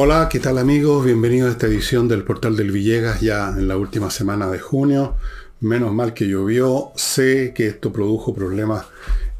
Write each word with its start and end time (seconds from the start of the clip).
Hola, 0.00 0.28
¿qué 0.30 0.38
tal 0.38 0.58
amigos? 0.58 1.04
Bienvenidos 1.04 1.48
a 1.48 1.52
esta 1.54 1.66
edición 1.66 2.06
del 2.06 2.22
Portal 2.22 2.54
del 2.54 2.70
Villegas 2.70 3.20
ya 3.20 3.48
en 3.48 3.66
la 3.66 3.76
última 3.76 4.10
semana 4.10 4.48
de 4.48 4.60
junio. 4.60 5.16
Menos 5.58 5.92
mal 5.92 6.14
que 6.14 6.28
llovió, 6.28 6.92
sé 6.94 7.52
que 7.52 7.66
esto 7.66 7.92
produjo 7.92 8.32
problemas 8.32 8.86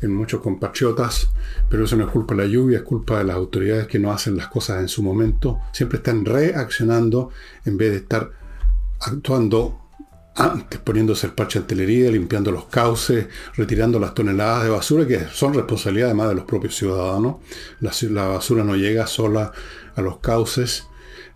en 0.00 0.12
muchos 0.12 0.40
compatriotas, 0.40 1.30
pero 1.70 1.84
eso 1.84 1.94
no 1.94 2.06
es 2.06 2.10
culpa 2.10 2.34
de 2.34 2.42
la 2.42 2.48
lluvia, 2.48 2.78
es 2.78 2.82
culpa 2.82 3.18
de 3.18 3.24
las 3.26 3.36
autoridades 3.36 3.86
que 3.86 4.00
no 4.00 4.10
hacen 4.10 4.36
las 4.36 4.48
cosas 4.48 4.80
en 4.80 4.88
su 4.88 5.00
momento. 5.00 5.60
Siempre 5.72 5.98
están 5.98 6.24
reaccionando 6.24 7.30
en 7.64 7.76
vez 7.76 7.92
de 7.92 7.96
estar 7.98 8.32
actuando 8.98 9.88
antes, 10.34 10.80
poniéndose 10.80 11.28
el 11.28 11.34
parche 11.34 11.58
de 11.60 11.64
artillería, 11.64 12.10
limpiando 12.10 12.50
los 12.50 12.66
cauces, 12.66 13.26
retirando 13.56 13.98
las 13.98 14.14
toneladas 14.14 14.64
de 14.64 14.70
basura, 14.70 15.06
que 15.06 15.26
son 15.32 15.54
responsabilidad 15.54 16.08
además 16.08 16.28
de 16.30 16.34
los 16.36 16.44
propios 16.44 16.76
ciudadanos. 16.76 17.36
La, 17.80 17.92
la 18.10 18.26
basura 18.26 18.64
no 18.64 18.76
llega 18.76 19.06
sola 19.06 19.52
a 19.98 20.02
los 20.02 20.18
cauces. 20.18 20.86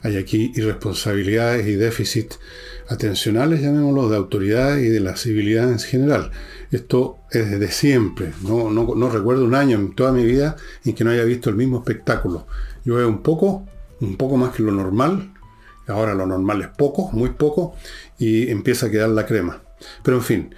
Hay 0.03 0.17
aquí 0.17 0.53
irresponsabilidades 0.55 1.67
y 1.67 1.75
déficit 1.75 2.35
atencionales, 2.89 3.61
llamémoslo, 3.61 4.09
de 4.09 4.17
autoridades 4.17 4.85
y 4.85 4.89
de 4.89 5.01
la 5.01 5.17
civilidad 5.17 5.71
en 5.71 5.79
general. 5.79 6.31
Esto 6.71 7.19
es 7.31 7.51
desde 7.51 7.71
siempre. 7.71 8.33
No, 8.43 8.71
no, 8.71 9.11
recuerdo 9.11 9.45
un 9.45 9.55
año 9.55 9.77
en 9.77 9.95
toda 9.95 10.13
mi 10.13 10.25
vida 10.25 10.57
en 10.85 10.95
que 10.95 11.05
no 11.05 11.11
haya 11.11 11.25
visto 11.25 11.51
el 11.51 11.57
mismo 11.57 11.79
espectáculo. 11.79 12.47
Yo 12.85 12.97
veo 12.97 13.09
un 13.09 13.23
poco, 13.23 13.67
un 14.01 14.17
poco 14.17 14.37
más 14.37 14.55
que 14.55 14.63
lo 14.63 14.73
normal. 14.73 15.33
Ahora 15.89 16.15
lo 16.15 16.27
normal 16.27 16.63
es 16.63 16.69
poco, 16.69 17.11
muy 17.13 17.31
poco, 17.31 17.75
y 18.19 18.49
empieza 18.51 18.87
a 18.87 18.91
quedar 18.91 19.11
la 19.11 19.27
crema. 19.27 19.63
Pero 20.03 20.17
en 20.17 20.23
fin, 20.23 20.55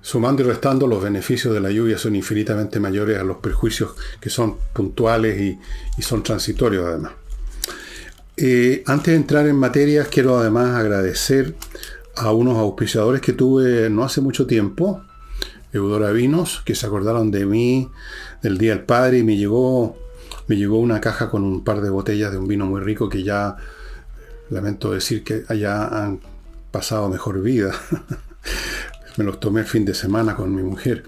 sumando 0.00 0.42
y 0.42 0.46
restando, 0.46 0.86
los 0.86 1.02
beneficios 1.02 1.52
de 1.52 1.60
la 1.60 1.70
lluvia 1.70 1.98
son 1.98 2.16
infinitamente 2.16 2.80
mayores 2.80 3.18
a 3.18 3.24
los 3.24 3.36
perjuicios 3.38 3.94
que 4.20 4.30
son 4.30 4.56
puntuales 4.72 5.38
y, 5.40 5.58
y 5.98 6.02
son 6.02 6.22
transitorios 6.22 6.86
además. 6.86 7.12
Eh, 8.36 8.82
antes 8.86 9.12
de 9.12 9.16
entrar 9.16 9.46
en 9.46 9.56
materia, 9.56 10.04
quiero 10.04 10.38
además 10.38 10.76
agradecer 10.76 11.54
a 12.16 12.32
unos 12.32 12.58
auspiciadores 12.58 13.20
que 13.20 13.32
tuve 13.32 13.88
no 13.90 14.04
hace 14.04 14.20
mucho 14.20 14.46
tiempo, 14.46 15.02
Eudora 15.72 16.10
Vinos, 16.10 16.62
que 16.64 16.74
se 16.74 16.86
acordaron 16.86 17.30
de 17.30 17.46
mí 17.46 17.90
del 18.42 18.58
Día 18.58 18.70
del 18.70 18.84
Padre 18.84 19.18
y 19.18 19.22
me 19.22 19.36
llegó, 19.36 19.96
me 20.48 20.56
llegó 20.56 20.78
una 20.78 21.00
caja 21.00 21.30
con 21.30 21.44
un 21.44 21.62
par 21.62 21.80
de 21.80 21.90
botellas 21.90 22.32
de 22.32 22.38
un 22.38 22.48
vino 22.48 22.66
muy 22.66 22.80
rico 22.80 23.08
que 23.08 23.22
ya 23.22 23.56
lamento 24.50 24.92
decir 24.92 25.22
que 25.22 25.44
allá 25.48 25.86
han 25.86 26.20
pasado 26.72 27.08
mejor 27.08 27.40
vida. 27.40 27.72
me 29.16 29.24
los 29.24 29.38
tomé 29.38 29.60
el 29.60 29.66
fin 29.66 29.84
de 29.84 29.94
semana 29.94 30.34
con 30.34 30.54
mi 30.54 30.62
mujer. 30.62 31.04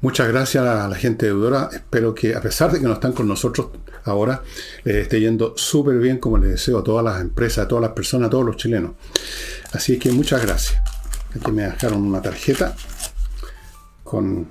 Muchas 0.00 0.28
gracias 0.28 0.64
a 0.66 0.88
la 0.88 0.96
gente 0.96 1.26
de 1.26 1.32
Eudora. 1.32 1.68
Espero 1.72 2.14
que, 2.14 2.34
a 2.34 2.40
pesar 2.40 2.72
de 2.72 2.80
que 2.80 2.86
no 2.86 2.94
están 2.94 3.12
con 3.12 3.28
nosotros 3.28 3.68
ahora, 4.06 4.42
les 4.84 4.96
esté 4.96 5.20
yendo 5.20 5.54
súper 5.56 5.98
bien, 5.98 6.18
como 6.18 6.38
les 6.38 6.50
deseo 6.50 6.78
a 6.78 6.84
todas 6.84 7.04
las 7.04 7.20
empresas, 7.20 7.64
a 7.64 7.68
todas 7.68 7.82
las 7.82 7.92
personas, 7.92 8.28
a 8.28 8.30
todos 8.30 8.44
los 8.44 8.56
chilenos. 8.56 8.92
Así 9.72 9.98
que 9.98 10.10
muchas 10.10 10.42
gracias. 10.42 10.80
Aquí 11.38 11.52
me 11.52 11.62
dejaron 11.62 12.02
una 12.02 12.22
tarjeta 12.22 12.74
con 14.02 14.48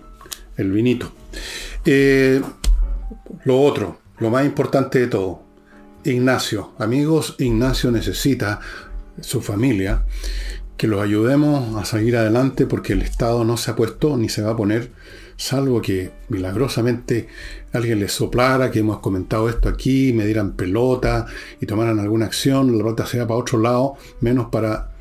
el 0.58 0.72
vinito. 0.72 1.12
Eh, 1.86 2.42
lo 3.44 3.62
otro, 3.62 4.00
lo 4.20 4.30
más 4.30 4.45
importante 4.45 5.00
de 5.00 5.08
todo. 5.08 5.44
Ignacio, 6.03 6.73
amigos, 6.78 7.36
Ignacio 7.40 7.90
necesita 7.90 8.59
su 9.22 9.42
familia 9.42 10.06
que 10.78 10.88
los 10.88 11.02
ayudemos 11.02 11.75
a 11.81 11.86
seguir 11.86 12.17
adelante 12.17 12.66
porque 12.66 12.94
el 12.94 13.02
Estado 13.02 13.44
no 13.44 13.58
se 13.58 13.72
ha 13.72 13.75
puesto 13.75 14.17
ni 14.17 14.30
se 14.30 14.42
va 14.42 14.52
a 14.52 14.58
poner 14.58 14.92
salvo 15.38 15.81
que 15.81 16.11
milagrosamente 16.30 17.28
alguien 17.73 18.00
les 18.00 18.11
soplara, 18.11 18.72
que 18.72 18.80
hemos 18.80 19.00
comentado 19.00 19.50
esto 19.50 19.69
aquí, 19.69 20.14
me 20.14 20.25
dieran 20.25 20.53
pelota 20.53 21.25
y 21.59 21.66
tomaran 21.66 22.00
alguna 22.00 22.25
acción, 22.25 22.72
la 22.72 22.78
pelota 22.78 23.05
sea 23.05 23.28
para 23.28 23.40
otro 23.40 23.59
lado, 23.59 23.96
menos 24.22 24.47
para 24.47 24.91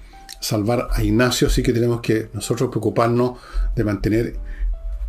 salvar 0.41 0.89
a 0.93 1.03
Ignacio, 1.03 1.49
así 1.49 1.63
que 1.63 1.73
tenemos 1.73 2.01
que 2.01 2.29
nosotros 2.35 2.71
preocuparnos 2.71 3.39
de 3.75 3.85
mantener 3.85 4.37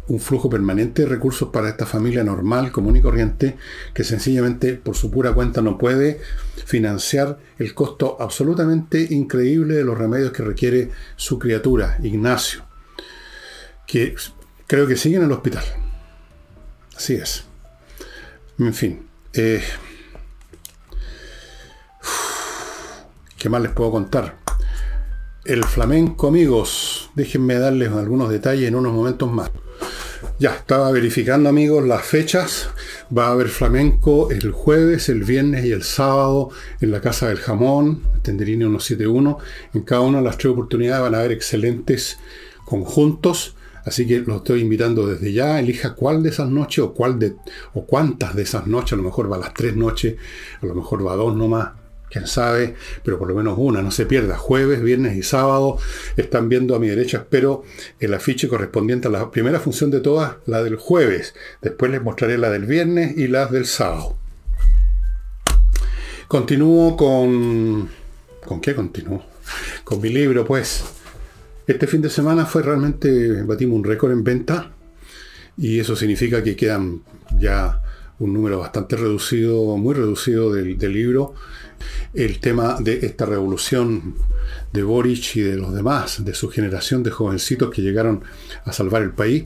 un 0.07 0.19
flujo 0.19 0.49
permanente 0.49 1.01
de 1.01 1.07
recursos 1.07 1.49
para 1.49 1.69
esta 1.69 1.85
familia 1.85 2.23
normal, 2.23 2.71
común 2.71 2.95
y 2.95 3.01
corriente, 3.01 3.57
que 3.93 4.03
sencillamente 4.03 4.73
por 4.73 4.95
su 4.95 5.09
pura 5.09 5.33
cuenta 5.33 5.61
no 5.61 5.77
puede 5.77 6.19
financiar 6.65 7.39
el 7.57 7.73
costo 7.73 8.17
absolutamente 8.19 9.07
increíble 9.09 9.75
de 9.75 9.83
los 9.83 9.97
remedios 9.97 10.31
que 10.31 10.43
requiere 10.43 10.91
su 11.15 11.39
criatura, 11.39 11.97
Ignacio, 12.03 12.63
que 13.87 14.15
Creo 14.67 14.87
que 14.87 14.95
sigue 14.95 15.17
en 15.17 15.23
el 15.23 15.31
hospital. 15.31 15.63
Así 16.95 17.13
es. 17.13 17.43
En 18.57 18.73
fin. 18.73 19.07
Eh, 19.33 19.61
¿Qué 23.37 23.49
más 23.49 23.61
les 23.61 23.71
puedo 23.73 23.91
contar? 23.91 24.37
El 25.43 25.63
flamenco, 25.63 26.27
amigos. 26.27 27.11
Déjenme 27.13 27.59
darles 27.59 27.91
algunos 27.91 28.29
detalles 28.29 28.67
en 28.67 28.75
unos 28.75 28.91
momentos 28.91 29.31
más. 29.31 29.51
Ya, 30.39 30.55
estaba 30.55 30.91
verificando, 30.91 31.47
amigos, 31.47 31.85
las 31.85 32.03
fechas. 32.03 32.69
Va 33.15 33.27
a 33.27 33.31
haber 33.31 33.49
flamenco 33.49 34.31
el 34.31 34.51
jueves, 34.51 35.09
el 35.09 35.23
viernes 35.23 35.63
y 35.63 35.71
el 35.71 35.83
sábado 35.83 36.49
en 36.81 36.89
la 36.89 37.01
Casa 37.01 37.27
del 37.27 37.37
Jamón, 37.37 38.01
Tenderini 38.23 38.65
171. 38.65 39.37
En 39.75 39.81
cada 39.83 40.01
una 40.01 40.17
de 40.17 40.23
las 40.23 40.37
tres 40.37 40.51
oportunidades 40.51 41.03
van 41.03 41.13
a 41.13 41.19
haber 41.19 41.31
excelentes 41.31 42.17
conjuntos. 42.65 43.55
Así 43.85 44.07
que 44.07 44.19
lo 44.19 44.37
estoy 44.37 44.61
invitando 44.61 45.07
desde 45.07 45.31
ya, 45.31 45.59
elija 45.59 45.93
cuál 45.93 46.23
de 46.23 46.29
esas 46.29 46.49
noches 46.49 46.83
o 46.83 46.93
cuántas 47.85 48.35
de 48.35 48.41
esas 48.41 48.65
noches, 48.65 48.93
a 48.93 48.95
lo 48.95 49.03
mejor 49.03 49.31
va 49.31 49.35
a 49.35 49.39
las 49.39 49.53
tres 49.53 49.75
noches, 49.75 50.15
a 50.61 50.65
lo 50.65 50.73
mejor 50.73 51.05
va 51.05 51.13
a 51.13 51.15
dos 51.15 51.35
nomás, 51.35 51.69
quién 52.09 52.25
sabe, 52.25 52.75
pero 53.03 53.19
por 53.19 53.27
lo 53.27 53.35
menos 53.35 53.55
una, 53.59 53.83
no 53.83 53.91
se 53.91 54.07
pierda. 54.07 54.37
Jueves, 54.37 54.81
viernes 54.81 55.15
y 55.15 55.21
sábado 55.21 55.77
están 56.17 56.49
viendo 56.49 56.75
a 56.75 56.79
mi 56.79 56.87
derecha, 56.87 57.17
espero 57.17 57.63
el 57.99 58.13
afiche 58.15 58.47
correspondiente 58.47 59.07
a 59.07 59.11
la 59.11 59.29
primera 59.29 59.59
función 59.59 59.91
de 59.91 59.99
todas, 59.99 60.37
la 60.47 60.63
del 60.63 60.77
jueves. 60.77 61.35
Después 61.61 61.91
les 61.91 62.01
mostraré 62.01 62.39
la 62.39 62.49
del 62.49 62.65
viernes 62.65 63.15
y 63.17 63.27
las 63.27 63.51
del 63.51 63.67
sábado. 63.67 64.17
Continúo 66.27 66.97
con... 66.97 67.87
¿Con 68.43 68.61
qué 68.61 68.73
continúo? 68.73 69.23
Con 69.83 70.01
mi 70.01 70.09
libro, 70.09 70.43
pues. 70.43 70.83
Este 71.67 71.87
fin 71.87 72.01
de 72.01 72.11
semana 72.11 72.45
fue 72.45 72.61
realmente, 72.61 73.41
batimos 73.41 73.77
un 73.77 73.83
récord 73.83 74.11
en 74.11 74.23
venta 74.23 74.71
y 75.57 75.79
eso 75.79 75.95
significa 75.95 76.43
que 76.43 76.55
quedan 76.55 77.01
ya 77.39 77.81
un 78.19 78.33
número 78.33 78.59
bastante 78.59 78.95
reducido, 78.95 79.75
muy 79.75 79.95
reducido 79.95 80.53
del, 80.53 80.77
libro. 80.77 81.33
El 82.13 82.39
tema 82.39 82.77
de 82.79 83.05
esta 83.05 83.25
revolución 83.25 84.15
de 84.71 84.83
Boric 84.83 85.35
y 85.37 85.41
de 85.41 85.57
los 85.57 85.73
demás, 85.73 86.23
de 86.23 86.33
su 86.35 86.49
generación 86.49 87.01
de 87.01 87.11
jovencitos 87.11 87.71
que 87.71 87.81
llegaron 87.81 88.23
a 88.63 88.71
salvar 88.71 89.01
el 89.01 89.11
país. 89.11 89.45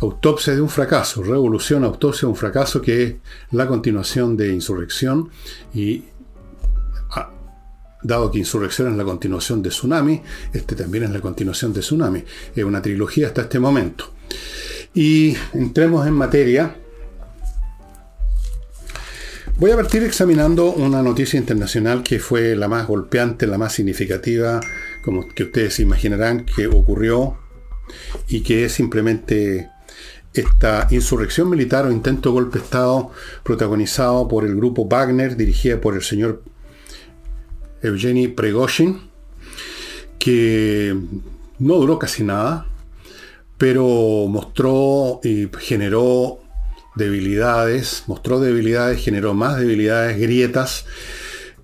Autopsia 0.00 0.54
de 0.54 0.60
un 0.60 0.68
fracaso, 0.68 1.22
revolución, 1.22 1.84
autopsia 1.84 2.26
de 2.26 2.32
un 2.32 2.36
fracaso 2.36 2.82
que 2.82 3.02
es 3.02 3.14
la 3.50 3.66
continuación 3.66 4.36
de 4.36 4.52
insurrección 4.52 5.30
y 5.74 6.04
dado 8.06 8.30
que 8.30 8.38
Insurrección 8.38 8.90
es 8.90 8.96
la 8.96 9.04
continuación 9.04 9.62
de 9.62 9.70
Tsunami, 9.70 10.22
este 10.52 10.76
también 10.76 11.04
es 11.04 11.10
la 11.10 11.20
continuación 11.20 11.72
de 11.72 11.80
Tsunami. 11.80 12.24
Es 12.54 12.64
una 12.64 12.80
trilogía 12.80 13.28
hasta 13.28 13.42
este 13.42 13.58
momento. 13.58 14.12
Y 14.94 15.36
entremos 15.52 16.06
en 16.06 16.14
materia. 16.14 16.76
Voy 19.58 19.70
a 19.70 19.76
partir 19.76 20.02
examinando 20.02 20.72
una 20.72 21.02
noticia 21.02 21.38
internacional 21.38 22.02
que 22.02 22.18
fue 22.18 22.54
la 22.56 22.68
más 22.68 22.86
golpeante, 22.86 23.46
la 23.46 23.58
más 23.58 23.72
significativa, 23.72 24.60
como 25.02 25.26
que 25.28 25.44
ustedes 25.44 25.80
imaginarán 25.80 26.44
que 26.44 26.66
ocurrió 26.66 27.38
y 28.28 28.42
que 28.42 28.66
es 28.66 28.72
simplemente 28.72 29.70
esta 30.34 30.86
insurrección 30.90 31.48
militar 31.48 31.86
o 31.86 31.90
intento 31.92 32.28
de 32.28 32.34
golpe 32.34 32.58
de 32.58 32.64
Estado 32.64 33.10
protagonizado 33.42 34.28
por 34.28 34.44
el 34.44 34.54
grupo 34.56 34.86
Wagner, 34.86 35.36
dirigida 35.36 35.80
por 35.80 35.94
el 35.94 36.02
señor 36.02 36.42
Evgeny 37.86 38.28
Pregoshin, 38.28 39.00
que 40.18 40.96
no 41.58 41.74
duró 41.76 41.98
casi 41.98 42.24
nada, 42.24 42.66
pero 43.58 44.26
mostró 44.28 45.20
y 45.22 45.48
generó 45.58 46.40
debilidades, 46.96 48.04
mostró 48.06 48.40
debilidades, 48.40 49.02
generó 49.02 49.34
más 49.34 49.58
debilidades, 49.58 50.18
grietas, 50.18 50.86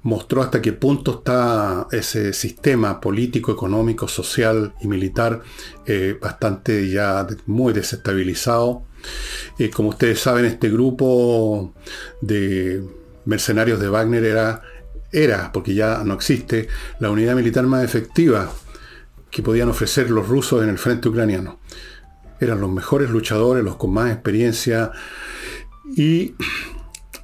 mostró 0.03 0.43
hasta 0.43 0.61
qué 0.61 0.73
punto 0.73 1.19
está 1.19 1.87
ese 1.93 2.33
sistema 2.33 3.01
político, 3.01 3.53
económico, 3.53 4.09
social 4.09 4.75
y 4.81 4.89
militar 4.89 5.43
eh, 5.87 6.17
bastante 6.21 6.89
ya 6.91 7.27
muy 7.47 7.73
desestabilizado. 7.73 8.83
Eh, 9.59 9.71
como 9.71 9.91
ustedes 9.91 10.21
saben, 10.21 10.45
este 10.45 10.71
grupo 10.71 11.73
de 12.21 12.83
mercenarios 13.25 13.81
de 13.81 13.89
Wagner 13.89 14.25
era 14.25 14.63
era, 15.13 15.53
porque 15.53 15.75
ya 15.75 16.03
no 16.05 16.15
existe, 16.15 16.69
la 16.99 17.11
unidad 17.11 17.35
militar 17.35 17.67
más 17.67 17.85
efectiva 17.85 18.51
que 19.31 19.43
podían 19.43 19.69
ofrecer 19.69 20.11
los 20.11 20.29
rusos 20.29 20.63
en 20.63 20.69
el 20.69 20.79
frente 20.79 21.09
ucraniano. 21.09 21.61
Eran 22.41 22.61
los 22.61 22.71
mejores 22.71 23.11
luchadores, 23.11 23.63
los 23.63 23.77
con 23.77 23.93
más 23.93 24.11
experiencia 24.11 24.91
y 25.97 26.35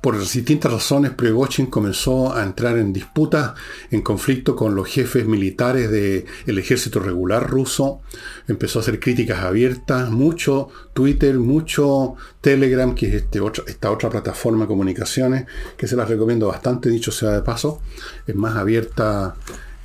por 0.01 0.19
distintas 0.19 0.73
razones, 0.73 1.11
Prigozhin 1.11 1.67
comenzó 1.67 2.33
a 2.33 2.45
entrar 2.45 2.79
en 2.79 2.93
disputas, 2.93 3.55
en 3.91 4.03
conflicto 4.03 4.55
con 4.55 4.75
los 4.75 4.87
jefes 4.87 5.27
militares 5.27 5.91
del 5.91 6.59
ejército 6.59 7.01
regular 7.01 7.49
ruso. 7.49 8.01
Empezó 8.47 8.79
a 8.79 8.83
hacer 8.83 9.01
críticas 9.01 9.41
abiertas, 9.41 10.11
mucho 10.11 10.69
Twitter, 10.93 11.39
mucho 11.39 12.15
Telegram, 12.41 12.95
que 12.95 13.09
es 13.09 13.15
este 13.15 13.41
esta 13.67 13.91
otra 13.91 14.09
plataforma 14.09 14.65
de 14.65 14.69
comunicaciones, 14.69 15.47
que 15.77 15.89
se 15.89 15.97
las 15.97 16.09
recomiendo 16.09 16.47
bastante, 16.47 16.91
dicho 16.91 17.11
sea 17.11 17.31
de 17.31 17.43
paso. 17.43 17.81
Es 18.25 18.37
más 18.37 18.57
abierta, 18.57 19.35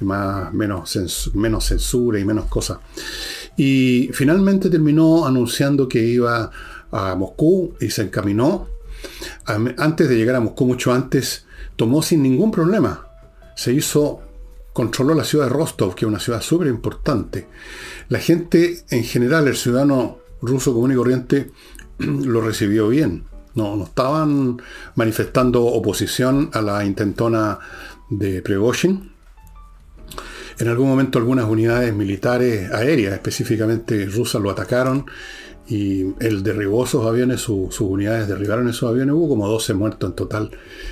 más, 0.01 0.53
menos, 0.53 1.31
menos 1.33 1.65
censura 1.65 2.19
y 2.19 2.25
menos 2.25 2.45
cosas. 2.45 2.77
Y 3.57 4.09
finalmente 4.13 4.69
terminó 4.69 5.25
anunciando 5.25 5.87
que 5.87 6.03
iba 6.03 6.51
a 6.91 7.15
Moscú 7.15 7.73
y 7.79 7.89
se 7.89 8.03
encaminó 8.03 8.72
antes 9.45 10.09
de 10.09 10.15
llegar 10.15 10.35
a 10.35 10.39
Moscú, 10.39 10.65
mucho 10.65 10.93
antes, 10.93 11.45
tomó 11.75 12.01
sin 12.01 12.23
ningún 12.23 12.51
problema. 12.51 13.07
Se 13.55 13.73
hizo, 13.73 14.21
controló 14.73 15.13
la 15.13 15.23
ciudad 15.23 15.45
de 15.45 15.53
Rostov, 15.53 15.95
que 15.95 16.05
es 16.05 16.09
una 16.09 16.19
ciudad 16.19 16.41
súper 16.41 16.67
importante. 16.67 17.47
La 18.09 18.19
gente 18.19 18.83
en 18.89 19.03
general, 19.03 19.47
el 19.47 19.55
ciudadano 19.55 20.19
ruso 20.41 20.73
común 20.73 20.91
y 20.91 20.95
corriente, 20.95 21.51
lo 21.97 22.41
recibió 22.41 22.87
bien. 22.89 23.25
No, 23.55 23.75
no 23.75 23.83
estaban 23.83 24.61
manifestando 24.95 25.63
oposición 25.63 26.49
a 26.53 26.61
la 26.61 26.85
intentona 26.85 27.59
de 28.09 28.41
Pregoshin. 28.41 29.11
En 30.59 30.67
algún 30.67 30.87
momento 30.87 31.17
algunas 31.19 31.45
unidades 31.45 31.93
militares 31.93 32.71
aéreas, 32.71 33.13
específicamente 33.13 34.05
rusas, 34.05 34.41
lo 34.41 34.49
atacaron 34.49 35.05
y 35.67 36.13
él 36.19 36.43
derribó 36.43 36.83
esos 36.83 37.05
aviones, 37.05 37.41
sus 37.41 37.79
unidades 37.81 38.27
derribaron 38.27 38.67
esos 38.69 38.89
aviones, 38.89 39.15
hubo 39.15 39.29
como 39.29 39.47
12 39.47 39.73
muertos 39.73 40.09
en 40.09 40.15
total 40.15 40.51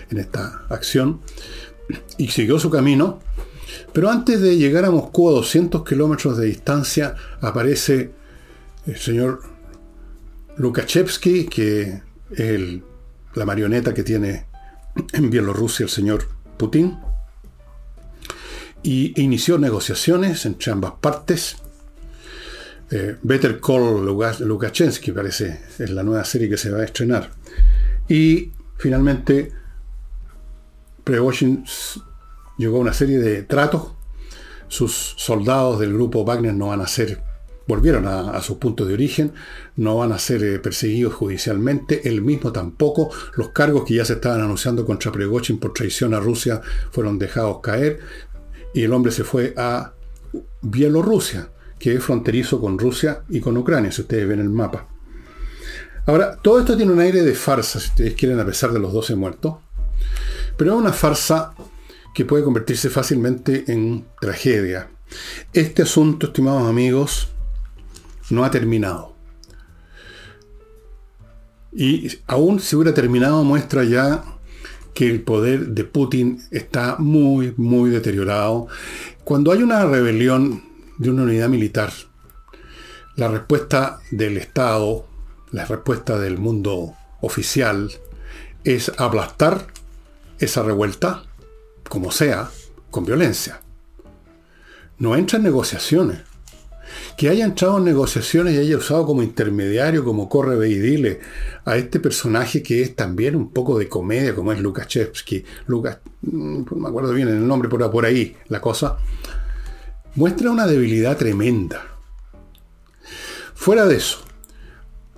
en 0.10 0.18
esta 0.18 0.64
acción, 0.70 1.22
y 2.18 2.30
siguió 2.30 2.58
su 2.60 2.70
camino, 2.70 3.20
pero 3.94 4.10
antes 4.10 4.42
de 4.42 4.58
llegar 4.58 4.86
a 4.86 4.92
Moscú 4.92 5.30
a 5.30 5.34
200 5.34 5.84
kilómetros 5.84 6.38
de 6.38 6.46
distancia 6.46 7.16
aparece 7.42 8.12
el 8.86 8.98
señor 8.98 9.42
Lukashevsky, 10.58 11.46
que 11.46 12.02
es 12.32 12.62
la 13.36 13.46
marioneta 13.46 13.94
que 13.94 14.04
tiene 14.04 14.46
en 15.14 15.30
Bielorrusia 15.30 15.84
el 15.84 15.90
señor 15.90 16.28
Putin, 16.58 16.98
y 18.84 19.22
inició 19.22 19.58
negociaciones 19.58 20.46
entre 20.46 20.72
ambas 20.72 20.94
partes, 21.02 21.58
eh, 22.92 23.16
Better 23.22 23.60
Call 23.62 24.06
Lukashensky, 24.06 25.14
parece, 25.14 25.62
es 25.80 25.90
la 25.90 26.04
nueva 26.04 26.26
serie 26.26 26.50
que 26.50 26.58
se 26.58 26.70
va 26.70 26.80
a 26.80 26.84
estrenar. 26.84 27.32
Y 28.10 28.52
finalmente, 28.78 29.52
Prigozhin 31.06 31.64
llegó 32.58 32.78
a 32.78 32.82
una 32.82 32.94
serie 32.94 33.20
de 33.20 33.44
tratos. 33.44 33.94
Sus 34.68 35.16
soldados 35.18 35.80
del 35.80 35.94
grupo 35.94 36.26
Wagner 36.26 36.54
no 36.54 36.68
van 36.68 36.82
a 36.82 36.88
ser, 36.88 37.22
volvieron 37.66 38.08
a, 38.08 38.42
sus 38.42 38.58
puntos 38.58 38.88
de 38.88 38.94
origen, 38.94 39.34
no 39.78 39.98
van 39.98 40.12
a 40.12 40.20
ser 40.20 40.44
eh, 40.44 40.60
perseguidos 40.60 41.14
judicialmente, 41.14 42.10
él 42.10 42.22
mismo 42.22 42.52
tampoco. 42.52 43.10
Los 43.36 43.50
cargos 43.50 43.86
que 43.86 43.96
ya 43.96 44.06
se 44.06 44.14
estaban 44.14 44.42
anunciando 44.42 44.86
contra 44.86 45.12
Prigozhin 45.14 45.60
por 45.60 45.74
traición 45.74 46.14
a 46.14 46.20
Rusia 46.20 46.62
fueron 46.92 47.18
dejados 47.18 47.60
caer 47.62 48.00
y 48.74 48.84
el 48.84 48.94
hombre 48.94 49.12
se 49.12 49.24
fue 49.24 49.54
a 49.58 49.94
Bielorrusia 50.62 51.50
que 51.82 51.96
es 51.96 52.04
fronterizo 52.04 52.62
con 52.62 52.78
Rusia 52.78 53.24
y 53.28 53.40
con 53.40 53.58
Ucrania, 53.58 53.92
si 53.92 54.02
ustedes 54.02 54.28
ven 54.28 54.40
el 54.40 54.50
mapa. 54.50 54.88
Ahora, 56.06 56.38
todo 56.38 56.60
esto 56.60 56.78
tiene 56.78 56.92
un 56.92 57.00
aire 57.00 57.24
de 57.24 57.34
farsa, 57.34 57.80
si 57.80 57.88
ustedes 57.88 58.14
quieren, 58.14 58.40
a 58.40 58.46
pesar 58.46 58.72
de 58.72 58.80
los 58.80 58.94
12 58.94 59.16
muertos, 59.16 59.56
pero 60.58 60.74
es 60.74 60.78
una 60.78 60.94
farsa 60.94 61.56
que 62.14 62.24
puede 62.24 62.44
convertirse 62.44 62.92
fácilmente 62.92 63.66
en 63.72 64.06
tragedia. 64.20 64.92
Este 65.54 65.82
asunto, 65.82 66.28
estimados 66.28 66.70
amigos, 66.70 67.30
no 68.30 68.46
ha 68.46 68.52
terminado. 68.52 69.16
Y 71.74 72.10
aún 72.28 72.60
si 72.60 72.76
hubiera 72.76 72.94
terminado, 72.94 73.44
muestra 73.44 73.84
ya 73.86 74.24
que 74.94 75.10
el 75.10 75.24
poder 75.24 75.70
de 75.70 75.84
Putin 75.84 76.44
está 76.52 76.98
muy, 77.00 77.56
muy 77.58 77.90
deteriorado. 77.90 78.68
Cuando 79.24 79.52
hay 79.52 79.64
una 79.64 79.84
rebelión 79.86 80.71
de 81.02 81.10
una 81.10 81.24
unidad 81.24 81.50
militar. 81.50 81.92
La 83.16 83.28
respuesta 83.28 84.00
del 84.12 84.38
Estado, 84.38 85.08
la 85.52 85.66
respuesta 85.66 86.20
del 86.20 86.38
mundo 86.38 86.94
oficial, 87.22 87.92
es 88.64 88.92
aplastar 88.98 89.66
esa 90.38 90.62
revuelta, 90.62 91.24
como 91.90 92.12
sea, 92.12 92.52
con 92.92 93.04
violencia. 93.04 93.62
No 95.00 95.16
entra 95.16 95.38
en 95.38 95.44
negociaciones. 95.44 96.20
Que 97.18 97.30
haya 97.30 97.46
entrado 97.46 97.80
en 97.80 97.86
negociaciones 97.86 98.54
y 98.54 98.60
haya 98.60 98.78
usado 98.78 99.06
como 99.08 99.24
intermediario, 99.24 100.04
como 100.04 100.30
corre 100.30 100.70
y 100.70 100.78
dile, 100.78 101.20
a 101.66 101.78
este 101.78 102.00
personaje 102.00 102.62
que 102.62 102.84
es 102.84 102.96
también 102.96 103.36
un 103.36 103.52
poco 103.52 103.80
de 103.80 103.90
comedia, 103.90 104.36
como 104.36 104.52
es 104.52 104.60
Lukashevsky. 104.60 105.44
Lucas, 105.66 105.98
mm, 106.22 106.64
no 106.70 106.78
me 106.78 106.90
acuerdo 106.90 107.12
bien 107.14 107.28
el 107.28 107.48
nombre, 107.48 107.70
por, 107.70 107.90
por 107.90 108.06
ahí 108.06 108.36
la 108.50 108.62
cosa 108.62 109.00
muestra 110.16 110.52
una 110.52 110.68
debilidad 110.68 111.18
tremenda. 111.18 111.86
Fuera 113.54 113.86
de 113.86 113.96
eso, 113.98 114.20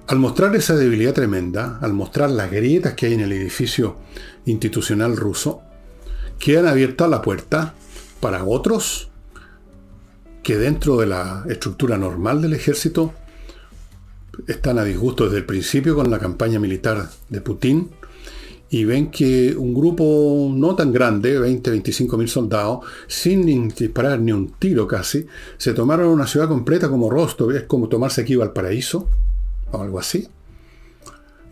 al 0.08 0.20
mostrar 0.20 0.56
esa 0.56 0.76
debilidad 0.76 1.14
tremenda, 1.14 1.80
al 1.82 1.94
mostrar 1.94 2.30
las 2.30 2.52
grietas 2.52 2.94
que 2.94 3.08
hay 3.08 3.14
en 3.14 3.22
el 3.22 3.32
edificio 3.32 3.98
institucional 4.46 5.16
ruso, 5.16 5.62
quedan 6.40 6.68
abiertas 6.68 7.10
la 7.10 7.22
puerta 7.22 7.74
para 8.20 8.44
otros 8.44 9.10
que 10.44 10.58
dentro 10.58 10.98
de 10.98 11.08
la 11.08 11.46
estructura 11.48 11.98
normal 11.98 12.42
del 12.42 12.54
ejército 12.54 13.14
están 14.48 14.78
a 14.78 14.84
disgusto 14.84 15.26
desde 15.26 15.38
el 15.38 15.46
principio 15.46 15.96
con 15.96 16.12
la 16.12 16.20
campaña 16.20 16.60
militar 16.60 17.10
de 17.30 17.42
Putin 17.42 17.92
y 18.74 18.86
ven 18.86 19.12
que 19.12 19.56
un 19.56 19.72
grupo 19.72 20.52
no 20.52 20.76
tan 20.76 20.92
grande, 20.92 21.38
20, 21.38 21.70
25 21.70 22.18
mil 22.18 22.28
soldados, 22.28 22.80
sin 23.08 23.68
disparar 23.70 24.20
ni 24.20 24.32
un 24.32 24.54
tiro 24.54 24.88
casi, 24.88 25.28
se 25.58 25.76
tomaron 25.76 26.08
una 26.08 26.26
ciudad 26.26 26.48
completa 26.48 26.90
como 26.90 27.08
Rostov, 27.08 27.52
es 27.52 27.64
como 27.66 27.88
tomarse 27.88 28.22
aquí 28.22 28.36
paraíso 28.36 29.08
o 29.72 29.80
algo 29.80 30.00
así. 30.00 30.28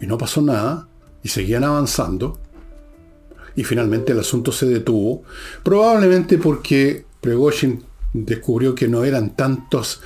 Y 0.02 0.08
no 0.08 0.18
pasó 0.18 0.42
nada, 0.42 0.88
y 1.22 1.30
seguían 1.30 1.64
avanzando, 1.64 2.40
y 3.56 3.66
finalmente 3.66 4.14
el 4.14 4.20
asunto 4.20 4.52
se 4.52 4.66
detuvo, 4.66 5.22
probablemente 5.62 6.40
porque 6.40 7.06
Pregoshin 7.22 7.84
descubrió 8.14 8.76
que 8.76 8.88
no 8.88 9.04
eran 9.04 9.36
tantos, 9.36 10.02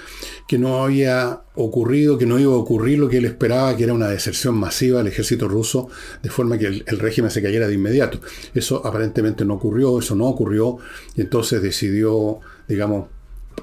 que 0.48 0.58
no 0.58 0.84
había 0.84 1.42
ocurrido, 1.56 2.18
que 2.18 2.26
no 2.26 2.40
iba 2.40 2.54
a 2.54 2.58
ocurrir 2.58 3.00
lo 3.00 3.10
que 3.10 3.18
él 3.18 3.26
esperaba, 3.26 3.76
que 3.76 3.84
era 3.84 3.94
una 3.94 4.08
deserción 4.08 4.56
masiva 4.56 5.00
del 5.00 5.08
ejército 5.08 5.48
ruso, 5.48 5.90
de 6.22 6.30
forma 6.30 6.58
que 6.58 6.68
el, 6.68 7.00
régimen 7.00 7.32
se 7.32 7.42
cayera 7.42 7.68
de 7.68 7.74
inmediato. 7.74 8.20
Eso 8.54 8.86
aparentemente 8.86 9.46
no 9.46 9.56
ocurrió, 9.56 10.00
eso 10.00 10.16
no 10.16 10.26
ocurrió, 10.26 10.78
y 11.16 11.22
entonces 11.22 11.62
decidió, 11.62 12.40
digamos, 12.68 13.08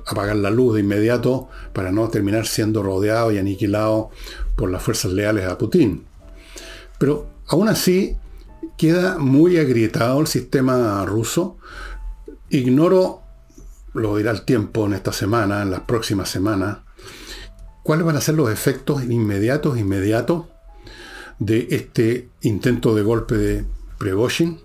apagar 0.07 0.37
la 0.37 0.51
luz 0.51 0.75
de 0.75 0.81
inmediato 0.81 1.49
para 1.73 1.93
no 1.93 2.09
terminar 2.09 2.47
siendo 2.47 2.83
rodeado 2.83 3.31
y 3.31 3.39
aniquilado 3.39 4.11
por 4.57 4.71
las 4.71 4.83
fuerzas 4.83 5.13
leales 5.13 5.47
a 5.47 5.59
Putin. 5.59 6.05
Pero 6.99 7.27
aún 7.47 7.69
así 7.69 8.17
queda 8.77 9.19
muy 9.19 9.59
agrietado 9.59 10.21
el 10.21 10.27
sistema 10.27 11.05
ruso. 11.05 11.57
Ignoro 12.49 13.22
lo 13.95 14.17
dirá 14.17 14.31
el 14.31 14.43
tiempo 14.43 14.87
en 14.87 14.95
esta 14.95 15.13
semana, 15.13 15.63
en 15.63 15.71
las 15.71 15.81
próximas 15.81 16.29
semanas, 16.29 16.79
cuáles 17.83 18.07
van 18.07 18.17
a 18.17 18.21
ser 18.21 18.35
los 18.35 18.51
efectos 18.51 19.03
inmediatos, 19.05 19.79
inmediatos 19.79 20.47
de 21.39 21.69
este 21.71 22.29
intento 22.43 22.95
de 22.95 23.03
golpe 23.03 23.37
de 23.37 23.65
Prigozhin, 23.99 24.61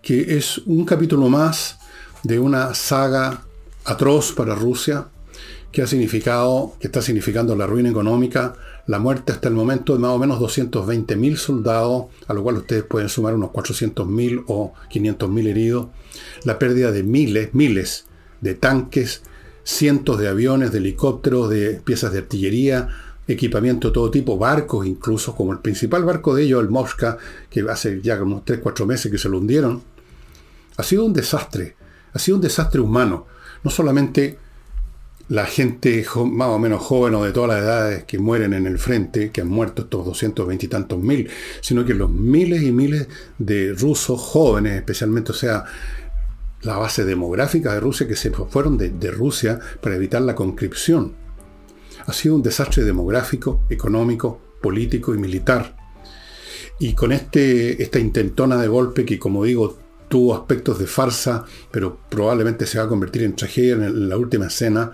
que 0.00 0.36
es 0.36 0.58
un 0.58 0.84
capítulo 0.84 1.28
más 1.28 1.78
de 2.22 2.38
una 2.38 2.74
saga 2.74 3.44
atroz 3.84 4.32
para 4.32 4.54
Rusia, 4.54 5.08
que 5.72 5.82
ha 5.82 5.86
significado, 5.86 6.74
que 6.78 6.86
está 6.86 7.00
significando 7.00 7.56
la 7.56 7.66
ruina 7.66 7.88
económica, 7.88 8.54
la 8.86 8.98
muerte 8.98 9.32
hasta 9.32 9.48
el 9.48 9.54
momento 9.54 9.94
de 9.94 10.00
más 10.00 10.10
o 10.10 10.18
menos 10.18 10.38
220.000 10.38 11.36
soldados, 11.36 12.06
a 12.26 12.34
lo 12.34 12.42
cual 12.42 12.58
ustedes 12.58 12.84
pueden 12.84 13.08
sumar 13.08 13.34
unos 13.34 13.50
400.000 13.50 14.44
o 14.48 14.74
500.000 14.90 15.48
heridos, 15.48 15.86
la 16.44 16.58
pérdida 16.58 16.92
de 16.92 17.02
miles, 17.02 17.54
miles 17.54 18.04
de 18.42 18.54
tanques, 18.54 19.22
cientos 19.64 20.18
de 20.18 20.28
aviones, 20.28 20.72
de 20.72 20.78
helicópteros, 20.78 21.48
de 21.48 21.80
piezas 21.82 22.12
de 22.12 22.18
artillería, 22.18 22.88
equipamiento 23.26 23.88
de 23.88 23.94
todo 23.94 24.10
tipo, 24.10 24.36
barcos 24.36 24.86
incluso, 24.86 25.34
como 25.34 25.52
el 25.52 25.60
principal 25.60 26.04
barco 26.04 26.34
de 26.34 26.42
ellos, 26.42 26.60
el 26.60 26.68
Mosca, 26.68 27.16
que 27.48 27.64
hace 27.70 28.00
ya 28.02 28.18
como 28.18 28.44
3-4 28.44 28.84
meses 28.84 29.10
que 29.10 29.18
se 29.18 29.28
lo 29.28 29.38
hundieron. 29.38 29.82
Ha 30.76 30.82
sido 30.82 31.04
un 31.04 31.12
desastre, 31.12 31.76
ha 32.12 32.18
sido 32.18 32.36
un 32.36 32.42
desastre 32.42 32.80
humano. 32.80 33.26
No 33.62 33.70
solamente 33.70 34.38
la 35.28 35.46
gente 35.46 36.04
más 36.26 36.48
o 36.48 36.58
menos 36.58 36.82
joven 36.82 37.14
o 37.14 37.24
de 37.24 37.32
todas 37.32 37.50
las 37.50 37.60
edades 37.60 38.04
que 38.04 38.18
mueren 38.18 38.52
en 38.52 38.66
el 38.66 38.78
frente, 38.78 39.30
que 39.30 39.40
han 39.40 39.48
muerto 39.48 39.82
estos 39.82 40.04
220 40.04 40.66
y 40.66 40.68
tantos 40.68 40.98
mil, 40.98 41.30
sino 41.60 41.84
que 41.84 41.94
los 41.94 42.10
miles 42.10 42.62
y 42.62 42.72
miles 42.72 43.08
de 43.38 43.72
rusos 43.72 44.20
jóvenes, 44.20 44.74
especialmente, 44.74 45.32
o 45.32 45.34
sea, 45.34 45.64
la 46.62 46.78
base 46.78 47.04
demográfica 47.04 47.74
de 47.74 47.80
Rusia, 47.80 48.06
que 48.06 48.16
se 48.16 48.30
fueron 48.30 48.78
de, 48.78 49.10
Rusia 49.10 49.58
para 49.80 49.96
evitar 49.96 50.22
la 50.22 50.34
conscripción. 50.34 51.14
Ha 52.06 52.12
sido 52.12 52.34
un 52.34 52.42
desastre 52.42 52.84
demográfico, 52.84 53.62
económico, 53.68 54.40
político 54.60 55.14
y 55.14 55.18
militar. 55.18 55.76
Y 56.78 56.94
con 56.94 57.12
este, 57.12 57.82
esta 57.82 57.98
intentona 57.98 58.56
de 58.56 58.68
golpe 58.68 59.04
que, 59.04 59.18
como 59.18 59.44
digo, 59.44 59.78
tuvo 60.08 60.34
aspectos 60.34 60.78
de 60.78 60.86
farsa, 60.86 61.44
pero 61.70 61.98
probablemente 62.08 62.66
se 62.66 62.78
va 62.78 62.84
a 62.84 62.88
convertir 62.88 63.22
en 63.22 63.36
tragedia 63.36 63.74
en, 63.74 64.08
la 64.08 64.16
última 64.16 64.46
escena, 64.46 64.92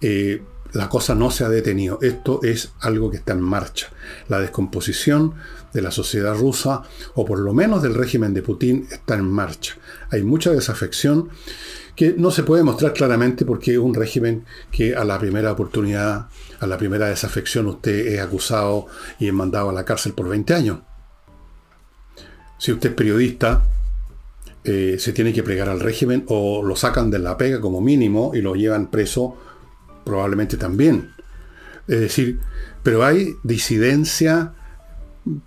eh, 0.00 0.42
la 0.72 0.88
cosa 0.88 1.14
no 1.14 1.30
se 1.30 1.44
ha 1.44 1.48
detenido. 1.48 1.98
Esto 2.02 2.40
es 2.42 2.72
algo 2.80 3.10
que 3.10 3.18
está 3.18 3.32
en 3.32 3.40
marcha. 3.40 3.88
La 4.28 4.40
descomposición 4.40 5.34
de 5.72 5.82
la 5.82 5.90
sociedad 5.90 6.34
rusa, 6.34 6.82
o 7.14 7.24
por 7.24 7.38
lo 7.38 7.52
menos 7.52 7.82
del 7.82 7.94
régimen 7.94 8.34
de 8.34 8.42
Putin, 8.42 8.86
está 8.90 9.14
en 9.14 9.30
marcha. 9.30 9.76
Hay 10.10 10.22
mucha 10.22 10.50
desafección 10.50 11.28
que 11.94 12.14
no 12.16 12.30
se 12.30 12.44
puede 12.44 12.62
mostrar 12.62 12.92
claramente 12.92 13.44
porque 13.44 13.72
es 13.72 13.78
un 13.78 13.92
régimen 13.92 14.44
que 14.70 14.94
a 14.94 15.04
la 15.04 15.18
primera 15.18 15.50
oportunidad, 15.50 16.28
a 16.60 16.66
la 16.66 16.78
primera 16.78 17.08
desafección, 17.08 17.66
usted 17.66 18.06
es 18.06 18.20
acusado 18.20 18.86
y 19.18 19.26
es 19.26 19.32
mandado 19.32 19.70
a 19.70 19.72
la 19.72 19.84
cárcel 19.84 20.12
por 20.12 20.28
20 20.28 20.54
años. 20.54 20.78
Si 22.56 22.72
usted 22.72 22.90
es 22.90 22.94
periodista, 22.94 23.64
eh, 24.64 24.96
se 24.98 25.12
tiene 25.12 25.32
que 25.32 25.42
plegar 25.42 25.68
al 25.68 25.80
régimen 25.80 26.24
o 26.28 26.62
lo 26.62 26.76
sacan 26.76 27.10
de 27.10 27.18
la 27.18 27.36
pega 27.36 27.60
como 27.60 27.80
mínimo 27.80 28.32
y 28.34 28.42
lo 28.42 28.54
llevan 28.54 28.90
preso 28.90 29.36
probablemente 30.04 30.56
también. 30.56 31.12
Es 31.88 32.00
decir, 32.00 32.38
pero 32.82 33.04
hay 33.04 33.34
disidencia 33.42 34.54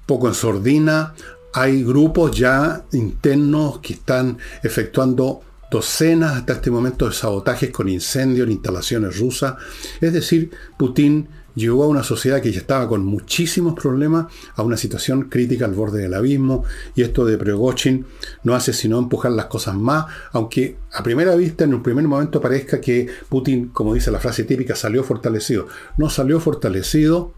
poco 0.06 0.28
en 0.28 0.34
sordina, 0.34 1.14
hay 1.54 1.84
grupos 1.84 2.38
ya 2.38 2.86
internos 2.94 3.80
que 3.80 3.94
están 3.94 4.38
efectuando 4.64 5.42
docenas 5.70 6.38
hasta 6.38 6.54
este 6.54 6.72
momento 6.72 7.08
de 7.08 7.14
sabotajes 7.14 7.72
con 7.72 7.88
incendios 7.88 8.46
en 8.46 8.54
instalaciones 8.54 9.18
rusas. 9.18 9.56
Es 10.02 10.14
decir, 10.14 10.52
Putin 10.78 11.28
llevó 11.56 11.84
a 11.84 11.88
una 11.88 12.04
sociedad 12.04 12.42
que 12.42 12.52
ya 12.52 12.60
estaba 12.60 12.88
con 12.88 13.06
muchísimos 13.06 13.74
problemas 13.74 14.28
a 14.56 14.64
una 14.64 14.78
situación 14.78 15.24
crítica 15.24 15.66
al 15.66 15.74
borde 15.74 16.02
del 16.02 16.14
abismo 16.14 16.64
y 16.96 17.02
esto 17.02 17.26
de 17.26 17.38
Prigozhin 17.38 18.06
no 18.44 18.56
hace 18.56 18.74
sino 18.74 18.98
empujar 19.00 19.32
las 19.32 19.46
cosas 19.46 19.76
más, 19.76 20.06
aunque 20.32 20.78
a 20.94 21.04
primera 21.04 21.36
vista 21.36 21.64
en 21.64 21.74
un 21.74 21.84
primer 21.84 22.06
momento 22.06 22.40
parezca 22.42 22.80
que 22.80 23.08
Putin, 23.30 23.70
como 23.70 23.94
dice 23.94 24.12
la 24.12 24.20
frase 24.20 24.44
típica, 24.44 24.76
salió 24.76 25.04
fortalecido. 25.04 25.68
No 25.98 26.10
salió 26.10 26.40
fortalecido. 26.40 27.34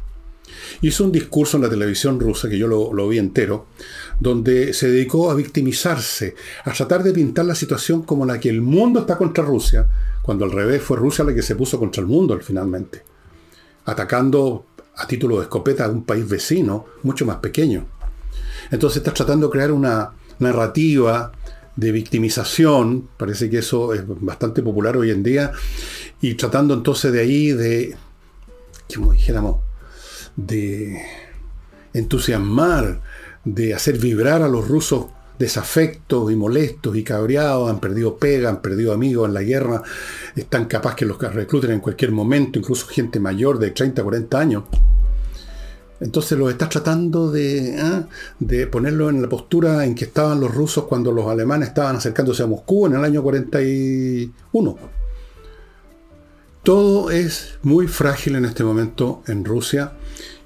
Hizo 0.81 1.05
un 1.05 1.11
discurso 1.11 1.57
en 1.57 1.63
la 1.63 1.69
televisión 1.69 2.19
rusa, 2.19 2.49
que 2.49 2.57
yo 2.57 2.67
lo, 2.67 3.07
vi 3.07 3.17
entero, 3.17 3.67
donde 4.19 4.73
se 4.73 4.89
dedicó 4.89 5.31
a 5.31 5.35
victimizarse, 5.35 6.35
a 6.65 6.71
tratar 6.71 7.03
de 7.03 7.13
pintar 7.13 7.45
la 7.45 7.55
situación 7.55 8.03
como 8.03 8.25
la 8.25 8.39
que 8.39 8.49
el 8.49 8.61
mundo 8.61 9.01
está 9.01 9.17
contra 9.17 9.43
Rusia, 9.43 9.87
cuando 10.21 10.45
al 10.45 10.51
revés 10.51 10.81
fue 10.81 10.97
Rusia 10.97 11.25
la 11.25 11.33
que 11.33 11.41
se 11.41 11.55
puso 11.55 11.79
contra 11.79 12.01
el 12.01 12.07
mundo 12.07 12.39
finalmente 12.41 13.13
atacando 13.85 14.65
a 14.95 15.07
título 15.07 15.37
de 15.37 15.43
escopeta 15.43 15.85
a 15.85 15.89
un 15.89 16.03
país 16.03 16.27
vecino 16.27 16.85
mucho 17.03 17.25
más 17.25 17.37
pequeño. 17.37 17.85
Entonces 18.71 18.97
estás 18.97 19.13
tratando 19.13 19.47
de 19.47 19.51
crear 19.51 19.71
una 19.71 20.11
narrativa 20.39 21.31
de 21.75 21.91
victimización, 21.91 23.09
parece 23.17 23.49
que 23.49 23.59
eso 23.59 23.93
es 23.93 24.03
bastante 24.05 24.61
popular 24.61 24.95
hoy 24.95 25.09
en 25.09 25.23
día, 25.23 25.51
y 26.21 26.35
tratando 26.35 26.73
entonces 26.73 27.11
de 27.11 27.19
ahí 27.19 27.51
de, 27.51 27.95
como 28.93 29.13
dijéramos, 29.13 29.57
de 30.35 31.01
entusiasmar, 31.93 33.01
de 33.45 33.73
hacer 33.73 33.97
vibrar 33.97 34.41
a 34.41 34.47
los 34.47 34.67
rusos 34.67 35.05
desafectos 35.39 36.31
y 36.31 36.35
molestos 36.35 36.95
y 36.95 37.03
cabreados, 37.03 37.69
han 37.69 37.79
perdido 37.79 38.17
pega, 38.17 38.49
han 38.49 38.61
perdido 38.61 38.93
amigos 38.93 39.27
en 39.27 39.33
la 39.33 39.43
guerra, 39.43 39.83
están 40.35 40.65
capaz 40.65 40.95
que 40.95 41.05
los 41.05 41.19
recluten 41.19 41.71
en 41.71 41.79
cualquier 41.79 42.11
momento, 42.11 42.59
incluso 42.59 42.87
gente 42.87 43.19
mayor 43.19 43.59
de 43.59 43.71
30, 43.71 44.03
40 44.03 44.39
años. 44.39 44.63
Entonces 45.99 46.37
los 46.37 46.51
estás 46.51 46.69
tratando 46.69 47.31
de, 47.31 47.77
¿ah? 47.79 48.07
de 48.39 48.67
ponerlo 48.67 49.09
en 49.09 49.21
la 49.21 49.29
postura 49.29 49.85
en 49.85 49.95
que 49.95 50.05
estaban 50.05 50.39
los 50.39 50.53
rusos 50.53 50.83
cuando 50.83 51.11
los 51.11 51.27
alemanes 51.27 51.69
estaban 51.69 51.95
acercándose 51.95 52.43
a 52.43 52.47
Moscú 52.47 52.87
en 52.87 52.95
el 52.95 53.05
año 53.05 53.23
41. 53.23 54.77
Todo 56.61 57.09
es 57.09 57.57
muy 57.61 57.87
frágil 57.87 58.35
en 58.35 58.45
este 58.45 58.63
momento 58.63 59.23
en 59.27 59.45
Rusia 59.45 59.93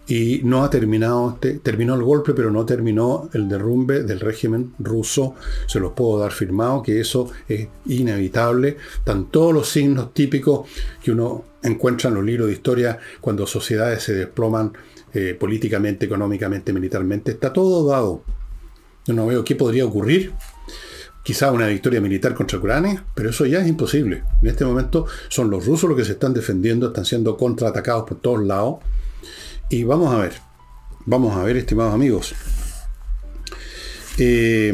y 0.07 0.39
no 0.43 0.63
ha 0.63 0.69
terminado, 0.69 1.33
este, 1.33 1.59
terminó 1.59 1.93
el 1.93 2.01
golpe, 2.01 2.33
pero 2.33 2.49
no 2.49 2.65
terminó 2.65 3.29
el 3.33 3.49
derrumbe 3.49 4.03
del 4.03 4.21
régimen 4.21 4.73
ruso. 4.79 5.35
Se 5.67 5.81
los 5.81 5.91
puedo 5.91 6.19
dar 6.19 6.31
firmado 6.31 6.81
que 6.81 7.01
eso 7.01 7.29
es 7.47 7.67
inevitable. 7.87 8.77
Están 8.99 9.25
todos 9.25 9.53
los 9.53 9.69
signos 9.69 10.13
típicos 10.13 10.67
que 11.03 11.11
uno 11.11 11.43
encuentra 11.61 12.07
en 12.07 12.15
los 12.15 12.23
libros 12.23 12.47
de 12.47 12.53
historia 12.53 12.97
cuando 13.19 13.45
sociedades 13.45 14.03
se 14.03 14.13
desploman 14.13 14.71
eh, 15.13 15.35
políticamente, 15.37 16.05
económicamente, 16.05 16.71
militarmente. 16.71 17.31
Está 17.31 17.51
todo 17.51 17.85
dado. 17.89 18.23
Yo 19.05 19.13
no 19.13 19.27
veo 19.27 19.43
qué 19.43 19.55
podría 19.55 19.85
ocurrir. 19.85 20.31
Quizá 21.21 21.51
una 21.51 21.67
victoria 21.67 21.99
militar 21.99 22.33
contra 22.33 22.57
Ucrania, 22.57 23.03
pero 23.13 23.31
eso 23.31 23.45
ya 23.45 23.59
es 23.59 23.67
imposible. 23.67 24.23
En 24.41 24.47
este 24.47 24.63
momento 24.63 25.05
son 25.27 25.49
los 25.49 25.65
rusos 25.65 25.89
los 25.89 25.99
que 25.99 26.05
se 26.05 26.13
están 26.13 26.33
defendiendo, 26.33 26.87
están 26.87 27.03
siendo 27.03 27.35
contraatacados 27.35 28.07
por 28.07 28.21
todos 28.21 28.45
lados 28.45 28.77
y 29.69 29.83
vamos 29.83 30.13
a 30.13 30.17
ver, 30.17 30.33
vamos 31.05 31.35
a 31.35 31.43
ver, 31.43 31.57
estimados 31.57 31.93
amigos. 31.93 32.33
Eh, 34.17 34.71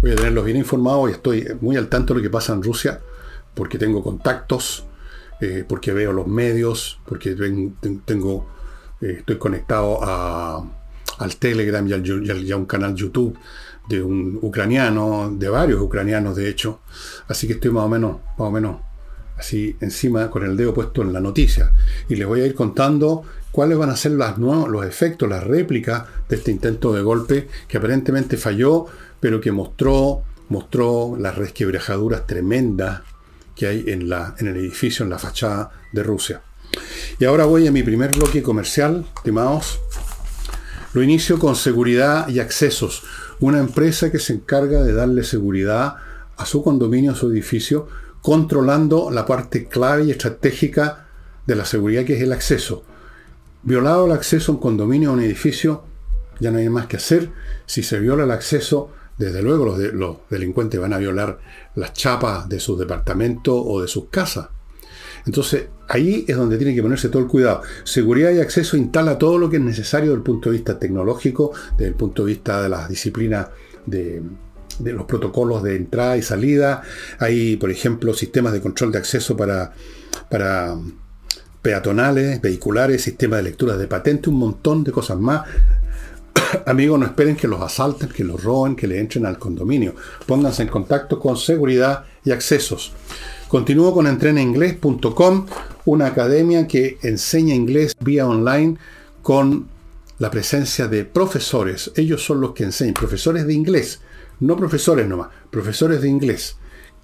voy 0.00 0.10
a 0.12 0.16
tenerlos 0.16 0.44
bien 0.44 0.58
informados 0.58 1.10
y 1.10 1.12
estoy 1.12 1.46
muy 1.60 1.76
al 1.76 1.88
tanto 1.88 2.12
de 2.12 2.20
lo 2.20 2.22
que 2.22 2.30
pasa 2.30 2.52
en 2.52 2.62
Rusia, 2.62 3.00
porque 3.54 3.78
tengo 3.78 4.02
contactos, 4.02 4.84
eh, 5.40 5.64
porque 5.66 5.92
veo 5.92 6.12
los 6.12 6.26
medios, 6.26 7.00
porque 7.06 7.34
tengo, 8.04 8.46
eh, 9.00 9.16
estoy 9.18 9.38
conectado 9.38 10.00
al 10.02 11.36
Telegram 11.36 11.86
y, 11.86 11.90
y 11.90 12.52
a 12.52 12.56
un 12.56 12.66
canal 12.66 12.94
YouTube 12.94 13.38
de 13.88 14.02
un 14.02 14.38
ucraniano, 14.42 15.34
de 15.34 15.48
varios 15.48 15.80
ucranianos 15.80 16.36
de 16.36 16.48
hecho. 16.48 16.80
Así 17.26 17.46
que 17.46 17.54
estoy 17.54 17.70
más 17.70 17.84
o 17.84 17.88
menos, 17.88 18.18
más 18.38 18.48
o 18.48 18.50
menos 18.50 18.89
así 19.40 19.76
encima 19.80 20.30
con 20.30 20.44
el 20.44 20.56
dedo 20.56 20.72
puesto 20.72 21.02
en 21.02 21.12
la 21.12 21.20
noticia. 21.20 21.72
Y 22.08 22.16
les 22.16 22.26
voy 22.26 22.42
a 22.42 22.46
ir 22.46 22.54
contando 22.54 23.24
cuáles 23.50 23.76
van 23.76 23.90
a 23.90 23.96
ser 23.96 24.12
las 24.12 24.38
los 24.38 24.86
efectos, 24.86 25.28
las 25.28 25.42
réplicas 25.42 26.04
de 26.28 26.36
este 26.36 26.50
intento 26.50 26.92
de 26.92 27.02
golpe 27.02 27.48
que 27.66 27.78
aparentemente 27.78 28.36
falló, 28.36 28.86
pero 29.18 29.40
que 29.40 29.50
mostró, 29.50 30.22
mostró 30.48 31.16
las 31.18 31.36
resquebrajaduras 31.36 32.26
tremendas 32.26 33.02
que 33.56 33.66
hay 33.66 33.84
en, 33.88 34.08
la, 34.08 34.34
en 34.38 34.46
el 34.46 34.56
edificio, 34.56 35.04
en 35.04 35.10
la 35.10 35.18
fachada 35.18 35.70
de 35.92 36.02
Rusia. 36.02 36.42
Y 37.18 37.24
ahora 37.24 37.44
voy 37.44 37.66
a 37.66 37.72
mi 37.72 37.82
primer 37.82 38.14
bloque 38.14 38.42
comercial, 38.42 39.04
estimados. 39.16 39.80
Lo 40.92 41.02
inicio 41.02 41.38
con 41.38 41.56
seguridad 41.56 42.28
y 42.28 42.40
accesos. 42.40 43.02
Una 43.40 43.58
empresa 43.58 44.10
que 44.12 44.18
se 44.18 44.34
encarga 44.34 44.82
de 44.82 44.92
darle 44.92 45.24
seguridad 45.24 45.96
a 46.36 46.46
su 46.46 46.62
condominio, 46.62 47.12
a 47.12 47.14
su 47.14 47.30
edificio, 47.30 47.88
controlando 48.22 49.10
la 49.10 49.26
parte 49.26 49.66
clave 49.66 50.04
y 50.04 50.10
estratégica 50.10 51.06
de 51.46 51.56
la 51.56 51.64
seguridad 51.64 52.04
que 52.04 52.16
es 52.16 52.22
el 52.22 52.32
acceso. 52.32 52.84
Violado 53.62 54.06
el 54.06 54.12
acceso 54.12 54.52
a 54.52 54.54
un 54.54 54.60
condominio 54.60 55.10
o 55.10 55.14
un 55.14 55.20
edificio, 55.20 55.84
ya 56.38 56.50
no 56.50 56.58
hay 56.58 56.68
más 56.68 56.86
que 56.86 56.96
hacer. 56.96 57.30
Si 57.66 57.82
se 57.82 57.98
viola 57.98 58.24
el 58.24 58.30
acceso, 58.30 58.90
desde 59.18 59.42
luego 59.42 59.64
los, 59.66 59.78
los 59.92 60.16
delincuentes 60.30 60.80
van 60.80 60.92
a 60.92 60.98
violar 60.98 61.38
las 61.74 61.92
chapas 61.92 62.48
de 62.48 62.60
sus 62.60 62.78
departamentos 62.78 63.54
o 63.54 63.82
de 63.82 63.88
sus 63.88 64.08
casas. 64.08 64.48
Entonces, 65.26 65.68
ahí 65.88 66.24
es 66.26 66.36
donde 66.36 66.56
tiene 66.56 66.74
que 66.74 66.82
ponerse 66.82 67.10
todo 67.10 67.22
el 67.22 67.28
cuidado. 67.28 67.62
Seguridad 67.84 68.32
y 68.32 68.40
acceso 68.40 68.76
instala 68.76 69.18
todo 69.18 69.36
lo 69.36 69.50
que 69.50 69.56
es 69.56 69.62
necesario 69.62 70.10
desde 70.10 70.18
el 70.18 70.22
punto 70.22 70.50
de 70.50 70.56
vista 70.56 70.78
tecnológico, 70.78 71.52
desde 71.72 71.88
el 71.88 71.94
punto 71.94 72.24
de 72.24 72.32
vista 72.32 72.62
de 72.62 72.68
las 72.70 72.88
disciplinas 72.88 73.48
de, 73.84 74.22
de 74.78 74.92
los 74.92 75.04
protocolos 75.06 75.62
de 75.62 75.76
entrada 75.76 76.16
y 76.16 76.22
salida. 76.22 76.82
Hay, 77.18 77.56
por 77.56 77.70
ejemplo, 77.70 78.14
sistemas 78.14 78.52
de 78.52 78.60
control 78.60 78.92
de 78.92 78.98
acceso 78.98 79.36
para, 79.36 79.72
para 80.28 80.76
peatonales, 81.62 82.40
vehiculares, 82.40 83.02
sistemas 83.02 83.38
de 83.38 83.44
lectura 83.44 83.76
de 83.76 83.86
patente, 83.86 84.30
un 84.30 84.36
montón 84.36 84.84
de 84.84 84.92
cosas 84.92 85.18
más. 85.18 85.46
Amigos, 86.66 86.98
no 86.98 87.06
esperen 87.06 87.36
que 87.36 87.48
los 87.48 87.60
asalten, 87.60 88.08
que 88.08 88.24
los 88.24 88.42
roben, 88.42 88.76
que 88.76 88.86
le 88.86 88.98
entren 88.98 89.26
al 89.26 89.38
condominio. 89.38 89.94
Pónganse 90.26 90.62
en 90.62 90.68
contacto 90.68 91.18
con 91.18 91.36
seguridad 91.36 92.04
y 92.24 92.30
accesos. 92.30 92.92
Continúo 93.48 93.92
con 93.92 94.06
entrenainglés.com, 94.06 95.46
una 95.84 96.06
academia 96.06 96.66
que 96.66 96.98
enseña 97.02 97.54
inglés 97.54 97.96
vía 98.00 98.26
online 98.26 98.76
con 99.22 99.68
la 100.18 100.30
presencia 100.30 100.86
de 100.86 101.04
profesores. 101.04 101.90
Ellos 101.96 102.24
son 102.24 102.40
los 102.40 102.52
que 102.52 102.64
enseñan, 102.64 102.94
profesores 102.94 103.46
de 103.46 103.54
inglés 103.54 104.00
no 104.40 104.56
profesores 104.56 105.06
nomás, 105.06 105.28
profesores 105.50 106.00
de 106.00 106.08
inglés, 106.08 106.56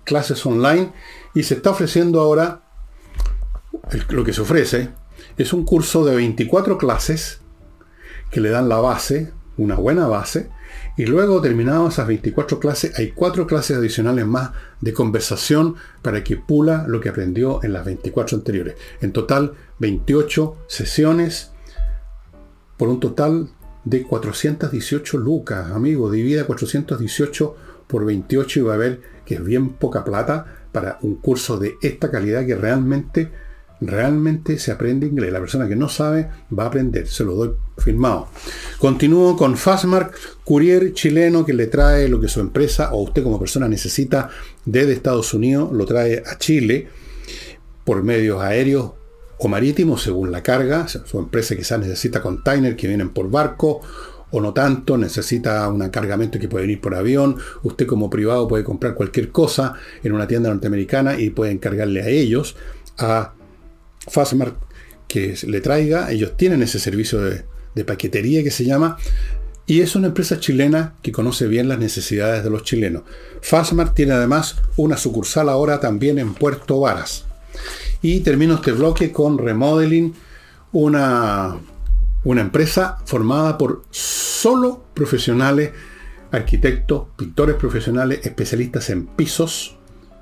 clases 0.05 0.45
online 0.47 0.93
y 1.35 1.43
se 1.43 1.55
está 1.55 1.71
ofreciendo 1.71 2.21
ahora, 2.21 2.63
lo 4.09 4.25
que 4.25 4.33
se 4.33 4.41
ofrece 4.41 4.91
es 5.37 5.53
un 5.53 5.65
curso 5.65 6.05
de 6.05 6.17
24 6.17 6.79
clases 6.79 7.41
que 8.31 8.41
le 8.41 8.51
dan 8.51 8.69
la 8.69 8.79
base, 8.79 9.33
una 9.57 9.77
buena 9.77 10.07
base, 10.07 10.51
y 10.97 11.05
luego, 11.05 11.43
terminadas 11.43 11.95
esas 11.95 12.07
24 12.07 12.59
clases, 12.59 12.99
hay 12.99 13.11
cuatro 13.11 13.47
clases 13.47 13.77
adicionales 13.77 14.27
más 14.27 14.53
de 14.81 14.95
conversación 14.95 15.77
para 16.01 16.25
que 16.25 16.37
pula 16.37 16.87
lo 16.89 17.01
que 17.01 17.11
aprendió 17.11 17.63
en 17.63 17.75
las 17.75 17.85
24 17.85 18.39
anteriores. 18.39 18.77
En 19.03 19.13
total, 19.13 19.55
28 19.79 20.57
sesiones 20.69 21.53
por 22.79 22.89
un 22.89 23.01
total 23.01 23.51
de 23.87 24.03
418 24.03 25.17
lucas. 25.17 25.71
Amigo, 25.71 26.11
divida 26.11 26.45
418 26.45 27.57
por 27.87 28.05
28 28.05 28.61
y 28.61 28.63
va 28.63 28.75
a 28.75 28.79
ver 28.79 29.01
que 29.25 29.37
es 29.37 29.45
bien 29.45 29.71
poca 29.71 30.05
plata 30.05 30.67
para 30.73 30.99
un 31.01 31.15
curso 31.17 31.57
de 31.57 31.77
esta 31.81 32.11
calidad 32.11 32.45
que 32.45 32.57
realmente 32.57 33.31
realmente 33.81 34.59
se 34.59 34.73
aprende 34.73 35.07
inglés. 35.07 35.33
La 35.33 35.41
persona 35.41 35.69
que 35.69 35.77
no 35.77 35.89
sabe 35.89 36.29
va 36.57 36.65
a 36.65 36.67
aprender, 36.69 37.07
se 37.07 37.25
lo 37.25 37.35
doy 37.35 37.53
firmado. 37.79 38.29
Continúo 38.79 39.37
con 39.37 39.57
Fastmark, 39.57 40.15
courier 40.45 40.93
chileno 40.93 41.45
que 41.45 41.53
le 41.53 41.67
trae 41.67 42.09
lo 42.09 42.21
que 42.21 42.29
su 42.29 42.41
empresa 42.41 42.93
o 42.93 43.03
usted 43.03 43.23
como 43.23 43.39
persona 43.39 43.69
necesita 43.69 44.31
desde 44.65 44.95
Estados 44.95 45.33
Unidos, 45.35 45.73
lo 45.73 45.85
trae 45.85 46.23
a 46.27 46.39
Chile 46.39 46.89
por 47.85 48.03
medios 48.03 48.41
aéreos 48.41 48.93
o 49.39 49.49
marítimos 49.49 50.03
según 50.03 50.33
la 50.33 50.43
carga. 50.43 50.87
Su 50.89 51.19
empresa 51.19 51.57
quizás 51.57 51.81
necesita 51.81 52.23
containers 52.23 52.77
que 52.77 52.89
vienen 52.89 53.11
por 53.11 53.31
barco 53.31 53.81
o 54.31 54.41
no 54.41 54.53
tanto, 54.53 54.99
necesita 54.99 55.69
un 55.69 55.89
cargamento 55.89 56.39
que 56.39 56.49
puede 56.49 56.71
ir 56.71 56.81
por 56.81 56.95
avión. 56.95 57.37
Usted 57.63 57.87
como 57.87 58.11
privado 58.11 58.49
puede 58.49 58.65
comprar 58.65 58.95
cualquier 58.95 59.31
cosa 59.31 59.75
en 60.03 60.13
una 60.13 60.27
tienda 60.27 60.51
norteamericana 60.51 61.19
y 61.19 61.31
puede 61.31 61.53
encargarle 61.53 62.03
a 62.03 62.09
ellos 62.09 62.57
a 62.99 63.35
Fastmark 64.09 64.57
que 65.09 65.37
le 65.47 65.61
traiga. 65.61 66.11
Ellos 66.11 66.37
tienen 66.37 66.63
ese 66.63 66.79
servicio 66.79 67.21
de, 67.23 67.45
paquetería 67.85 68.43
que 68.43 68.51
se 68.51 68.65
llama. 68.65 68.99
Y 69.67 69.81
es 69.81 69.97
una 69.97 70.09
empresa 70.09 70.39
chilena 70.39 70.95
que 71.03 71.13
conoce 71.13 71.47
bien 71.47 71.69
las 71.69 71.79
necesidades 71.79 72.45
de 72.45 72.51
los 72.51 72.63
chilenos. 72.63 73.03
Fastmark 73.43 73.95
tiene 73.95 74.13
además 74.13 74.57
una 74.77 74.97
sucursal 74.97 75.49
ahora 75.49 75.81
también 75.81 76.19
en 76.19 76.35
Puerto 76.35 76.81
Varas. 76.81 77.25
Y 78.07 78.21
termino 78.21 78.55
este 78.55 78.71
bloque 78.71 79.11
con 79.11 79.37
Remodeling, 79.37 80.15
una, 80.71 81.57
una 82.23 82.41
empresa 82.41 82.99
formada 83.05 83.59
por 83.59 83.83
solo 83.91 84.85
profesionales, 84.95 85.73
arquitectos, 86.31 87.09
pintores 87.17 87.57
profesionales, 87.57 88.21
especialistas 88.23 88.91
en 88.91 89.07
pisos. 89.07 89.77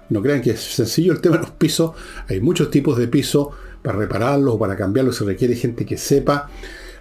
No 0.08 0.22
crean 0.22 0.40
que 0.40 0.52
es 0.52 0.60
sencillo 0.60 1.12
el 1.12 1.20
tema 1.20 1.36
de 1.36 1.42
los 1.42 1.50
pisos. 1.50 1.90
Hay 2.26 2.40
muchos 2.40 2.70
tipos 2.70 2.96
de 2.96 3.06
pisos 3.06 3.48
para 3.82 3.98
repararlos 3.98 4.54
o 4.54 4.58
para 4.58 4.78
cambiarlos 4.78 5.16
se 5.16 5.26
requiere 5.26 5.54
gente 5.54 5.84
que 5.84 5.98
sepa. 5.98 6.48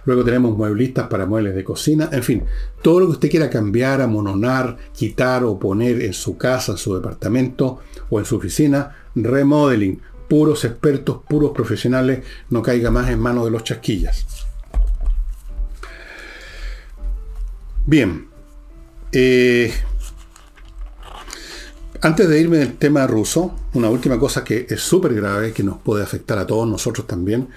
Luego 0.04 0.22
tenemos 0.22 0.54
mueblistas 0.54 1.08
para 1.08 1.24
muebles 1.24 1.54
de 1.54 1.64
cocina. 1.64 2.10
En 2.12 2.22
fin, 2.22 2.42
todo 2.82 3.00
lo 3.00 3.06
que 3.06 3.12
usted 3.12 3.30
quiera 3.30 3.48
cambiar, 3.48 4.02
amononar, 4.02 4.76
quitar 4.92 5.44
o 5.44 5.58
poner 5.58 6.02
en 6.02 6.12
su 6.12 6.36
casa, 6.36 6.72
en 6.72 6.78
su 6.78 6.94
departamento 6.94 7.78
o 8.10 8.18
en 8.18 8.26
su 8.26 8.36
oficina, 8.36 8.94
remodeling. 9.14 9.98
Puros 10.34 10.64
expertos, 10.64 11.20
puros 11.28 11.52
profesionales, 11.52 12.24
no 12.50 12.60
caiga 12.60 12.90
más 12.90 13.08
en 13.08 13.20
manos 13.20 13.44
de 13.44 13.52
los 13.52 13.62
chasquillas. 13.62 14.26
Bien. 17.86 18.26
Eh, 19.12 19.72
antes 22.00 22.28
de 22.28 22.40
irme 22.40 22.56
del 22.56 22.76
tema 22.78 23.06
ruso, 23.06 23.54
una 23.74 23.88
última 23.88 24.18
cosa 24.18 24.42
que 24.42 24.66
es 24.68 24.80
súper 24.80 25.14
grave, 25.14 25.52
que 25.52 25.62
nos 25.62 25.78
puede 25.78 26.02
afectar 26.02 26.36
a 26.36 26.48
todos 26.48 26.66
nosotros 26.66 27.06
también, 27.06 27.50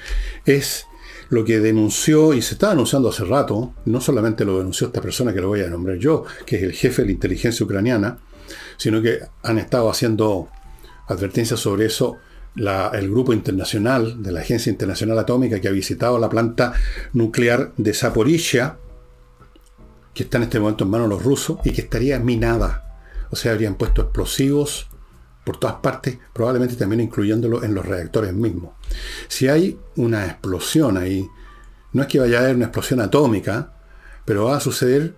es 0.46 0.86
lo 1.30 1.44
que 1.44 1.60
denunció, 1.60 2.32
y 2.36 2.44
se 2.44 2.54
está 2.54 2.70
denunciando 2.70 3.10
hace 3.10 3.26
rato, 3.26 3.74
no 3.86 4.02
solamente 4.02 4.46
lo 4.46 4.60
denunció 4.60 4.86
esta 4.86 5.02
persona 5.02 5.34
que 5.34 5.42
lo 5.42 5.48
voy 5.48 5.62
a 5.62 5.68
nombrar 5.68 5.98
yo, 5.98 6.26
que 6.46 6.58
es 6.58 6.62
el 6.62 6.74
jefe 6.74 7.02
de 7.02 7.08
la 7.08 7.14
inteligencia 7.14 7.66
ucraniana, 7.66 8.20
sino 8.78 9.02
que 9.02 9.22
han 9.42 9.58
estado 9.58 9.90
haciendo 9.90 10.50
advertencias 11.08 11.60
sobre 11.60 11.88
eso 11.88 12.18
el 12.56 13.10
grupo 13.10 13.34
internacional 13.34 14.22
de 14.24 14.32
la 14.32 14.40
Agencia 14.42 14.72
Internacional 14.72 15.20
Atómica 15.20 15.60
que 15.60 15.68
ha 15.68 15.72
visitado 15.72 16.18
la 16.18 16.30
planta 16.30 16.74
nuclear 17.14 17.74
de 17.78 17.94
Zaporizhia, 17.94 18.78
que 20.14 20.24
está 20.24 20.38
en 20.38 20.44
este 20.44 20.60
momento 20.60 20.84
en 20.84 20.90
manos 20.90 21.10
de 21.10 21.16
los 21.16 21.24
rusos 21.24 21.60
y 21.64 21.72
que 21.72 21.82
estaría 21.82 22.20
minada 22.20 22.88
o 23.30 23.36
sea, 23.36 23.52
habrían 23.52 23.76
puesto 23.76 24.02
explosivos 24.02 24.88
por 25.44 25.58
todas 25.58 25.78
partes, 25.78 26.18
probablemente 26.34 26.76
también 26.76 27.02
incluyéndolo 27.02 27.64
en 27.64 27.74
los 27.74 27.86
reactores 27.86 28.34
mismos. 28.34 28.72
Si 29.28 29.48
hay 29.48 29.80
una 29.96 30.26
explosión 30.26 30.98
ahí, 30.98 31.28
no 31.94 32.02
es 32.02 32.08
que 32.08 32.20
vaya 32.20 32.40
a 32.40 32.42
haber 32.42 32.56
una 32.56 32.66
explosión 32.66 33.00
atómica, 33.00 33.74
pero 34.26 34.46
va 34.46 34.58
a 34.58 34.62
suceder 34.62 35.16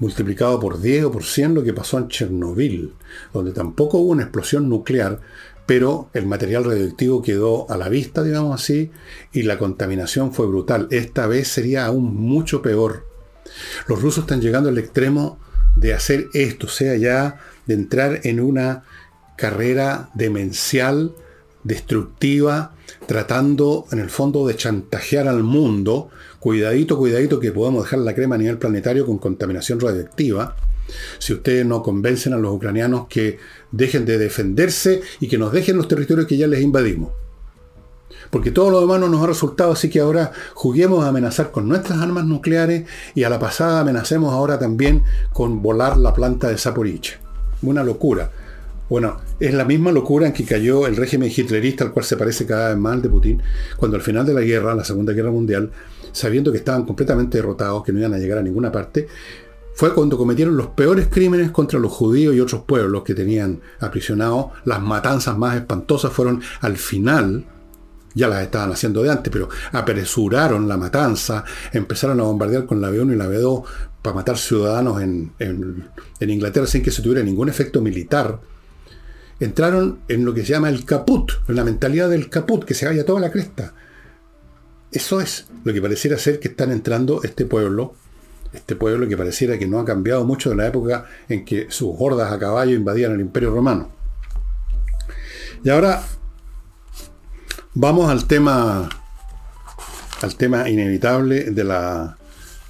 multiplicado 0.00 0.58
por 0.58 0.80
10 0.80 1.04
o 1.04 1.12
por 1.12 1.24
100 1.24 1.54
lo 1.54 1.62
que 1.62 1.72
pasó 1.72 1.98
en 1.98 2.08
Chernobyl, 2.08 2.94
donde 3.32 3.52
tampoco 3.52 3.98
hubo 3.98 4.10
una 4.10 4.24
explosión 4.24 4.68
nuclear, 4.68 5.20
pero 5.66 6.10
el 6.12 6.26
material 6.26 6.64
radioactivo 6.64 7.22
quedó 7.22 7.70
a 7.70 7.76
la 7.76 7.88
vista, 7.88 8.22
digamos 8.22 8.60
así, 8.60 8.90
y 9.32 9.42
la 9.42 9.58
contaminación 9.58 10.32
fue 10.32 10.46
brutal. 10.46 10.88
Esta 10.90 11.26
vez 11.26 11.48
sería 11.48 11.86
aún 11.86 12.14
mucho 12.14 12.60
peor. 12.60 13.06
Los 13.88 14.02
rusos 14.02 14.24
están 14.24 14.40
llegando 14.40 14.68
al 14.68 14.78
extremo 14.78 15.38
de 15.76 15.94
hacer 15.94 16.26
esto, 16.34 16.68
sea 16.68 16.96
ya 16.96 17.40
de 17.66 17.74
entrar 17.74 18.20
en 18.24 18.40
una 18.40 18.84
carrera 19.36 20.10
demencial, 20.14 21.14
destructiva, 21.62 22.74
tratando 23.06 23.86
en 23.90 23.98
el 23.98 24.10
fondo 24.10 24.46
de 24.46 24.56
chantajear 24.56 25.28
al 25.28 25.42
mundo, 25.42 26.10
cuidadito, 26.40 26.98
cuidadito 26.98 27.40
que 27.40 27.52
podemos 27.52 27.84
dejar 27.84 28.00
la 28.00 28.14
crema 28.14 28.34
a 28.34 28.38
nivel 28.38 28.58
planetario 28.58 29.06
con 29.06 29.18
contaminación 29.18 29.80
radioactiva, 29.80 30.56
si 31.18 31.32
ustedes 31.32 31.66
no 31.66 31.82
convencen 31.82 32.32
a 32.32 32.38
los 32.38 32.52
ucranianos 32.52 33.06
que 33.08 33.38
dejen 33.72 34.04
de 34.04 34.18
defenderse 34.18 35.02
y 35.20 35.28
que 35.28 35.38
nos 35.38 35.52
dejen 35.52 35.76
los 35.76 35.88
territorios 35.88 36.26
que 36.26 36.36
ya 36.36 36.46
les 36.46 36.62
invadimos. 36.62 37.10
Porque 38.30 38.50
todo 38.50 38.70
lo 38.70 38.80
demás 38.80 39.00
no 39.00 39.08
nos 39.08 39.22
ha 39.22 39.26
resultado, 39.26 39.72
así 39.72 39.88
que 39.88 40.00
ahora 40.00 40.32
juguemos 40.54 41.04
a 41.04 41.08
amenazar 41.08 41.50
con 41.50 41.68
nuestras 41.68 42.00
armas 42.00 42.24
nucleares 42.24 42.84
y 43.14 43.24
a 43.24 43.30
la 43.30 43.38
pasada 43.38 43.80
amenacemos 43.80 44.32
ahora 44.32 44.58
también 44.58 45.04
con 45.32 45.62
volar 45.62 45.96
la 45.98 46.14
planta 46.14 46.48
de 46.48 46.58
Zaporizhia. 46.58 47.20
Una 47.62 47.84
locura. 47.84 48.30
Bueno, 48.88 49.18
es 49.40 49.54
la 49.54 49.64
misma 49.64 49.92
locura 49.92 50.26
en 50.26 50.32
que 50.32 50.44
cayó 50.44 50.86
el 50.86 50.96
régimen 50.96 51.32
hitlerista 51.34 51.84
al 51.84 51.92
cual 51.92 52.04
se 52.04 52.16
parece 52.16 52.44
cada 52.44 52.70
vez 52.70 52.78
más 52.78 53.00
de 53.02 53.08
Putin, 53.08 53.42
cuando 53.76 53.96
al 53.96 54.02
final 54.02 54.26
de 54.26 54.34
la 54.34 54.42
guerra, 54.42 54.74
la 54.74 54.84
Segunda 54.84 55.12
Guerra 55.12 55.30
Mundial, 55.30 55.70
sabiendo 56.12 56.52
que 56.52 56.58
estaban 56.58 56.84
completamente 56.84 57.38
derrotados, 57.38 57.82
que 57.82 57.92
no 57.92 58.00
iban 58.00 58.14
a 58.14 58.18
llegar 58.18 58.38
a 58.38 58.42
ninguna 58.42 58.70
parte, 58.70 59.08
fue 59.74 59.92
cuando 59.92 60.16
cometieron 60.16 60.56
los 60.56 60.68
peores 60.68 61.08
crímenes 61.10 61.50
contra 61.50 61.78
los 61.78 61.92
judíos 61.92 62.34
y 62.34 62.40
otros 62.40 62.62
pueblos 62.62 63.02
que 63.02 63.14
tenían 63.14 63.60
aprisionados. 63.80 64.46
Las 64.64 64.80
matanzas 64.80 65.36
más 65.36 65.56
espantosas 65.56 66.12
fueron 66.12 66.40
al 66.60 66.76
final 66.76 67.46
ya 68.14 68.28
las 68.28 68.42
estaban 68.42 68.72
haciendo 68.72 69.02
de 69.02 69.10
antes, 69.10 69.32
pero 69.32 69.48
apresuraron 69.72 70.68
la 70.68 70.76
matanza, 70.76 71.44
empezaron 71.72 72.20
a 72.20 72.22
bombardear 72.22 72.64
con 72.64 72.80
la 72.80 72.90
B1 72.90 73.12
y 73.12 73.16
la 73.16 73.26
B2 73.26 73.64
para 74.02 74.14
matar 74.14 74.38
ciudadanos 74.38 75.02
en, 75.02 75.32
Inglaterra 76.20 76.66
sin 76.66 76.82
que 76.82 76.90
se 76.90 77.02
tuviera 77.02 77.22
ningún 77.22 77.48
efecto 77.48 77.80
militar. 77.80 78.40
Entraron 79.40 79.98
en 80.08 80.24
lo 80.24 80.32
que 80.32 80.42
se 80.42 80.52
llama 80.52 80.68
el 80.68 80.84
caput, 80.84 81.32
en 81.48 81.56
la 81.56 81.64
mentalidad 81.64 82.08
del 82.08 82.30
caput, 82.30 82.64
que 82.64 82.74
se 82.74 82.86
vaya 82.86 83.04
toda 83.04 83.20
la 83.20 83.32
cresta. 83.32 83.74
Eso 84.92 85.20
es 85.20 85.46
lo 85.64 85.72
que 85.72 85.82
pareciera 85.82 86.16
ser 86.18 86.38
que 86.38 86.48
están 86.48 86.70
entrando 86.70 87.22
este 87.24 87.46
pueblo, 87.46 87.94
este 88.54 88.76
pueblo 88.76 89.08
que 89.08 89.16
pareciera 89.16 89.58
que 89.58 89.66
no 89.66 89.78
ha 89.80 89.84
cambiado 89.84 90.24
mucho 90.24 90.50
de 90.50 90.56
la 90.56 90.66
época 90.66 91.06
en 91.28 91.44
que 91.44 91.66
sus 91.70 91.90
hordas 91.98 92.32
a 92.32 92.38
caballo 92.38 92.74
invadían 92.74 93.12
el 93.12 93.20
imperio 93.20 93.50
romano. 93.50 93.90
Y 95.62 95.70
ahora 95.70 96.02
Vamos 97.76 98.08
al 98.08 98.28
tema, 98.28 98.88
al 100.20 100.36
tema 100.36 100.70
inevitable 100.70 101.50
de 101.50 101.64
la, 101.64 102.16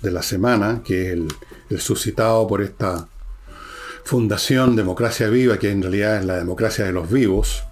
de 0.01 0.11
la 0.11 0.23
semana, 0.23 0.81
que 0.83 1.13
es 1.13 1.19
el, 1.69 1.81
suscitado 1.81 2.47
por 2.47 2.63
esta 2.63 3.07
Fundación 4.05 4.77
Democracia 4.77 5.29
Viva, 5.29 5.59
que 5.59 5.71
en 5.71 5.83
realidad 5.83 6.17
es 6.17 6.25
la 6.25 6.39
democracia 6.39 6.87
de 6.87 6.93
los 6.93 7.11
vivos, 7.11 7.65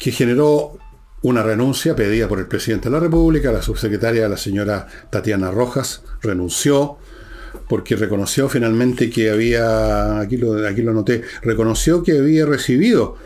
que 0.00 0.10
generó 0.10 0.76
una 1.22 1.42
renuncia 1.42 1.94
pedida 1.94 2.28
por 2.28 2.38
el 2.38 2.46
presidente 2.46 2.88
de 2.88 2.92
la 2.92 3.00
República, 3.00 3.52
la 3.52 3.62
subsecretaria, 3.62 4.28
la 4.28 4.36
señora 4.36 4.86
Tatiana 5.10 5.50
Rojas, 5.50 6.02
renunció 6.20 6.98
porque 7.68 7.96
reconoció 7.96 8.48
finalmente 8.48 9.10
que 9.10 9.30
había, 9.30 10.18
aquí 10.18 10.36
lo, 10.36 10.66
aquí 10.66 10.82
lo 10.82 10.92
noté, 10.92 11.22
reconoció 11.42 12.02
que 12.02 12.18
había 12.18 12.46
recibido 12.46 13.16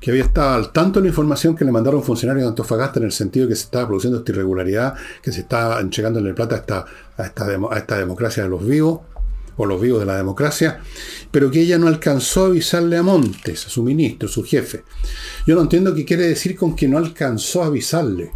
que 0.00 0.10
había 0.10 0.24
estado 0.24 0.54
al 0.54 0.72
tanto 0.72 0.98
de 0.98 1.04
la 1.04 1.08
información 1.10 1.54
que 1.54 1.64
le 1.64 1.72
mandaron 1.72 2.02
funcionarios 2.02 2.44
de 2.44 2.48
Antofagasta 2.48 2.98
en 2.98 3.04
el 3.04 3.12
sentido 3.12 3.46
de 3.46 3.50
que 3.50 3.56
se 3.56 3.64
estaba 3.64 3.86
produciendo 3.86 4.18
esta 4.18 4.32
irregularidad, 4.32 4.94
que 5.22 5.30
se 5.30 5.40
estaba 5.40 5.78
entregando 5.80 6.18
en 6.20 6.26
el 6.26 6.34
plata 6.34 6.54
a 6.54 6.58
esta, 6.58 6.86
a 7.18 7.76
esta, 7.76 7.98
democracia 7.98 8.42
de 8.42 8.48
los 8.48 8.66
vivos, 8.66 9.00
o 9.56 9.66
los 9.66 9.80
vivos 9.80 10.00
de 10.00 10.06
la 10.06 10.16
democracia, 10.16 10.80
pero 11.30 11.50
que 11.50 11.60
ella 11.60 11.78
no 11.78 11.86
alcanzó 11.86 12.44
a 12.44 12.48
avisarle 12.48 12.96
a 12.96 13.02
Montes, 13.02 13.66
a 13.66 13.70
su 13.70 13.82
ministro, 13.82 14.28
su 14.28 14.44
jefe. 14.44 14.84
Yo 15.46 15.54
no 15.54 15.62
entiendo 15.62 15.94
qué 15.94 16.04
quiere 16.04 16.26
decir 16.26 16.56
con 16.56 16.74
que 16.74 16.88
no 16.88 16.98
alcanzó 16.98 17.62
a 17.62 17.66
avisarle. 17.66 18.32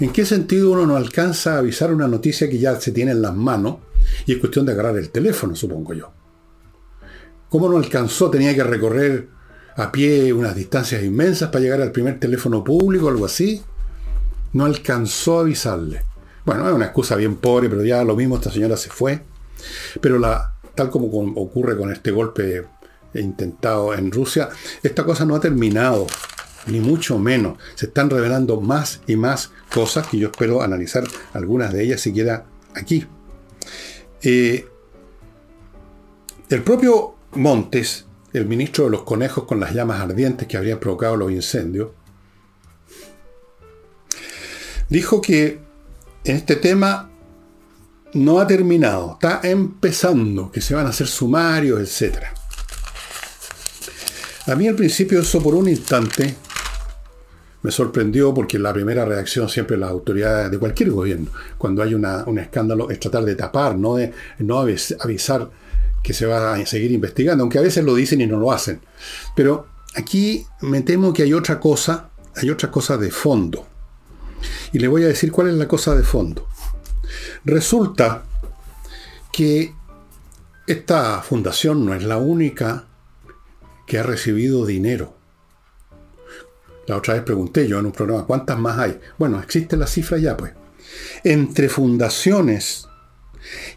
¿En 0.00 0.10
qué 0.10 0.24
sentido 0.24 0.70
uno 0.70 0.86
no 0.86 0.96
alcanza 0.96 1.54
a 1.54 1.58
avisar 1.58 1.92
una 1.92 2.06
noticia 2.06 2.48
que 2.48 2.58
ya 2.58 2.80
se 2.80 2.92
tiene 2.92 3.10
en 3.10 3.22
las 3.22 3.34
manos 3.34 3.78
y 4.26 4.32
es 4.32 4.38
cuestión 4.38 4.64
de 4.64 4.72
agarrar 4.72 4.96
el 4.96 5.10
teléfono, 5.10 5.56
supongo 5.56 5.92
yo? 5.92 6.12
¿Cómo 7.48 7.68
no 7.68 7.78
alcanzó? 7.78 8.30
Tenía 8.30 8.54
que 8.54 8.62
recorrer 8.62 9.28
a 9.76 9.90
pie 9.90 10.32
unas 10.32 10.54
distancias 10.54 11.02
inmensas 11.02 11.50
para 11.50 11.62
llegar 11.62 11.80
al 11.80 11.92
primer 11.92 12.20
teléfono 12.20 12.62
público 12.62 13.08
algo 13.08 13.24
así. 13.24 13.62
No 14.52 14.64
alcanzó 14.64 15.38
a 15.38 15.42
avisarle. 15.42 16.02
Bueno, 16.44 16.68
es 16.68 16.74
una 16.74 16.86
excusa 16.86 17.16
bien 17.16 17.36
pobre, 17.36 17.68
pero 17.68 17.84
ya 17.84 18.04
lo 18.04 18.16
mismo 18.16 18.36
esta 18.36 18.50
señora 18.50 18.76
se 18.76 18.90
fue. 18.90 19.22
Pero 20.00 20.20
tal 20.74 20.90
como 20.90 21.06
ocurre 21.36 21.76
con 21.76 21.92
este 21.92 22.10
golpe 22.10 22.64
intentado 23.14 23.94
en 23.94 24.10
Rusia, 24.10 24.48
esta 24.82 25.04
cosa 25.04 25.24
no 25.24 25.34
ha 25.34 25.40
terminado, 25.40 26.06
ni 26.66 26.80
mucho 26.80 27.18
menos. 27.18 27.58
Se 27.74 27.86
están 27.86 28.10
revelando 28.10 28.60
más 28.60 29.00
y 29.06 29.16
más 29.16 29.50
cosas 29.72 30.06
que 30.06 30.18
yo 30.18 30.28
espero 30.28 30.62
analizar 30.62 31.04
algunas 31.32 31.72
de 31.72 31.84
ellas 31.84 32.00
siquiera 32.00 32.46
aquí. 32.74 33.06
Eh, 34.22 34.66
el 36.48 36.62
propio 36.62 37.14
Montes, 37.32 38.06
el 38.32 38.46
ministro 38.46 38.84
de 38.84 38.90
los 38.90 39.02
conejos 39.02 39.44
con 39.44 39.60
las 39.60 39.74
llamas 39.74 40.00
ardientes 40.00 40.48
que 40.48 40.56
habrían 40.56 40.78
provocado 40.78 41.16
los 41.16 41.30
incendios, 41.30 41.90
dijo 44.88 45.20
que 45.20 45.60
en 46.24 46.36
este 46.36 46.56
tema 46.56 47.10
no 48.14 48.40
ha 48.40 48.46
terminado, 48.46 49.12
está 49.12 49.40
empezando, 49.42 50.50
que 50.50 50.60
se 50.60 50.74
van 50.74 50.86
a 50.86 50.90
hacer 50.90 51.06
sumarios, 51.06 51.80
etc. 51.80 52.24
A 54.46 54.54
mí 54.54 54.66
al 54.66 54.74
principio 54.74 55.20
eso 55.20 55.42
por 55.42 55.54
un 55.54 55.68
instante 55.68 56.34
me 57.62 57.70
sorprendió 57.70 58.32
porque 58.32 58.58
la 58.58 58.72
primera 58.72 59.04
reacción 59.04 59.48
siempre 59.48 59.76
de 59.76 59.80
las 59.80 59.90
autoridades 59.90 60.50
de 60.50 60.58
cualquier 60.58 60.90
gobierno, 60.90 61.30
cuando 61.58 61.82
hay 61.82 61.94
un 61.94 62.38
escándalo, 62.38 62.90
es 62.90 63.00
tratar 63.00 63.24
de 63.24 63.34
tapar, 63.34 63.76
no, 63.76 63.96
de, 63.96 64.12
no 64.38 64.58
avisar 64.58 65.50
que 66.02 66.14
se 66.14 66.26
va 66.26 66.54
a 66.54 66.66
seguir 66.66 66.92
investigando, 66.92 67.42
aunque 67.42 67.58
a 67.58 67.62
veces 67.62 67.84
lo 67.84 67.94
dicen 67.94 68.20
y 68.20 68.26
no 68.26 68.38
lo 68.38 68.52
hacen. 68.52 68.80
Pero 69.34 69.66
aquí 69.96 70.46
me 70.62 70.82
temo 70.82 71.12
que 71.12 71.24
hay 71.24 71.34
otra 71.34 71.58
cosa, 71.58 72.10
hay 72.36 72.50
otra 72.50 72.70
cosa 72.70 72.96
de 72.96 73.10
fondo. 73.10 73.66
Y 74.72 74.78
le 74.78 74.88
voy 74.88 75.02
a 75.02 75.08
decir 75.08 75.32
cuál 75.32 75.48
es 75.48 75.54
la 75.54 75.66
cosa 75.66 75.94
de 75.94 76.04
fondo. 76.04 76.46
Resulta 77.44 78.24
que 79.32 79.74
esta 80.66 81.22
fundación 81.22 81.86
no 81.86 81.94
es 81.94 82.02
la 82.02 82.18
única 82.18 82.86
que 83.86 83.98
ha 83.98 84.02
recibido 84.02 84.66
dinero. 84.66 85.14
La 86.86 86.96
otra 86.96 87.14
vez 87.14 87.22
pregunté 87.22 87.66
yo 87.68 87.78
en 87.78 87.86
un 87.86 87.92
programa, 87.92 88.26
¿cuántas 88.26 88.58
más 88.58 88.78
hay? 88.78 88.98
Bueno, 89.18 89.40
existe 89.40 89.76
la 89.76 89.86
cifra 89.86 90.18
ya, 90.18 90.36
pues. 90.36 90.52
Entre 91.24 91.68
fundaciones 91.68 92.88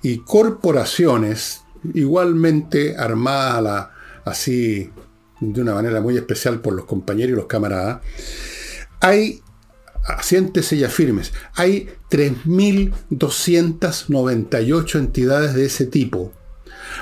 y 0.02 0.20
corporaciones, 0.20 1.64
igualmente 1.94 2.96
armadas 2.98 3.90
así 4.26 4.92
de 5.40 5.62
una 5.62 5.74
manera 5.74 6.02
muy 6.02 6.18
especial 6.18 6.62
por 6.62 6.74
los 6.74 6.86
compañeros 6.86 7.34
y 7.34 7.36
los 7.36 7.48
camaradas, 7.48 8.02
hay 9.00 9.42
asiéntese 10.04 10.76
y 10.76 10.84
afirmes, 10.84 11.32
hay 11.56 11.90
3.298 12.10 15.00
entidades 15.00 15.54
de 15.54 15.66
ese 15.66 15.86
tipo, 15.86 16.34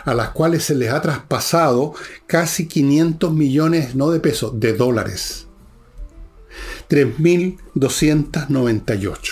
a 0.06 0.14
las 0.14 0.30
cuales 0.30 0.66
se 0.66 0.76
les 0.76 0.92
ha 0.92 1.02
traspasado 1.02 1.96
casi 2.28 2.68
500 2.68 3.34
millones, 3.34 3.96
no 3.96 4.12
de 4.12 4.20
pesos, 4.20 4.60
de 4.60 4.74
dólares. 4.74 5.48
3.298. 6.90 9.32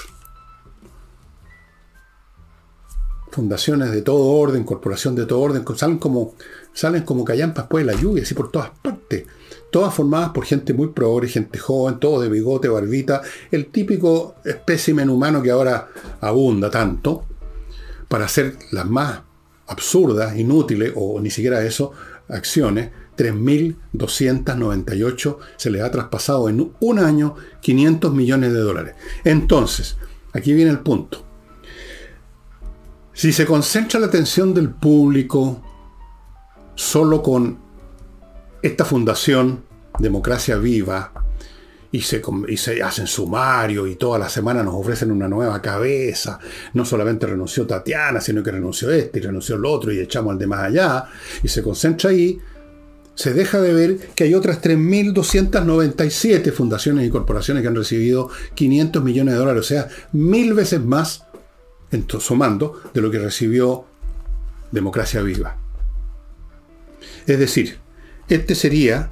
Fundaciones 3.32 3.92
de 3.92 4.02
todo 4.02 4.24
orden, 4.24 4.64
corporación 4.64 5.14
de 5.16 5.28
todo 5.28 5.42
orden, 5.42 5.64
salen 5.76 6.00
como, 6.00 6.34
salen 6.74 7.04
como 7.04 7.24
callampas 7.24 7.66
después 7.66 7.86
de 7.86 7.94
la 7.94 8.00
lluvia, 8.00 8.24
así 8.24 8.34
por 8.34 8.50
todas 8.50 8.72
partes 8.82 9.26
todas 9.72 9.94
formadas 9.94 10.30
por 10.30 10.46
gente 10.46 10.74
muy 10.74 10.88
pobre, 10.88 11.28
gente 11.28 11.60
joven, 11.60 12.00
todo 12.00 12.22
de 12.22 12.30
bigote, 12.30 12.70
barbita, 12.70 13.22
el 13.52 13.68
típico 13.68 14.36
espécimen 14.46 15.10
humano 15.10 15.42
que 15.42 15.52
ahora 15.52 15.90
abunda 16.22 16.70
tanto, 16.70 17.26
para 18.08 18.26
hacer 18.26 18.58
las 18.72 18.86
más 18.86 19.22
absurdas, 19.68 20.38
inútiles, 20.38 20.94
o 20.96 21.20
ni 21.20 21.30
siquiera 21.30 21.64
eso, 21.64 21.92
acciones, 22.30 22.90
3.298 23.18 25.38
se 25.58 25.70
les 25.70 25.82
ha 25.82 25.92
traspasado 25.92 26.48
en 26.50 26.72
un 26.80 27.00
año 27.00 27.36
500 27.62 28.14
millones 28.14 28.54
de 28.54 28.60
dólares. 28.60 28.96
Entonces, 29.24 29.98
aquí 30.34 30.54
viene 30.54 30.70
el 30.72 30.80
punto. 30.80 31.24
Si 33.14 33.32
se 33.34 33.48
concentra 33.48 34.00
la 34.00 34.06
atención 34.06 34.54
del 34.54 34.70
público 34.70 35.64
solo 36.76 37.24
con 37.24 37.58
esta 38.68 38.86
fundación, 38.86 39.64
Democracia 40.00 40.58
Viva, 40.58 41.12
y 41.92 42.02
se, 42.02 42.84
hacen 42.84 43.08
sumario 43.08 43.88
y 43.88 43.96
toda 43.96 44.20
la 44.20 44.30
semana 44.30 44.62
nos 44.62 44.76
ofrecen 44.76 45.12
una 45.12 45.28
nueva 45.28 45.62
cabeza. 45.62 46.40
No 46.74 46.86
solamente 46.86 47.26
renunció 47.26 47.66
Tatiana, 47.66 48.20
sino 48.22 48.44
que 48.44 48.52
renunció 48.52 48.92
este 48.92 49.20
y 49.20 49.22
renunció 49.22 49.56
el 49.56 49.66
otro 49.66 49.92
y 49.92 50.00
echamos 50.00 50.34
al 50.34 50.40
de 50.40 50.48
más 50.48 50.60
allá. 50.60 51.06
Y 51.42 51.48
se 51.48 51.64
concentra 51.64 52.10
ahí. 52.10 52.40
Se 53.16 53.34
deja 53.34 53.60
de 53.60 53.74
ver 53.74 53.98
que 54.14 54.26
hay 54.26 54.36
otras 54.36 54.62
3.297 54.62 56.52
fundaciones 56.52 57.08
y 57.08 57.10
corporaciones 57.10 57.64
que 57.64 57.68
han 57.68 57.76
recibido 57.76 58.30
500 58.54 59.04
millones 59.04 59.34
de 59.34 59.40
dólares, 59.40 59.62
o 59.62 59.68
sea, 59.68 59.88
mil 60.12 60.54
veces 60.54 60.82
más, 60.82 61.24
sumando, 62.20 62.80
de 62.94 63.02
lo 63.02 63.10
que 63.10 63.18
recibió 63.18 63.86
Democracia 64.72 65.24
Viva. 65.24 65.58
Es 67.26 67.40
decir, 67.40 67.80
este 68.30 68.56
sería 68.56 69.10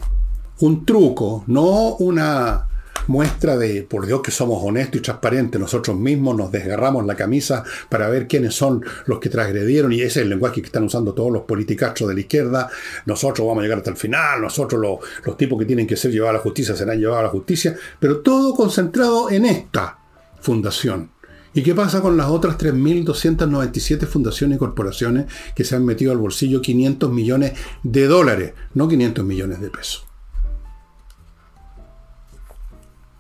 un 0.59 0.85
truco, 0.85 1.43
no 1.47 1.95
una 1.95 2.67
muestra 3.07 3.57
de, 3.57 3.83
por 3.83 4.05
Dios 4.05 4.21
que 4.21 4.31
somos 4.31 4.63
honestos 4.63 4.99
y 4.99 5.03
transparentes, 5.03 5.59
nosotros 5.59 5.97
mismos 5.97 6.35
nos 6.35 6.51
desgarramos 6.51 7.05
la 7.05 7.15
camisa 7.15 7.63
para 7.89 8.09
ver 8.09 8.27
quiénes 8.27 8.55
son 8.55 8.83
los 9.05 9.19
que 9.19 9.29
transgredieron, 9.29 9.93
y 9.93 9.97
ese 9.97 10.07
es 10.07 10.17
el 10.17 10.29
lenguaje 10.29 10.61
que 10.61 10.67
están 10.67 10.83
usando 10.83 11.13
todos 11.13 11.31
los 11.31 11.43
politicastros 11.43 12.09
de 12.09 12.15
la 12.15 12.21
izquierda, 12.21 12.69
nosotros 13.05 13.45
vamos 13.47 13.61
a 13.61 13.63
llegar 13.63 13.79
hasta 13.79 13.91
el 13.91 13.97
final, 13.97 14.41
nosotros 14.41 14.99
los 15.23 15.37
tipos 15.37 15.59
que 15.59 15.65
tienen 15.65 15.87
que 15.87 15.95
ser 15.95 16.11
llevados 16.11 16.31
a 16.31 16.37
la 16.37 16.43
justicia 16.43 16.75
serán 16.75 16.99
llevados 16.99 17.19
a 17.19 17.23
la 17.23 17.29
justicia, 17.29 17.75
pero 17.99 18.19
todo 18.19 18.53
concentrado 18.53 19.29
en 19.29 19.45
esta 19.45 19.99
fundación. 20.41 21.14
¿Y 21.55 21.63
qué 21.63 21.73
pasa 21.73 22.01
con 22.01 22.17
las 22.17 22.27
otras 22.27 22.57
3.297 22.57 24.05
fundaciones 24.07 24.57
y 24.57 24.59
corporaciones 24.59 25.27
que 25.55 25.63
se 25.63 25.73
han 25.73 25.85
metido 25.85 26.11
al 26.11 26.17
bolsillo 26.17 26.61
500 26.61 27.09
millones 27.09 27.53
de 27.81 28.07
dólares, 28.07 28.53
no 28.73 28.89
500 28.89 29.23
millones 29.23 29.61
de 29.61 29.69
pesos? 29.69 30.05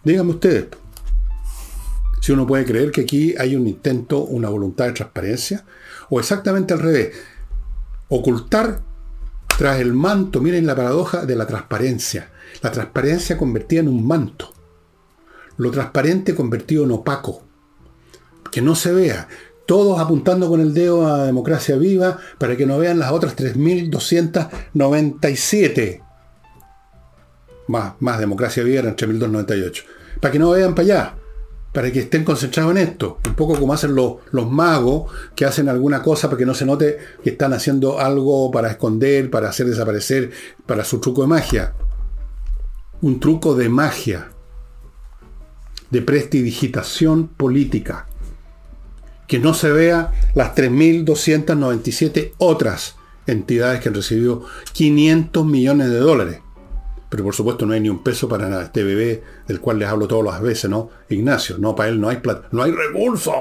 Díganme 0.03 0.31
ustedes, 0.31 0.67
si 2.19 2.33
uno 2.33 2.45
puede 2.45 2.65
creer 2.65 2.91
que 2.91 3.01
aquí 3.01 3.33
hay 3.39 3.55
un 3.55 3.69
intento, 3.69 4.19
una 4.19 4.49
voluntad 4.49 4.87
de 4.87 4.91
transparencia, 4.91 5.63
o 6.09 6.19
exactamente 6.19 6.73
al 6.73 6.81
revés, 6.81 7.15
ocultar 8.09 8.81
tras 9.57 9.79
el 9.79 9.93
manto, 9.93 10.41
miren 10.41 10.67
la 10.67 10.75
paradoja 10.75 11.25
de 11.25 11.37
la 11.37 11.47
transparencia, 11.47 12.31
la 12.61 12.71
transparencia 12.73 13.37
convertida 13.37 13.79
en 13.79 13.87
un 13.87 14.05
manto, 14.05 14.51
lo 15.55 15.71
transparente 15.71 16.35
convertido 16.35 16.83
en 16.83 16.91
opaco, 16.91 17.44
que 18.55 18.61
no 18.61 18.73
se 18.73 18.93
vea. 18.93 19.27
Todos 19.65 19.99
apuntando 19.99 20.47
con 20.47 20.61
el 20.61 20.73
dedo 20.73 21.05
a 21.05 21.25
democracia 21.25 21.75
viva 21.75 22.19
para 22.37 22.55
que 22.55 22.65
no 22.65 22.77
vean 22.77 22.99
las 22.99 23.11
otras 23.11 23.35
3.297. 23.35 26.01
Más, 27.67 27.95
más 27.99 28.17
democracia 28.17 28.63
viva 28.63 28.79
eran 28.79 28.95
3.298. 28.95 29.83
Para 30.21 30.31
que 30.31 30.39
no 30.39 30.51
vean 30.51 30.73
para 30.73 30.85
allá. 30.85 31.15
Para 31.73 31.91
que 31.91 31.99
estén 31.99 32.23
concentrados 32.23 32.71
en 32.71 32.77
esto. 32.77 33.19
Un 33.27 33.35
poco 33.35 33.59
como 33.59 33.73
hacen 33.73 33.93
los, 33.93 34.19
los 34.31 34.49
magos 34.49 35.11
que 35.35 35.43
hacen 35.43 35.67
alguna 35.67 36.01
cosa 36.01 36.29
para 36.29 36.37
que 36.37 36.45
no 36.45 36.53
se 36.53 36.65
note 36.65 36.97
que 37.25 37.31
están 37.31 37.51
haciendo 37.51 37.99
algo 37.99 38.51
para 38.51 38.71
esconder, 38.71 39.29
para 39.29 39.49
hacer 39.49 39.65
desaparecer, 39.65 40.31
para 40.65 40.85
su 40.85 41.01
truco 41.01 41.23
de 41.23 41.27
magia. 41.27 41.73
Un 43.01 43.19
truco 43.19 43.53
de 43.53 43.67
magia. 43.67 44.29
De 45.89 46.01
prestidigitación 46.01 47.27
política 47.27 48.07
que 49.27 49.39
no 49.39 49.53
se 49.53 49.71
vea 49.71 50.11
las 50.33 50.55
3.297 50.55 52.33
otras 52.37 52.95
entidades 53.27 53.81
que 53.81 53.89
han 53.89 53.95
recibido 53.95 54.45
500 54.73 55.45
millones 55.45 55.89
de 55.89 55.97
dólares. 55.97 56.39
Pero 57.09 57.23
por 57.23 57.35
supuesto 57.35 57.65
no 57.65 57.73
hay 57.73 57.79
ni 57.79 57.89
un 57.89 58.03
peso 58.03 58.27
para 58.27 58.61
este 58.61 58.83
bebé 58.83 59.23
del 59.47 59.59
cual 59.59 59.79
les 59.79 59.87
hablo 59.87 60.07
todas 60.07 60.25
las 60.25 60.41
veces, 60.41 60.69
¿no? 60.69 60.89
Ignacio, 61.09 61.57
no, 61.57 61.75
para 61.75 61.89
él 61.89 61.99
no 61.99 62.09
hay 62.09 62.17
plata, 62.17 62.47
no 62.51 62.63
hay 62.63 62.71
recursos. 62.71 63.33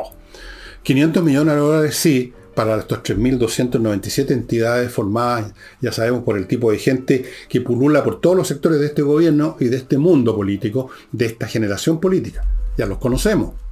500 0.82 1.22
millones 1.22 1.54
de 1.54 1.60
dólares 1.60 1.96
sí, 1.96 2.32
para 2.54 2.76
estos 2.76 2.98
3.297 3.02 4.30
entidades 4.30 4.92
formadas, 4.92 5.52
ya 5.80 5.92
sabemos, 5.92 6.22
por 6.22 6.36
el 6.38 6.46
tipo 6.46 6.70
de 6.70 6.78
gente 6.78 7.24
que 7.48 7.60
pulula 7.60 8.04
por 8.04 8.20
todos 8.20 8.36
los 8.36 8.48
sectores 8.48 8.78
de 8.80 8.86
este 8.86 9.02
gobierno 9.02 9.56
y 9.58 9.66
de 9.66 9.78
este 9.78 9.98
mundo 9.98 10.36
político, 10.36 10.90
de 11.10 11.26
esta 11.26 11.48
generación 11.48 12.00
política. 12.00 12.44
Ya 12.76 12.86
los 12.86 12.98
conocemos. 12.98 13.63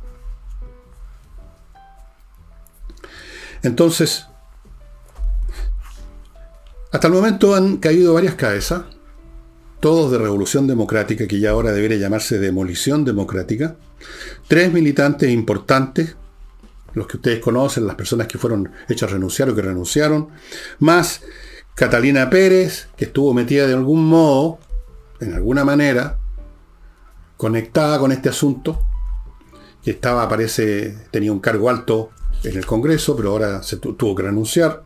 Entonces, 3.62 4.26
hasta 6.90 7.06
el 7.06 7.14
momento 7.14 7.54
han 7.54 7.78
caído 7.78 8.14
varias 8.14 8.34
cabezas, 8.34 8.82
todos 9.80 10.12
de 10.12 10.18
Revolución 10.18 10.66
Democrática, 10.66 11.26
que 11.26 11.40
ya 11.40 11.50
ahora 11.50 11.72
debería 11.72 11.96
llamarse 11.96 12.38
Demolición 12.38 13.04
Democrática, 13.04 13.76
tres 14.46 14.72
militantes 14.72 15.30
importantes, 15.30 16.16
los 16.94 17.06
que 17.06 17.16
ustedes 17.16 17.40
conocen, 17.40 17.86
las 17.86 17.96
personas 17.96 18.26
que 18.26 18.38
fueron 18.38 18.70
hechas 18.88 19.10
renunciar 19.10 19.48
o 19.48 19.54
que 19.54 19.62
renunciaron, 19.62 20.28
más 20.78 21.22
Catalina 21.74 22.28
Pérez, 22.28 22.88
que 22.96 23.06
estuvo 23.06 23.32
metida 23.32 23.66
de 23.66 23.72
algún 23.72 24.04
modo, 24.04 24.58
en 25.20 25.32
alguna 25.34 25.64
manera, 25.64 26.18
conectada 27.36 27.98
con 27.98 28.12
este 28.12 28.28
asunto, 28.28 28.82
que 29.82 29.92
estaba, 29.92 30.28
parece, 30.28 30.96
tenía 31.10 31.32
un 31.32 31.40
cargo 31.40 31.70
alto 31.70 32.10
en 32.44 32.56
el 32.56 32.66
Congreso, 32.66 33.16
pero 33.16 33.30
ahora 33.30 33.62
se 33.62 33.76
tuvo 33.76 34.14
que 34.14 34.22
renunciar. 34.22 34.82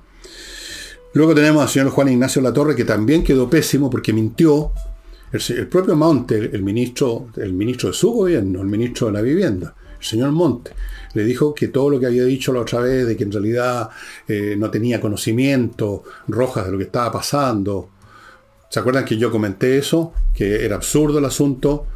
Luego 1.15 1.35
tenemos 1.35 1.63
al 1.63 1.69
señor 1.69 1.91
Juan 1.91 2.09
Ignacio 2.09 2.43
Latorre, 2.43 2.77
que 2.77 2.85
también 2.85 3.25
quedó 3.25 3.49
pésimo 3.49 3.89
porque 3.89 4.13
mintió. 4.13 4.73
El, 5.33 5.67
propio 5.67 5.97
Monte, 5.97 6.37
el 6.37 6.63
ministro, 6.63 7.29
el 7.37 7.53
ministro 7.53 7.89
de 7.89 7.95
su 7.95 8.11
gobierno, 8.11 8.61
el 8.61 8.69
ministro 8.69 9.09
de 9.09 9.15
la 9.15 9.21
vivienda, 9.21 9.75
el 9.99 10.05
señor 10.05 10.31
Monte, 10.33 10.73
le 11.15 11.25
dijo 11.25 11.55
que 11.55 11.69
todo 11.69 11.91
lo 11.91 11.99
que 11.99 12.07
había 12.07 12.25
dicho 12.25 12.53
la 12.53 12.61
otra 12.61 12.81
vez, 12.81 13.07
de 13.07 13.17
que 13.17 13.25
en 13.25 13.33
realidad 13.33 13.91
eh, 14.29 14.55
no 14.57 14.71
tenía 14.71 15.01
conocimiento, 15.01 16.05
rojas 16.29 16.67
de 16.67 16.73
lo 16.73 16.79
que 16.79 16.85
estaba 16.85 17.11
pasando. 17.13 17.89
¿Se 18.69 18.79
acuerdan 18.79 19.05
que 19.05 19.17
yo 19.17 19.31
comenté 19.31 19.79
eso? 19.79 20.13
Que 20.35 20.65
era 20.65 20.77
absurdo 20.77 21.19
el 21.19 21.25
asunto, 21.25 21.87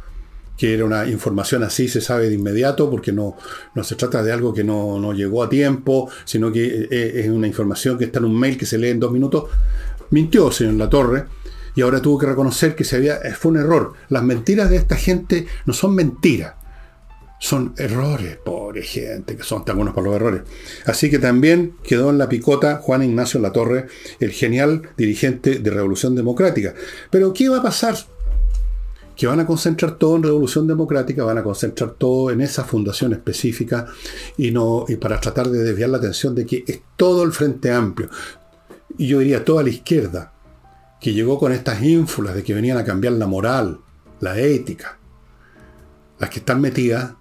que 0.61 0.75
era 0.75 0.85
una 0.85 1.07
información 1.07 1.63
así, 1.63 1.87
se 1.87 2.01
sabe 2.01 2.29
de 2.29 2.35
inmediato, 2.35 2.87
porque 2.87 3.11
no, 3.11 3.35
no 3.73 3.83
se 3.83 3.95
trata 3.95 4.21
de 4.21 4.31
algo 4.31 4.53
que 4.53 4.63
no, 4.63 5.11
llegó 5.11 5.41
a 5.41 5.49
tiempo, 5.49 6.07
sino 6.23 6.51
que 6.51 6.87
eh, 6.91 7.21
es 7.21 7.29
una 7.29 7.47
información 7.47 7.97
que 7.97 8.05
está 8.05 8.19
en 8.19 8.25
un 8.25 8.39
mail 8.39 8.59
que 8.59 8.67
se 8.67 8.77
lee 8.77 8.89
en 8.89 8.99
dos 8.99 9.11
minutos. 9.11 9.45
Mintió, 10.11 10.51
señor 10.51 10.75
La 10.75 10.87
Torre, 10.87 11.25
y 11.73 11.81
ahora 11.81 11.99
tuvo 11.99 12.19
que 12.19 12.27
reconocer 12.27 12.75
que 12.75 12.83
se 12.83 12.97
había, 12.97 13.19
fue 13.39 13.53
un 13.53 13.57
error. 13.57 13.93
Las 14.09 14.21
mentiras 14.21 14.69
de 14.69 14.75
esta 14.75 14.97
gente 14.97 15.47
no 15.65 15.73
son 15.73 15.95
mentiras, 15.95 16.53
son 17.39 17.73
errores, 17.79 18.37
pobre 18.37 18.83
gente, 18.83 19.35
que 19.35 19.41
son 19.41 19.65
tan 19.65 19.77
buenos 19.77 19.95
para 19.95 20.05
los 20.05 20.15
errores. 20.15 20.41
Así 20.85 21.09
que 21.09 21.17
también 21.17 21.73
quedó 21.81 22.11
en 22.11 22.19
la 22.19 22.29
picota 22.29 22.77
Juan 22.77 23.01
Ignacio 23.01 23.39
Latorre, 23.39 23.87
el 24.19 24.29
genial 24.29 24.83
dirigente 24.95 25.57
de 25.57 25.71
Revolución 25.71 26.15
Democrática. 26.15 26.75
Pero, 27.09 27.33
¿qué 27.33 27.49
va 27.49 27.57
a 27.57 27.63
pasar? 27.63 27.95
Que 29.15 29.27
van 29.27 29.39
a 29.39 29.45
concentrar 29.45 29.97
todo 29.97 30.15
en 30.15 30.23
Revolución 30.23 30.67
Democrática, 30.67 31.23
van 31.23 31.37
a 31.37 31.43
concentrar 31.43 31.91
todo 31.91 32.31
en 32.31 32.41
esa 32.41 32.63
fundación 32.63 33.13
específica 33.13 33.85
y, 34.37 34.51
no, 34.51 34.85
y 34.87 34.95
para 34.95 35.19
tratar 35.19 35.49
de 35.49 35.63
desviar 35.63 35.89
la 35.89 35.97
atención 35.97 36.33
de 36.33 36.45
que 36.45 36.63
es 36.65 36.81
todo 36.95 37.23
el 37.23 37.31
Frente 37.31 37.71
Amplio. 37.71 38.09
Y 38.97 39.07
yo 39.07 39.19
diría 39.19 39.45
toda 39.45 39.63
la 39.63 39.69
izquierda, 39.69 40.33
que 40.99 41.13
llegó 41.13 41.39
con 41.39 41.51
estas 41.51 41.81
ínfulas 41.81 42.35
de 42.35 42.43
que 42.43 42.53
venían 42.53 42.77
a 42.77 42.85
cambiar 42.85 43.13
la 43.13 43.27
moral, 43.27 43.79
la 44.19 44.39
ética. 44.39 44.97
Las 46.19 46.29
que 46.29 46.39
están 46.39 46.61
metidas 46.61 47.13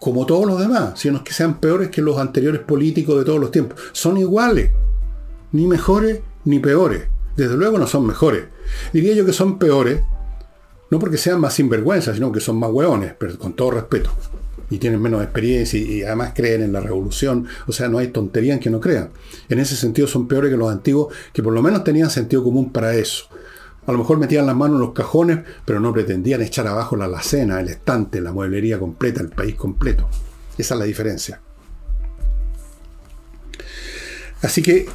como 0.00 0.26
todos 0.26 0.46
los 0.46 0.60
demás, 0.60 0.98
sino 0.98 1.22
que 1.24 1.32
sean 1.32 1.60
peores 1.60 1.90
que 1.90 2.02
los 2.02 2.18
anteriores 2.18 2.60
políticos 2.60 3.18
de 3.18 3.24
todos 3.24 3.40
los 3.40 3.50
tiempos. 3.50 3.80
Son 3.92 4.16
iguales, 4.16 4.72
ni 5.52 5.66
mejores 5.66 6.20
ni 6.44 6.58
peores. 6.58 7.08
Desde 7.36 7.56
luego 7.56 7.78
no 7.78 7.86
son 7.86 8.06
mejores. 8.06 8.44
Diría 8.92 9.14
yo 9.14 9.24
que 9.24 9.32
son 9.32 9.58
peores, 9.58 10.02
no 10.90 10.98
porque 10.98 11.18
sean 11.18 11.40
más 11.40 11.54
sinvergüenzas, 11.54 12.14
sino 12.14 12.32
que 12.32 12.40
son 12.40 12.58
más 12.58 12.70
hueones, 12.70 13.14
pero 13.18 13.38
con 13.38 13.54
todo 13.54 13.72
respeto. 13.72 14.10
Y 14.70 14.78
tienen 14.78 15.00
menos 15.00 15.22
experiencia 15.22 15.78
y, 15.78 16.02
además 16.02 16.32
creen 16.34 16.62
en 16.62 16.72
la 16.72 16.80
revolución. 16.80 17.46
O 17.66 17.72
sea, 17.72 17.88
no 17.88 17.98
hay 17.98 18.08
tontería 18.08 18.54
en 18.54 18.60
que 18.60 18.70
no 18.70 18.80
crean. 18.80 19.10
En 19.48 19.58
ese 19.58 19.76
sentido 19.76 20.06
son 20.06 20.28
peores 20.28 20.50
que 20.50 20.56
los 20.56 20.70
antiguos, 20.70 21.14
que 21.32 21.42
por 21.42 21.52
lo 21.52 21.62
menos 21.62 21.84
tenían 21.84 22.10
sentido 22.10 22.44
común 22.44 22.70
para 22.70 22.94
eso. 22.94 23.26
A 23.86 23.92
lo 23.92 23.98
mejor 23.98 24.18
metían 24.18 24.44
las 24.44 24.54
manos 24.54 24.76
en 24.76 24.80
los 24.82 24.92
cajones, 24.92 25.38
pero 25.64 25.80
no 25.80 25.92
pretendían 25.94 26.42
echar 26.42 26.66
abajo 26.66 26.96
la 26.96 27.06
alacena, 27.06 27.60
el 27.60 27.68
estante, 27.68 28.20
la 28.20 28.32
mueblería 28.32 28.78
completa, 28.78 29.22
el 29.22 29.30
país 29.30 29.54
completo. 29.54 30.08
Esa 30.58 30.74
es 30.74 30.78
la 30.78 30.84
diferencia. 30.84 31.40
Así 34.42 34.62
que 34.62 34.86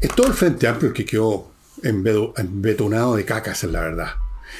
es 0.00 0.10
todo 0.14 0.26
el 0.26 0.34
Frente 0.34 0.66
Amplio 0.66 0.92
que 0.92 1.04
quedó 1.04 1.50
embetonado 1.82 3.14
de 3.14 3.24
cacas, 3.24 3.62
es 3.62 3.70
la 3.70 3.80
verdad. 3.80 4.08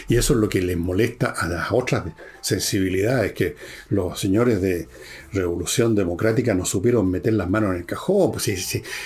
Y 0.08 0.16
eso 0.16 0.34
es 0.34 0.40
lo 0.40 0.48
que 0.48 0.62
les 0.62 0.76
molesta 0.76 1.34
a 1.36 1.48
las 1.48 1.72
otras 1.72 2.04
sensibilidades, 2.40 3.32
que 3.32 3.56
los 3.88 4.20
señores 4.20 4.62
de 4.62 4.88
Revolución 5.32 5.96
Democrática 5.96 6.54
no 6.54 6.64
supieron 6.64 7.10
meter 7.10 7.32
las 7.32 7.50
manos 7.50 7.70
en 7.72 7.78
el 7.78 7.86
cajón. 7.86 8.30
Pues 8.30 8.48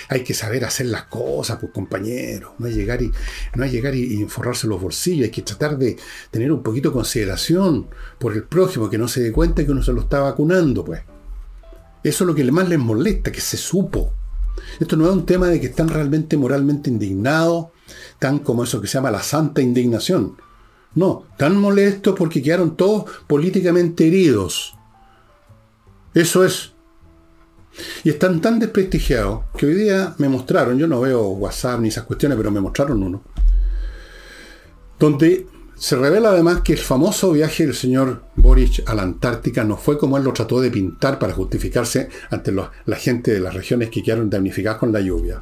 hay 0.09 0.23
que 0.23 0.33
saber 0.33 0.63
hacer 0.63 0.87
las 0.87 1.03
cosas, 1.05 1.57
pues 1.59 1.71
compañeros. 1.71 2.51
No 2.59 2.67
hay 2.67 2.73
llegar 2.73 3.01
y, 3.01 3.11
no 3.55 3.65
llegar 3.65 3.95
y, 3.95 4.23
forrarse 4.25 4.67
los 4.67 4.79
bolsillos. 4.79 5.25
Hay 5.25 5.31
que 5.31 5.41
tratar 5.41 5.77
de 5.77 5.97
tener 6.29 6.51
un 6.51 6.61
poquito 6.61 6.89
de 6.89 6.93
consideración 6.93 7.87
por 8.19 8.33
el 8.33 8.43
próximo, 8.43 8.89
que 8.89 8.99
no 8.99 9.07
se 9.07 9.21
dé 9.21 9.31
cuenta 9.31 9.65
que 9.65 9.71
uno 9.71 9.81
se 9.81 9.93
lo 9.93 10.01
está 10.01 10.19
vacunando, 10.19 10.85
pues. 10.85 11.01
Eso 12.03 12.23
es 12.23 12.27
lo 12.27 12.35
que 12.35 12.43
más 12.51 12.67
les 12.67 12.79
molesta, 12.79 13.31
que 13.31 13.41
se 13.41 13.57
supo. 13.57 14.13
Esto 14.79 14.95
no 14.95 15.05
es 15.05 15.11
un 15.11 15.25
tema 15.25 15.47
de 15.47 15.59
que 15.59 15.67
están 15.67 15.89
realmente 15.89 16.37
moralmente 16.37 16.89
indignados, 16.89 17.67
tan 18.19 18.39
como 18.39 18.63
eso 18.63 18.81
que 18.81 18.87
se 18.87 18.95
llama 18.95 19.11
la 19.11 19.23
santa 19.23 19.61
indignación. 19.61 20.37
No, 20.93 21.25
tan 21.37 21.57
molestos 21.57 22.15
porque 22.17 22.41
quedaron 22.41 22.75
todos 22.75 23.05
políticamente 23.27 24.07
heridos. 24.07 24.75
Eso 26.13 26.43
es. 26.43 26.73
Y 28.03 28.09
están 28.09 28.41
tan 28.41 28.59
desprestigiados 28.59 29.43
que 29.57 29.65
hoy 29.65 29.75
día 29.75 30.13
me 30.17 30.27
mostraron, 30.27 30.77
yo 30.77 30.87
no 30.87 30.99
veo 30.99 31.29
WhatsApp 31.29 31.79
ni 31.79 31.87
esas 31.87 32.03
cuestiones, 32.03 32.37
pero 32.37 32.51
me 32.51 32.59
mostraron 32.59 33.01
uno, 33.01 33.23
donde 34.99 35.47
se 35.75 35.95
revela 35.95 36.29
además 36.29 36.61
que 36.61 36.73
el 36.73 36.79
famoso 36.79 37.31
viaje 37.31 37.65
del 37.65 37.73
señor 37.73 38.23
Boric 38.35 38.83
a 38.85 38.93
la 38.93 39.03
Antártica 39.03 39.63
no 39.63 39.77
fue 39.77 39.97
como 39.97 40.17
él 40.17 40.23
lo 40.23 40.33
trató 40.33 40.59
de 40.59 40.69
pintar 40.69 41.17
para 41.17 41.33
justificarse 41.33 42.09
ante 42.29 42.51
la 42.51 42.95
gente 42.97 43.31
de 43.31 43.39
las 43.39 43.53
regiones 43.53 43.89
que 43.89 44.03
quedaron 44.03 44.29
damnificadas 44.29 44.77
con 44.77 44.91
la 44.91 44.99
lluvia. 44.99 45.41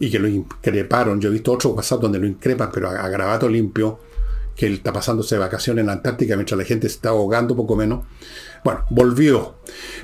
Y 0.00 0.10
que 0.10 0.18
lo 0.18 0.28
increparon. 0.28 1.20
Yo 1.20 1.28
he 1.30 1.32
visto 1.32 1.52
otro 1.52 1.70
WhatsApp 1.70 2.02
donde 2.02 2.18
lo 2.18 2.26
increpan, 2.26 2.70
pero 2.72 2.90
a, 2.90 3.02
a 3.02 3.08
gravato 3.08 3.48
limpio 3.48 3.98
que 4.58 4.66
él 4.66 4.74
está 4.74 4.92
pasándose 4.92 5.36
de 5.36 5.38
vacaciones 5.38 5.82
en 5.82 5.86
la 5.86 5.92
Antártica 5.92 6.34
mientras 6.34 6.58
la 6.58 6.64
gente 6.64 6.88
se 6.88 6.96
está 6.96 7.10
ahogando 7.10 7.54
poco 7.54 7.76
menos. 7.76 8.04
Bueno, 8.64 8.84
volvió. 8.90 9.54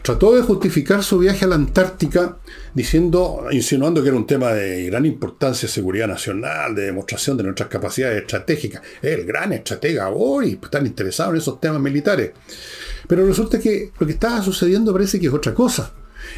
Trató 0.01 0.33
de 0.37 0.43
justificar 0.43 1.03
su 1.03 1.19
viaje 1.19 1.45
a 1.45 1.49
la 1.49 1.57
Antártica 1.57 2.39
diciendo, 2.73 3.47
insinuando 3.51 4.01
que 4.01 4.11
era 4.11 4.17
un 4.17 4.29
tema 4.29 4.53
de 4.53 4.87
gran 4.87 5.07
importancia, 5.07 5.69
seguridad 5.69 6.07
nacional, 6.07 6.73
de 6.73 6.83
demostración 6.83 7.37
de 7.37 7.43
nuestras 7.43 7.69
capacidades 7.69 8.23
estratégicas. 8.23 8.81
El 9.03 9.25
gran 9.25 9.53
estratega 9.53 10.11
hoy, 10.11 10.57
están 10.63 10.87
interesados 10.87 11.33
en 11.33 11.39
esos 11.39 11.61
temas 11.61 11.81
militares. 11.81 12.31
Pero 13.09 13.27
resulta 13.27 13.59
que 13.59 13.91
lo 13.99 14.07
que 14.07 14.13
estaba 14.13 14.41
sucediendo 14.41 14.93
parece 14.93 15.19
que 15.19 15.27
es 15.27 15.33
otra 15.33 15.53
cosa. 15.53 15.95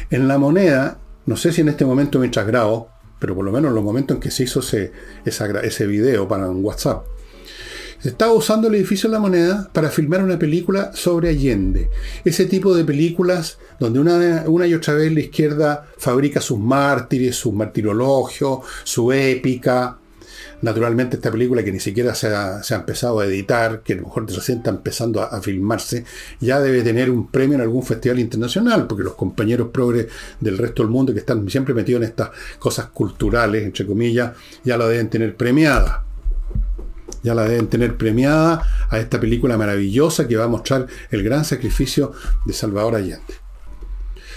En 0.09 0.27
la 0.27 0.39
moneda, 0.39 0.99
no 1.27 1.37
sé 1.37 1.51
si 1.51 1.61
en 1.61 1.69
este 1.69 1.85
momento 1.85 2.17
mientras 2.17 2.47
grabo, 2.47 2.89
pero 3.19 3.35
por 3.35 3.45
lo 3.45 3.51
menos 3.51 3.69
en 3.69 3.75
los 3.75 3.83
momentos 3.83 4.15
en 4.15 4.21
que 4.21 4.31
se 4.31 4.41
hizo 4.41 4.61
ese, 4.61 4.91
ese 5.23 5.85
video 5.85 6.27
para 6.27 6.49
un 6.49 6.65
WhatsApp, 6.65 7.05
estaba 8.09 8.31
usando 8.33 8.67
el 8.67 8.75
edificio 8.75 9.09
de 9.09 9.13
la 9.13 9.19
moneda 9.19 9.69
para 9.73 9.89
filmar 9.89 10.23
una 10.23 10.39
película 10.39 10.91
sobre 10.93 11.29
Allende. 11.29 11.89
Ese 12.23 12.45
tipo 12.45 12.73
de 12.73 12.85
películas 12.85 13.57
donde 13.79 13.99
una, 13.99 14.67
y 14.67 14.73
otra 14.73 14.93
vez 14.93 15.11
la 15.11 15.19
izquierda 15.19 15.87
fabrica 15.97 16.39
sus 16.39 16.57
mártires, 16.59 17.35
su 17.35 17.51
martirologio, 17.51 18.61
su 18.83 19.11
épica. 19.11 19.97
Naturalmente 20.61 21.17
esta 21.17 21.29
película 21.31 21.63
que 21.63 21.71
ni 21.71 21.79
siquiera 21.79 22.15
se 22.15 22.27
ha, 22.27 22.61
empezado 22.71 23.19
a 23.19 23.25
editar, 23.25 23.81
que 23.81 23.93
a 23.93 23.97
lo 23.97 24.03
mejor 24.03 24.25
recién 24.31 24.59
está 24.59 24.71
empezando 24.71 25.21
a, 25.21 25.41
filmarse, 25.41 26.03
ya 26.39 26.59
debe 26.59 26.81
tener 26.81 27.11
un 27.11 27.27
premio 27.27 27.55
en 27.55 27.61
algún 27.61 27.83
festival 27.83 28.19
internacional, 28.19 28.87
porque 28.87 29.03
los 29.03 29.15
compañeros 29.15 29.69
progres 29.71 30.07
del 30.39 30.57
resto 30.57 30.81
del 30.81 30.91
mundo 30.91 31.13
que 31.13 31.19
están 31.19 31.47
siempre 31.49 31.75
metidos 31.75 32.01
en 32.01 32.07
estas 32.09 32.31
cosas 32.57 32.87
culturales, 32.87 33.63
entre 33.63 33.85
comillas, 33.85 34.31
ya 34.63 34.77
la 34.77 34.87
deben 34.87 35.09
tener 35.09 35.35
premiada 35.35 36.06
ya 37.23 37.33
la 37.35 37.43
deben 37.43 37.67
tener 37.67 37.97
premiada 37.97 38.63
a 38.89 38.99
esta 38.99 39.19
película 39.19 39.57
maravillosa 39.57 40.27
que 40.27 40.37
va 40.37 40.45
a 40.45 40.49
mostrar 40.49 40.87
el 41.11 41.23
gran 41.23 41.45
sacrificio 41.45 42.11
de 42.45 42.53
Salvador 42.53 42.95
Allende. 42.95 43.47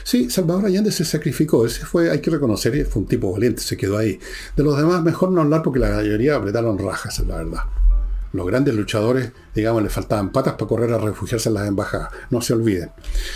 Sí, 0.05 0.31
Salvador 0.31 0.67
Allende 0.67 0.91
se 0.93 1.05
sacrificó, 1.05 1.67
ese 1.67 1.85
fue, 1.85 2.11
hay 2.11 2.21
que 2.21 2.31
reconocer, 2.31 2.87
fue 2.87 3.03
un 3.03 3.09
tipo 3.09 3.33
valiente, 3.33 3.61
se 3.61 3.77
quedó 3.77 3.99
ahí. 3.99 4.19
De 4.57 4.63
los 4.63 4.77
demás, 4.77 5.03
mejor 5.03 5.31
no 5.31 5.43
hablar 5.43 5.63
porque 5.63 5.79
la 5.79 5.91
mayoría 5.91 6.37
apretaron 6.37 6.79
rajas, 6.79 7.21
la 7.21 7.37
verdad. 7.37 7.61
Los 8.33 8.47
grandes 8.47 8.75
luchadores, 8.75 9.33
digamos, 9.55 9.83
les 9.83 9.93
faltaban 9.93 10.31
patas 10.31 10.55
para 10.55 10.69
correr 10.69 10.93
a 10.93 10.99
refugiarse 10.99 11.49
en 11.49 11.55
las 11.57 11.69
embajadas, 11.69 12.11
no 12.31 12.41
se 12.41 12.55
olviden. 12.55 12.91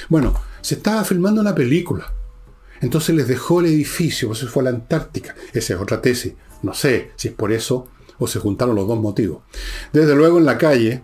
Bueno, 0.08 0.34
se 0.60 0.76
estaba 0.76 1.04
filmando 1.04 1.40
una 1.40 1.54
película 1.54 2.12
Entonces 2.80 3.14
les 3.14 3.28
dejó 3.28 3.60
el 3.60 3.66
edificio, 3.66 4.28
pues 4.28 4.40
se 4.40 4.46
fue 4.46 4.62
a 4.62 4.64
la 4.64 4.70
Antártica. 4.70 5.34
Esa 5.52 5.74
es 5.74 5.80
otra 5.80 6.00
tesis. 6.00 6.34
No 6.62 6.74
sé 6.74 7.12
si 7.16 7.28
es 7.28 7.34
por 7.34 7.52
eso 7.52 7.88
o 8.18 8.26
se 8.26 8.38
juntaron 8.38 8.74
los 8.74 8.86
dos 8.86 8.98
motivos. 8.98 9.42
Desde 9.92 10.14
luego 10.14 10.38
en 10.38 10.44
la 10.44 10.58
calle, 10.58 11.02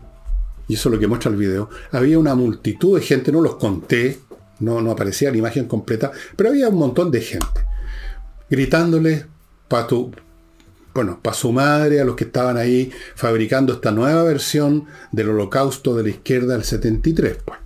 y 0.68 0.74
eso 0.74 0.88
es 0.88 0.94
lo 0.94 1.00
que 1.00 1.06
muestra 1.06 1.30
el 1.30 1.36
video, 1.36 1.68
había 1.92 2.18
una 2.18 2.34
multitud 2.34 2.98
de 2.98 3.04
gente, 3.04 3.32
no 3.32 3.40
los 3.40 3.56
conté, 3.56 4.20
no, 4.60 4.80
no 4.80 4.90
aparecía 4.90 5.30
la 5.30 5.38
imagen 5.38 5.66
completa, 5.66 6.12
pero 6.36 6.50
había 6.50 6.68
un 6.68 6.76
montón 6.76 7.10
de 7.10 7.20
gente 7.20 7.70
gritándole 8.50 9.26
para 9.68 9.86
tu, 9.86 10.10
bueno, 10.92 11.20
para 11.22 11.36
su 11.36 11.52
madre, 11.52 12.00
a 12.00 12.04
los 12.04 12.16
que 12.16 12.24
estaban 12.24 12.56
ahí 12.56 12.90
fabricando 13.14 13.72
esta 13.72 13.92
nueva 13.92 14.24
versión 14.24 14.86
del 15.12 15.30
holocausto 15.30 15.94
de 15.94 16.02
la 16.02 16.08
izquierda 16.10 16.54
del 16.54 16.64
73. 16.64 17.38
Pues. 17.44 17.58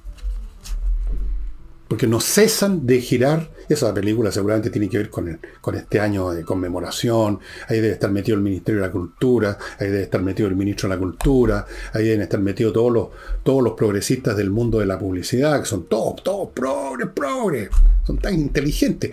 Porque 1.89 2.07
no 2.07 2.21
cesan 2.21 2.87
de 2.87 3.01
girar. 3.01 3.51
Esa 3.69 3.93
película 3.93 4.31
seguramente 4.31 4.71
tiene 4.71 4.89
que 4.89 4.99
ver 4.99 5.11
con, 5.11 5.39
con 5.61 5.75
este 5.75 6.01
año 6.01 6.31
de 6.31 6.45
conmemoración. 6.45 7.41
Ahí 7.69 7.81
debe 7.81 7.95
estar 7.95 8.11
metido 8.11 8.37
el 8.37 8.43
Ministerio 8.43 8.81
de 8.81 8.87
la 8.87 8.93
Cultura, 8.93 9.59
ahí 9.79 9.89
debe 9.89 10.03
estar 10.03 10.23
metido 10.23 10.49
el 10.49 10.57
Ministro 10.57 10.89
de 10.89 10.95
la 10.95 11.01
Cultura, 11.01 11.67
ahí 11.93 12.05
deben 12.05 12.23
estar 12.23 12.41
metidos 12.41 12.73
todos 12.73 12.93
los, 12.93 13.09
todos 13.43 13.63
los 13.63 13.75
progresistas 13.75 14.37
del 14.37 14.51
mundo 14.51 14.79
de 14.79 14.87
la 14.87 14.99
publicidad, 14.99 15.61
que 15.61 15.67
son 15.67 15.85
todos, 15.85 16.23
todos 16.23 16.51
progres, 16.53 17.09
progres. 17.15 17.71
Son 18.07 18.19
tan 18.19 18.35
inteligentes. 18.35 19.13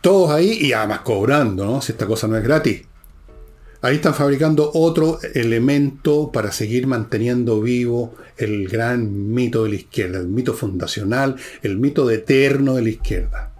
Todos 0.00 0.30
ahí 0.30 0.58
y 0.60 0.72
además 0.72 1.00
cobrando, 1.00 1.64
¿no? 1.64 1.80
Si 1.80 1.92
esta 1.92 2.06
cosa 2.06 2.28
no 2.28 2.36
es 2.36 2.44
gratis. 2.44 2.82
Ahí 3.84 3.96
están 3.96 4.14
fabricando 4.14 4.70
otro 4.72 5.18
elemento 5.34 6.32
para 6.32 6.52
seguir 6.52 6.86
manteniendo 6.86 7.60
vivo 7.60 8.14
el 8.38 8.66
gran 8.66 9.34
mito 9.34 9.64
de 9.64 9.68
la 9.68 9.74
izquierda, 9.74 10.20
el 10.20 10.28
mito 10.28 10.54
fundacional, 10.54 11.36
el 11.60 11.76
mito 11.76 12.10
eterno 12.10 12.76
de 12.76 12.82
la 12.82 12.88
izquierda. 12.88 13.52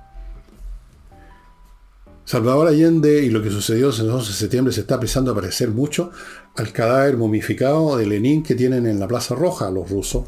Salvador 2.25 2.69
Allende 2.69 3.23
y 3.23 3.29
lo 3.29 3.43
que 3.43 3.51
sucedió 3.51 3.91
el 3.91 4.09
11 4.09 4.31
de 4.31 4.35
septiembre 4.35 4.73
se 4.73 4.81
está 4.81 4.95
empezando 4.95 5.31
a 5.31 5.35
parecer 5.35 5.69
mucho 5.69 6.11
al 6.57 6.73
cadáver 6.73 7.19
momificado 7.19 7.99
de 7.99 8.07
Lenin 8.07 8.43
que 8.43 8.55
tienen 8.55 8.87
en 8.87 8.99
la 8.99 9.07
Plaza 9.07 9.35
Roja 9.35 9.71
los 9.71 9.91
rusos. 9.91 10.25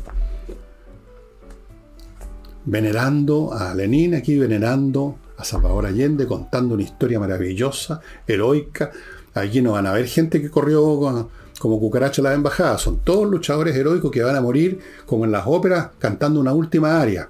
Venerando 2.66 3.54
a 3.54 3.74
Lenin 3.74 4.14
aquí, 4.14 4.38
venerando 4.38 5.20
a 5.38 5.44
Salvador 5.44 5.87
Allende, 5.87 6.26
contando 6.26 6.74
una 6.74 6.82
historia 6.82 7.18
maravillosa, 7.18 8.02
heroica, 8.26 8.92
Aquí 9.37 9.61
no 9.61 9.72
van 9.72 9.87
a 9.87 9.90
haber 9.90 10.07
gente 10.07 10.40
que 10.40 10.51
corrió 10.51 11.29
como 11.59 11.79
cucaracha 11.79 12.22
a 12.22 12.25
la 12.25 12.33
embajada. 12.33 12.79
Son 12.79 13.01
todos 13.01 13.29
luchadores 13.29 13.77
heroicos 13.77 14.11
que 14.11 14.22
van 14.22 14.35
a 14.35 14.40
morir, 14.40 14.81
como 15.05 15.27
en 15.27 15.33
las 15.33 15.44
óperas, 15.46 15.90
cantando 15.99 16.40
una 16.40 16.55
última 16.55 16.99
aria. 16.99 17.29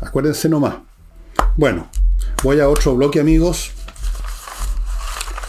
Acuérdense 0.00 0.48
nomás. 0.48 0.76
Bueno, 1.54 1.90
voy 2.42 2.60
a 2.60 2.68
otro 2.68 2.96
bloque, 2.96 3.20
amigos. 3.20 3.72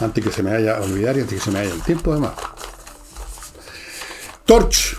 Antes 0.01 0.21
que 0.21 0.31
se 0.31 0.43
me 0.43 0.51
vaya 0.51 0.77
a 0.77 0.81
olvidar 0.81 1.15
y 1.15 1.21
antes 1.21 1.39
que 1.39 1.45
se 1.45 1.51
me 1.51 1.59
vaya 1.59 1.73
el 1.73 1.81
tiempo, 1.81 2.11
además. 2.11 2.33
Torch, 4.45 4.97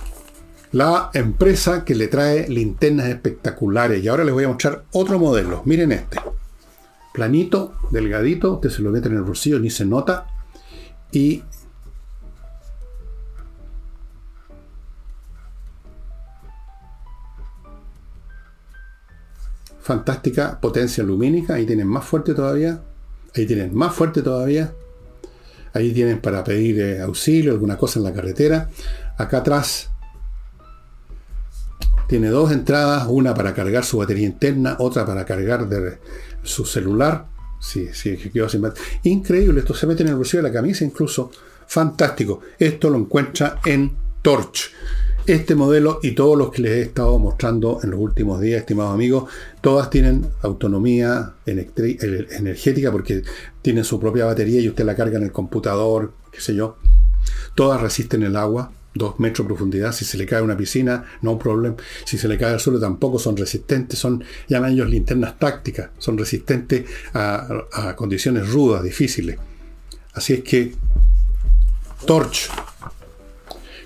la 0.72 1.10
empresa 1.12 1.84
que 1.84 1.94
le 1.94 2.08
trae 2.08 2.48
linternas 2.48 3.08
espectaculares. 3.08 4.02
Y 4.02 4.08
ahora 4.08 4.24
les 4.24 4.32
voy 4.32 4.44
a 4.44 4.48
mostrar 4.48 4.84
otro 4.92 5.18
modelo. 5.18 5.60
Miren 5.66 5.92
este. 5.92 6.18
Planito, 7.12 7.74
delgadito, 7.90 8.54
usted 8.54 8.70
se 8.70 8.80
lo 8.80 8.90
mete 8.90 9.08
en 9.08 9.16
el 9.16 9.22
bolsillo, 9.22 9.58
ni 9.58 9.68
se 9.68 9.84
nota 9.84 10.33
y 11.14 11.42
fantástica 19.80 20.60
potencia 20.60 21.04
lumínica. 21.04 21.54
Ahí 21.54 21.66
tienen 21.66 21.86
más 21.86 22.04
fuerte 22.04 22.34
todavía. 22.34 22.80
Ahí 23.36 23.46
tienen 23.46 23.74
más 23.74 23.94
fuerte 23.94 24.22
todavía. 24.22 24.72
Ahí 25.72 25.92
tienen 25.92 26.20
para 26.20 26.42
pedir 26.44 26.80
eh, 26.80 27.00
auxilio, 27.00 27.52
alguna 27.52 27.76
cosa 27.76 27.98
en 27.98 28.04
la 28.04 28.12
carretera. 28.12 28.70
Acá 29.18 29.38
atrás 29.38 29.90
tiene 32.08 32.28
dos 32.28 32.52
entradas, 32.52 33.06
una 33.08 33.34
para 33.34 33.54
cargar 33.54 33.84
su 33.84 33.98
batería 33.98 34.26
interna, 34.26 34.76
otra 34.78 35.04
para 35.04 35.24
cargar 35.24 35.68
de 35.68 35.98
su 36.42 36.64
celular. 36.64 37.33
Sí, 37.64 37.88
sí, 37.94 38.18
que 38.18 38.30
quedó 38.30 38.46
sin 38.46 38.62
Increíble, 39.04 39.60
esto 39.60 39.72
se 39.72 39.86
mete 39.86 40.02
en 40.02 40.10
el 40.10 40.16
bolsillo 40.16 40.42
de 40.42 40.50
la 40.50 40.54
camisa 40.54 40.84
incluso. 40.84 41.30
Fantástico. 41.66 42.40
Esto 42.58 42.90
lo 42.90 42.98
encuentra 42.98 43.58
en 43.64 43.96
Torch. 44.20 44.70
Este 45.26 45.54
modelo 45.54 45.98
y 46.02 46.12
todos 46.12 46.36
los 46.36 46.50
que 46.50 46.60
les 46.60 46.72
he 46.72 46.82
estado 46.82 47.18
mostrando 47.18 47.80
en 47.82 47.90
los 47.90 47.98
últimos 47.98 48.38
días, 48.38 48.60
estimados 48.60 48.92
amigos, 48.92 49.30
todas 49.62 49.88
tienen 49.88 50.26
autonomía 50.42 51.32
energética 51.46 52.92
porque 52.92 53.22
tienen 53.62 53.84
su 53.84 53.98
propia 53.98 54.26
batería 54.26 54.60
y 54.60 54.68
usted 54.68 54.84
la 54.84 54.94
carga 54.94 55.16
en 55.16 55.24
el 55.24 55.32
computador, 55.32 56.12
qué 56.30 56.42
sé 56.42 56.54
yo. 56.54 56.76
Todas 57.54 57.80
resisten 57.80 58.22
el 58.24 58.36
agua, 58.36 58.72
dos 58.94 59.18
metros 59.18 59.44
de 59.46 59.54
profundidad. 59.54 59.92
Si 59.92 60.04
se 60.04 60.16
le 60.16 60.26
cae 60.26 60.40
una 60.40 60.56
piscina, 60.56 61.04
no 61.22 61.38
problema. 61.38 61.76
Si 62.04 62.16
se 62.16 62.28
le 62.28 62.38
cae 62.38 62.52
al 62.52 62.60
suelo, 62.60 62.78
tampoco 62.78 63.18
son 63.18 63.36
resistentes. 63.36 63.98
Son, 63.98 64.22
llaman 64.48 64.72
ellos 64.72 64.88
linternas 64.88 65.38
tácticas. 65.38 65.90
Son 65.98 66.16
resistentes 66.16 66.84
a, 67.12 67.94
condiciones 67.96 68.50
rudas, 68.50 68.82
difíciles. 68.82 69.38
Así 70.14 70.34
es 70.34 70.42
que, 70.42 70.72
Torch. 72.06 72.48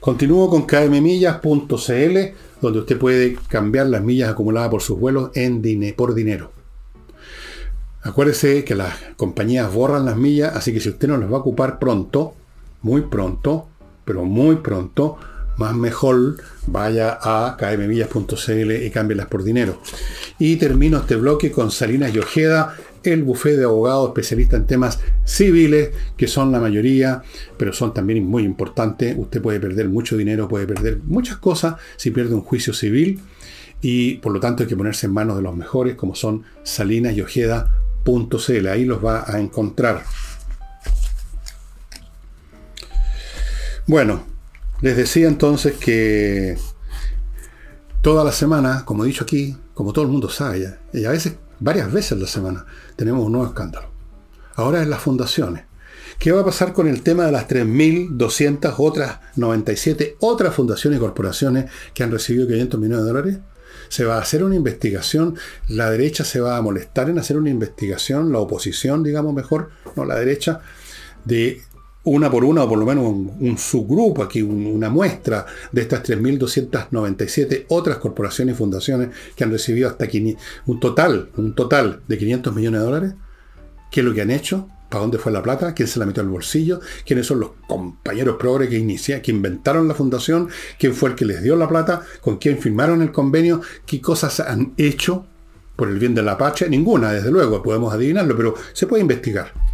Continúo 0.00 0.48
con 0.48 0.64
kmmillas.cl, 0.64 2.18
donde 2.60 2.78
usted 2.78 2.98
puede 2.98 3.36
cambiar 3.48 3.86
las 3.86 4.02
millas 4.02 4.30
acumuladas 4.30 4.70
por 4.70 4.80
sus 4.80 4.98
vuelos 4.98 5.30
en 5.34 5.62
por 5.96 6.14
dinero. 6.14 6.52
Acuérdese 8.02 8.64
que 8.64 8.74
las 8.74 8.94
compañías 9.16 9.72
borran 9.72 10.04
las 10.04 10.16
millas, 10.16 10.54
así 10.54 10.72
que 10.72 10.80
si 10.80 10.88
usted 10.88 11.08
no 11.08 11.16
las 11.16 11.30
va 11.30 11.38
a 11.38 11.40
ocupar 11.40 11.78
pronto, 11.78 12.34
muy 12.82 13.02
pronto, 13.02 13.68
pero 14.08 14.24
muy 14.24 14.56
pronto, 14.56 15.18
más 15.58 15.76
mejor 15.76 16.36
vaya 16.66 17.18
a 17.20 17.58
kmmillas.cl 17.58 18.72
y 18.86 18.90
cámbielas 18.90 19.26
por 19.26 19.44
dinero. 19.44 19.82
Y 20.38 20.56
termino 20.56 20.96
este 20.96 21.16
bloque 21.16 21.52
con 21.52 21.70
Salinas 21.70 22.14
y 22.14 22.18
Ojeda, 22.18 22.74
el 23.02 23.22
bufé 23.22 23.58
de 23.58 23.64
abogados 23.64 24.08
especialistas 24.08 24.60
en 24.60 24.66
temas 24.66 25.00
civiles, 25.26 25.90
que 26.16 26.26
son 26.26 26.50
la 26.50 26.58
mayoría, 26.58 27.22
pero 27.58 27.74
son 27.74 27.92
también 27.92 28.24
muy 28.24 28.44
importantes. 28.44 29.14
Usted 29.18 29.42
puede 29.42 29.60
perder 29.60 29.90
mucho 29.90 30.16
dinero, 30.16 30.48
puede 30.48 30.66
perder 30.66 31.00
muchas 31.04 31.36
cosas 31.36 31.74
si 31.98 32.10
pierde 32.10 32.34
un 32.34 32.40
juicio 32.40 32.72
civil 32.72 33.20
y 33.82 34.14
por 34.16 34.32
lo 34.32 34.40
tanto 34.40 34.62
hay 34.62 34.70
que 34.70 34.76
ponerse 34.76 35.06
en 35.06 35.12
manos 35.12 35.36
de 35.36 35.42
los 35.42 35.54
mejores, 35.54 35.96
como 35.96 36.14
son 36.14 36.44
Salinas 36.62 37.14
y 37.14 37.20
Ojeda.cl. 37.20 38.68
Ahí 38.68 38.86
los 38.86 39.04
va 39.04 39.24
a 39.26 39.38
encontrar. 39.38 40.02
Bueno, 43.88 44.22
les 44.82 44.98
decía 44.98 45.28
entonces 45.28 45.72
que 45.72 46.58
toda 48.02 48.22
la 48.22 48.32
semana, 48.32 48.84
como 48.84 49.02
he 49.02 49.06
dicho 49.06 49.24
aquí, 49.24 49.56
como 49.72 49.94
todo 49.94 50.04
el 50.04 50.10
mundo 50.10 50.28
sabe, 50.28 50.76
y 50.92 51.06
a 51.06 51.10
veces, 51.10 51.36
varias 51.58 51.90
veces 51.90 52.18
la 52.18 52.26
semana, 52.26 52.66
tenemos 52.96 53.24
un 53.24 53.32
nuevo 53.32 53.46
escándalo. 53.46 53.88
Ahora 54.56 54.82
es 54.82 54.88
las 54.88 55.00
fundaciones. 55.00 55.64
¿Qué 56.18 56.32
va 56.32 56.42
a 56.42 56.44
pasar 56.44 56.74
con 56.74 56.86
el 56.86 57.00
tema 57.00 57.24
de 57.24 57.32
las 57.32 57.48
3.200 57.48 58.74
otras 58.76 59.20
97 59.36 60.16
otras 60.20 60.54
fundaciones 60.54 60.98
y 60.98 61.00
corporaciones 61.00 61.70
que 61.94 62.02
han 62.02 62.10
recibido 62.10 62.46
500 62.46 62.78
millones 62.78 63.06
de 63.06 63.10
dólares? 63.10 63.38
Se 63.88 64.04
va 64.04 64.16
a 64.16 64.20
hacer 64.20 64.44
una 64.44 64.54
investigación, 64.56 65.38
la 65.66 65.90
derecha 65.90 66.24
se 66.24 66.40
va 66.40 66.58
a 66.58 66.60
molestar 66.60 67.08
en 67.08 67.18
hacer 67.18 67.38
una 67.38 67.48
investigación, 67.48 68.32
la 68.32 68.38
oposición, 68.38 69.02
digamos 69.02 69.32
mejor, 69.32 69.70
no 69.96 70.04
la 70.04 70.16
derecha, 70.16 70.60
de 71.24 71.62
una 72.04 72.30
por 72.30 72.44
una, 72.44 72.64
o 72.64 72.68
por 72.68 72.78
lo 72.78 72.86
menos 72.86 73.04
un, 73.04 73.58
subgrupo 73.58 74.22
aquí, 74.22 74.40
una 74.42 74.88
muestra 74.88 75.44
de 75.72 75.82
estas 75.82 76.02
3.297 76.04 77.66
otras 77.68 77.98
corporaciones 77.98 78.54
y 78.54 78.58
fundaciones 78.58 79.10
que 79.36 79.44
han 79.44 79.50
recibido 79.50 79.88
hasta 79.88 80.06
un 80.66 80.80
total, 80.80 81.30
un 81.36 81.54
total 81.54 82.00
de 82.08 82.18
500 82.18 82.54
millones 82.54 82.80
de 82.80 82.86
dólares. 82.86 83.14
¿Qué 83.90 84.00
es 84.00 84.06
lo 84.06 84.14
que 84.14 84.22
han 84.22 84.30
hecho? 84.30 84.68
¿Para 84.88 85.02
dónde 85.02 85.18
fue 85.18 85.32
la 85.32 85.42
plata? 85.42 85.74
¿Quién 85.74 85.88
se 85.88 85.98
la 85.98 86.06
metió 86.06 86.22
al 86.22 86.28
bolsillo? 86.28 86.80
¿Quiénes 87.04 87.26
son 87.26 87.40
los 87.40 87.50
compañeros 87.66 88.36
progres 88.38 88.70
que 88.70 88.78
iniciaron, 88.78 89.22
que 89.22 89.30
inventaron 89.30 89.86
la 89.86 89.94
fundación? 89.94 90.48
¿Quién 90.78 90.94
fue 90.94 91.10
el 91.10 91.14
que 91.14 91.26
les 91.26 91.42
dio 91.42 91.56
la 91.56 91.68
plata? 91.68 92.02
¿Con 92.22 92.38
quién 92.38 92.58
firmaron 92.58 93.02
el 93.02 93.12
convenio? 93.12 93.60
¿Qué 93.84 94.00
cosas 94.00 94.40
han 94.40 94.72
hecho 94.78 95.26
por 95.76 95.88
el 95.88 95.98
bien 95.98 96.14
de 96.14 96.22
la 96.22 96.38
patria? 96.38 96.68
Ninguna, 96.68 97.12
desde 97.12 97.30
luego, 97.30 97.62
podemos 97.62 97.92
adivinarlo, 97.92 98.34
pero 98.34 98.54
se 98.72 98.86
puede 98.86 99.02
investigar. 99.02 99.67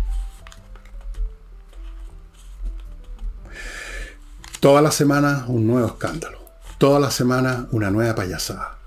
Toda 4.65 4.81
la 4.81 4.93
semana 4.93 5.45
un 5.49 5.67
nuevo 5.67 5.87
escándalo. 5.87 6.39
Toda 6.79 6.99
la 6.99 7.11
semana 7.11 7.69
una 7.73 7.91
nueva 7.91 8.15
payasada. 8.15 8.79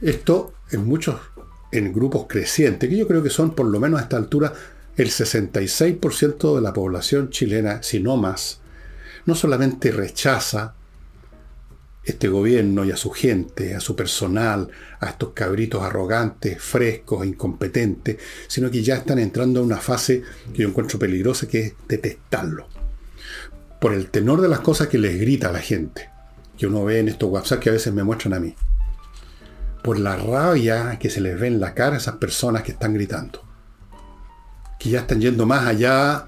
Esto 0.00 0.54
en 0.70 0.84
muchos, 0.84 1.16
en 1.72 1.92
grupos 1.92 2.26
crecientes, 2.28 2.88
que 2.88 2.96
yo 2.96 3.08
creo 3.08 3.20
que 3.20 3.30
son 3.30 3.56
por 3.56 3.66
lo 3.66 3.80
menos 3.80 3.98
a 3.98 4.04
esta 4.04 4.16
altura 4.16 4.52
el 4.96 5.08
66% 5.08 6.54
de 6.54 6.62
la 6.62 6.72
población 6.72 7.30
chilena, 7.30 7.82
si 7.82 7.98
no 7.98 8.16
más, 8.16 8.60
no 9.24 9.34
solamente 9.34 9.90
rechaza 9.90 10.74
este 12.04 12.28
gobierno 12.28 12.84
y 12.84 12.92
a 12.92 12.96
su 12.96 13.10
gente, 13.10 13.74
a 13.74 13.80
su 13.80 13.96
personal, 13.96 14.68
a 15.00 15.08
estos 15.08 15.30
cabritos 15.30 15.82
arrogantes, 15.82 16.62
frescos, 16.62 17.26
incompetentes, 17.26 18.18
sino 18.46 18.70
que 18.70 18.84
ya 18.84 18.98
están 18.98 19.18
entrando 19.18 19.58
en 19.58 19.66
una 19.66 19.78
fase 19.78 20.22
que 20.54 20.62
yo 20.62 20.68
encuentro 20.68 20.96
peligrosa, 20.96 21.48
que 21.48 21.60
es 21.60 21.74
detestarlo. 21.88 22.75
Por 23.86 23.94
el 23.94 24.10
tenor 24.10 24.40
de 24.40 24.48
las 24.48 24.58
cosas 24.58 24.88
que 24.88 24.98
les 24.98 25.16
grita 25.16 25.50
a 25.50 25.52
la 25.52 25.60
gente, 25.60 26.10
que 26.58 26.66
uno 26.66 26.84
ve 26.84 26.98
en 26.98 27.06
estos 27.06 27.30
WhatsApp 27.30 27.60
que 27.60 27.68
a 27.68 27.72
veces 27.72 27.94
me 27.94 28.02
muestran 28.02 28.34
a 28.34 28.40
mí. 28.40 28.52
Por 29.84 30.00
la 30.00 30.16
rabia 30.16 30.98
que 30.98 31.08
se 31.08 31.20
les 31.20 31.38
ve 31.38 31.46
en 31.46 31.60
la 31.60 31.72
cara 31.72 31.94
a 31.94 31.98
esas 31.98 32.16
personas 32.16 32.64
que 32.64 32.72
están 32.72 32.94
gritando. 32.94 33.44
Que 34.80 34.90
ya 34.90 34.98
están 35.02 35.20
yendo 35.20 35.46
más 35.46 35.68
allá 35.68 36.26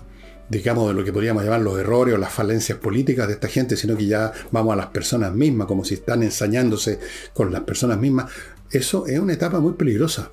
digamos, 0.48 0.86
de 0.86 0.94
lo 0.94 1.04
que 1.04 1.12
podríamos 1.12 1.42
llamar 1.42 1.60
los 1.62 1.80
errores 1.80 2.14
o 2.14 2.18
las 2.18 2.32
falencias 2.32 2.78
políticas 2.78 3.26
de 3.26 3.34
esta 3.34 3.48
gente, 3.48 3.76
sino 3.76 3.96
que 3.96 4.06
ya 4.06 4.30
vamos 4.52 4.72
a 4.72 4.76
las 4.76 4.86
personas 4.86 5.34
mismas, 5.34 5.66
como 5.66 5.84
si 5.84 5.94
están 5.94 6.22
ensañándose 6.22 7.00
con 7.34 7.52
las 7.52 7.62
personas 7.62 7.98
mismas. 7.98 8.30
Eso 8.70 9.04
es 9.08 9.18
una 9.18 9.32
etapa 9.32 9.58
muy 9.58 9.72
peligrosa. 9.72 10.30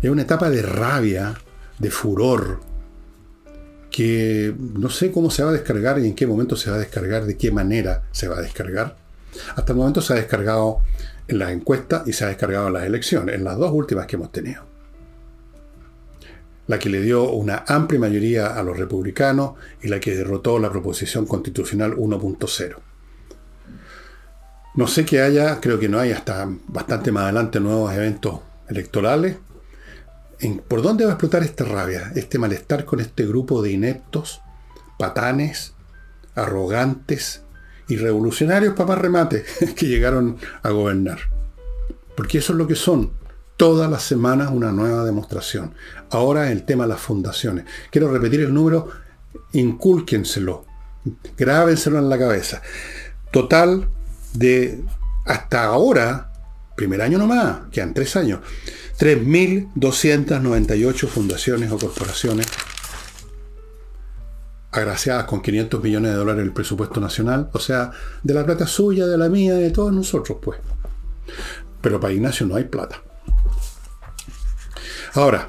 Es 0.00 0.08
una 0.08 0.22
etapa 0.22 0.48
de 0.48 0.62
rabia, 0.62 1.38
de 1.78 1.90
furor, 1.90 2.60
que 3.90 4.54
no 4.58 4.90
sé 4.90 5.10
cómo 5.10 5.30
se 5.30 5.42
va 5.42 5.50
a 5.50 5.52
descargar 5.52 5.98
y 5.98 6.06
en 6.06 6.14
qué 6.14 6.26
momento 6.26 6.56
se 6.56 6.70
va 6.70 6.76
a 6.76 6.80
descargar, 6.80 7.24
de 7.24 7.36
qué 7.36 7.50
manera 7.50 8.04
se 8.12 8.28
va 8.28 8.38
a 8.38 8.42
descargar. 8.42 8.96
Hasta 9.56 9.72
el 9.72 9.78
momento 9.78 10.00
se 10.00 10.12
ha 10.12 10.16
descargado 10.16 10.80
en 11.26 11.38
las 11.38 11.50
encuestas 11.50 12.06
y 12.06 12.12
se 12.12 12.24
ha 12.24 12.28
descargado 12.28 12.68
en 12.68 12.74
las 12.74 12.84
elecciones, 12.84 13.34
en 13.34 13.44
las 13.44 13.56
dos 13.56 13.72
últimas 13.72 14.06
que 14.06 14.16
hemos 14.16 14.32
tenido 14.32 14.68
la 16.68 16.78
que 16.78 16.90
le 16.90 17.00
dio 17.00 17.32
una 17.32 17.64
amplia 17.66 17.98
mayoría 17.98 18.48
a 18.48 18.62
los 18.62 18.76
republicanos 18.76 19.52
y 19.82 19.88
la 19.88 19.98
que 19.98 20.14
derrotó 20.14 20.58
la 20.58 20.70
proposición 20.70 21.26
constitucional 21.26 21.96
1.0. 21.96 22.76
No 24.74 24.86
sé 24.86 25.04
que 25.04 25.22
haya, 25.22 25.60
creo 25.60 25.80
que 25.80 25.88
no 25.88 25.98
hay 25.98 26.12
hasta 26.12 26.46
bastante 26.68 27.10
más 27.10 27.24
adelante 27.24 27.58
nuevos 27.58 27.92
eventos 27.94 28.40
electorales. 28.68 29.38
¿Por 30.68 30.82
dónde 30.82 31.04
va 31.04 31.12
a 31.12 31.14
explotar 31.14 31.42
esta 31.42 31.64
rabia, 31.64 32.12
este 32.14 32.38
malestar 32.38 32.84
con 32.84 33.00
este 33.00 33.26
grupo 33.26 33.60
de 33.62 33.72
ineptos, 33.72 34.40
patanes, 34.98 35.74
arrogantes 36.34 37.42
y 37.88 37.96
revolucionarios 37.96 38.74
para 38.74 38.90
más 38.90 38.98
remate 38.98 39.44
que 39.76 39.86
llegaron 39.86 40.36
a 40.62 40.70
gobernar? 40.70 41.18
Porque 42.16 42.38
eso 42.38 42.52
es 42.52 42.58
lo 42.58 42.66
que 42.66 42.74
son, 42.74 43.12
todas 43.58 43.90
las 43.90 44.04
semanas 44.04 44.50
una 44.52 44.72
nueva 44.72 45.04
demostración. 45.04 45.74
Ahora 46.10 46.50
el 46.50 46.64
tema 46.64 46.84
de 46.84 46.90
las 46.90 47.00
fundaciones. 47.00 47.64
Quiero 47.90 48.10
repetir 48.10 48.40
el 48.40 48.54
número, 48.54 48.88
incúlquenselo, 49.52 50.64
grábenselo 51.36 51.98
en 51.98 52.08
la 52.08 52.18
cabeza. 52.18 52.62
Total 53.32 53.88
de 54.32 54.82
hasta 55.26 55.64
ahora, 55.64 56.32
primer 56.78 57.02
año 57.02 57.18
nomás, 57.18 57.62
quedan 57.72 57.92
tres 57.92 58.14
años, 58.14 58.38
3.298 59.00 61.08
fundaciones 61.08 61.72
o 61.72 61.78
corporaciones 61.78 62.46
agraciadas 64.70 65.24
con 65.24 65.42
500 65.42 65.82
millones 65.82 66.12
de 66.12 66.16
dólares 66.16 66.44
el 66.44 66.52
presupuesto 66.52 67.00
nacional, 67.00 67.50
o 67.52 67.58
sea, 67.58 67.90
de 68.22 68.32
la 68.32 68.46
plata 68.46 68.68
suya, 68.68 69.08
de 69.08 69.18
la 69.18 69.28
mía, 69.28 69.54
de 69.54 69.70
todos 69.70 69.92
nosotros, 69.92 70.38
pues. 70.40 70.60
Pero 71.80 71.98
para 71.98 72.14
Ignacio 72.14 72.46
no 72.46 72.54
hay 72.54 72.62
plata. 72.64 73.02
Ahora, 75.14 75.48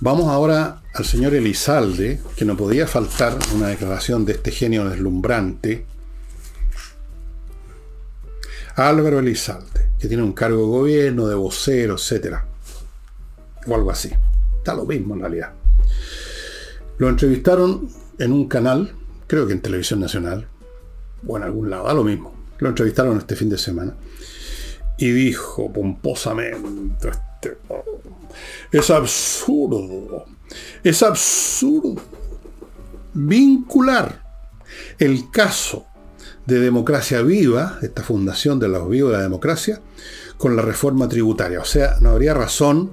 vamos 0.00 0.26
ahora 0.26 0.82
al 0.94 1.04
señor 1.04 1.34
Elizalde, 1.34 2.20
que 2.34 2.44
no 2.44 2.56
podía 2.56 2.88
faltar 2.88 3.38
una 3.54 3.68
declaración 3.68 4.24
de 4.24 4.32
este 4.32 4.50
genio 4.50 4.88
deslumbrante. 4.88 5.86
Álvaro 8.76 9.20
Elizalde, 9.20 9.92
que 9.98 10.06
tiene 10.06 10.22
un 10.22 10.32
cargo 10.32 10.58
de 10.58 10.66
gobierno, 10.66 11.26
de 11.26 11.34
vocero, 11.34 11.94
etc. 11.94 12.36
O 13.66 13.74
algo 13.74 13.90
así. 13.90 14.10
Está 14.58 14.74
lo 14.74 14.84
mismo 14.84 15.14
en 15.14 15.20
realidad. 15.20 15.52
Lo 16.98 17.08
entrevistaron 17.08 17.88
en 18.18 18.32
un 18.32 18.48
canal, 18.48 18.92
creo 19.26 19.46
que 19.46 19.54
en 19.54 19.62
Televisión 19.62 20.00
Nacional, 20.00 20.46
o 21.26 21.36
en 21.38 21.42
algún 21.42 21.70
lado, 21.70 21.86
da 21.86 21.94
lo 21.94 22.04
mismo. 22.04 22.34
Lo 22.58 22.68
entrevistaron 22.68 23.16
este 23.16 23.34
fin 23.34 23.48
de 23.48 23.58
semana. 23.58 23.94
Y 24.98 25.10
dijo 25.10 25.72
pomposamente, 25.72 27.08
este, 27.08 27.58
es 28.72 28.90
absurdo, 28.90 30.26
es 30.82 31.02
absurdo 31.02 31.96
vincular 33.14 34.22
el 34.98 35.30
caso 35.30 35.86
de 36.46 36.60
Democracia 36.60 37.22
Viva, 37.22 37.78
esta 37.82 38.02
fundación 38.02 38.58
de 38.58 38.68
los 38.68 38.88
vivos 38.88 39.10
de 39.10 39.18
la 39.18 39.22
democracia, 39.22 39.80
con 40.38 40.56
la 40.56 40.62
reforma 40.62 41.08
tributaria. 41.08 41.60
O 41.60 41.64
sea, 41.64 41.96
no 42.00 42.10
habría 42.10 42.34
razón 42.34 42.92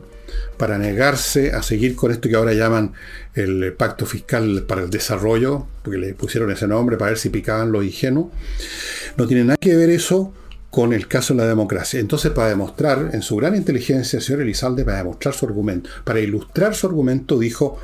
para 0.57 0.77
negarse 0.77 1.51
a 1.51 1.61
seguir 1.61 1.95
con 1.95 2.11
esto 2.11 2.29
que 2.29 2.35
ahora 2.35 2.53
llaman 2.53 2.93
el 3.35 3.73
pacto 3.73 4.05
fiscal 4.05 4.63
para 4.67 4.81
el 4.81 4.89
desarrollo, 4.89 5.67
porque 5.83 5.99
le 5.99 6.13
pusieron 6.13 6.51
ese 6.51 6.67
nombre 6.67 6.97
para 6.97 7.11
ver 7.11 7.19
si 7.19 7.29
picaban 7.29 7.71
los 7.71 7.83
ingenuos. 7.83 8.31
No 9.17 9.27
tiene 9.27 9.43
nada 9.43 9.57
que 9.59 9.75
ver 9.75 9.89
eso 9.89 10.33
con 10.73 10.91
el 10.91 11.07
caso 11.07 11.35
de 11.35 11.41
la 11.41 11.47
democracia. 11.47 11.99
Entonces, 11.99 12.31
para 12.31 12.49
demostrar, 12.49 13.11
en 13.13 13.21
su 13.21 13.35
gran 13.35 13.55
inteligencia, 13.55 14.17
el 14.17 14.23
señor 14.23 14.41
Elizalde, 14.41 14.83
para 14.83 14.97
demostrar 14.97 15.35
su 15.35 15.45
argumento, 15.45 15.87
para 16.03 16.19
ilustrar 16.19 16.73
su 16.73 16.87
argumento, 16.87 17.37
dijo, 17.37 17.77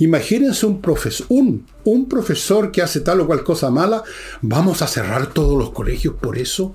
imagínense 0.00 0.66
un, 0.66 0.82
profesor, 0.82 1.26
un, 1.30 2.08
profesor 2.10 2.70
que 2.70 2.82
hace 2.82 3.00
tal 3.00 3.22
o 3.22 3.26
cual 3.26 3.42
cosa 3.42 3.70
mala, 3.70 4.02
vamos 4.42 4.82
a 4.82 4.86
cerrar 4.86 5.28
todos 5.28 5.56
los 5.56 5.70
colegios 5.70 6.16
por 6.20 6.36
eso. 6.36 6.74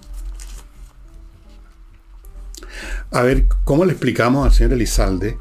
A 3.11 3.21
ver, 3.21 3.45
¿cómo 3.63 3.85
le 3.85 3.91
explicamos 3.91 4.47
al 4.47 4.53
señor 4.53 4.73
Elizalde 4.73 5.37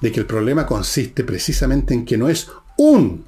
de 0.00 0.10
que 0.10 0.18
el 0.18 0.26
problema 0.26 0.66
consiste 0.66 1.22
precisamente 1.22 1.94
en 1.94 2.04
que 2.04 2.18
no 2.18 2.28
es 2.28 2.48
un, 2.76 3.24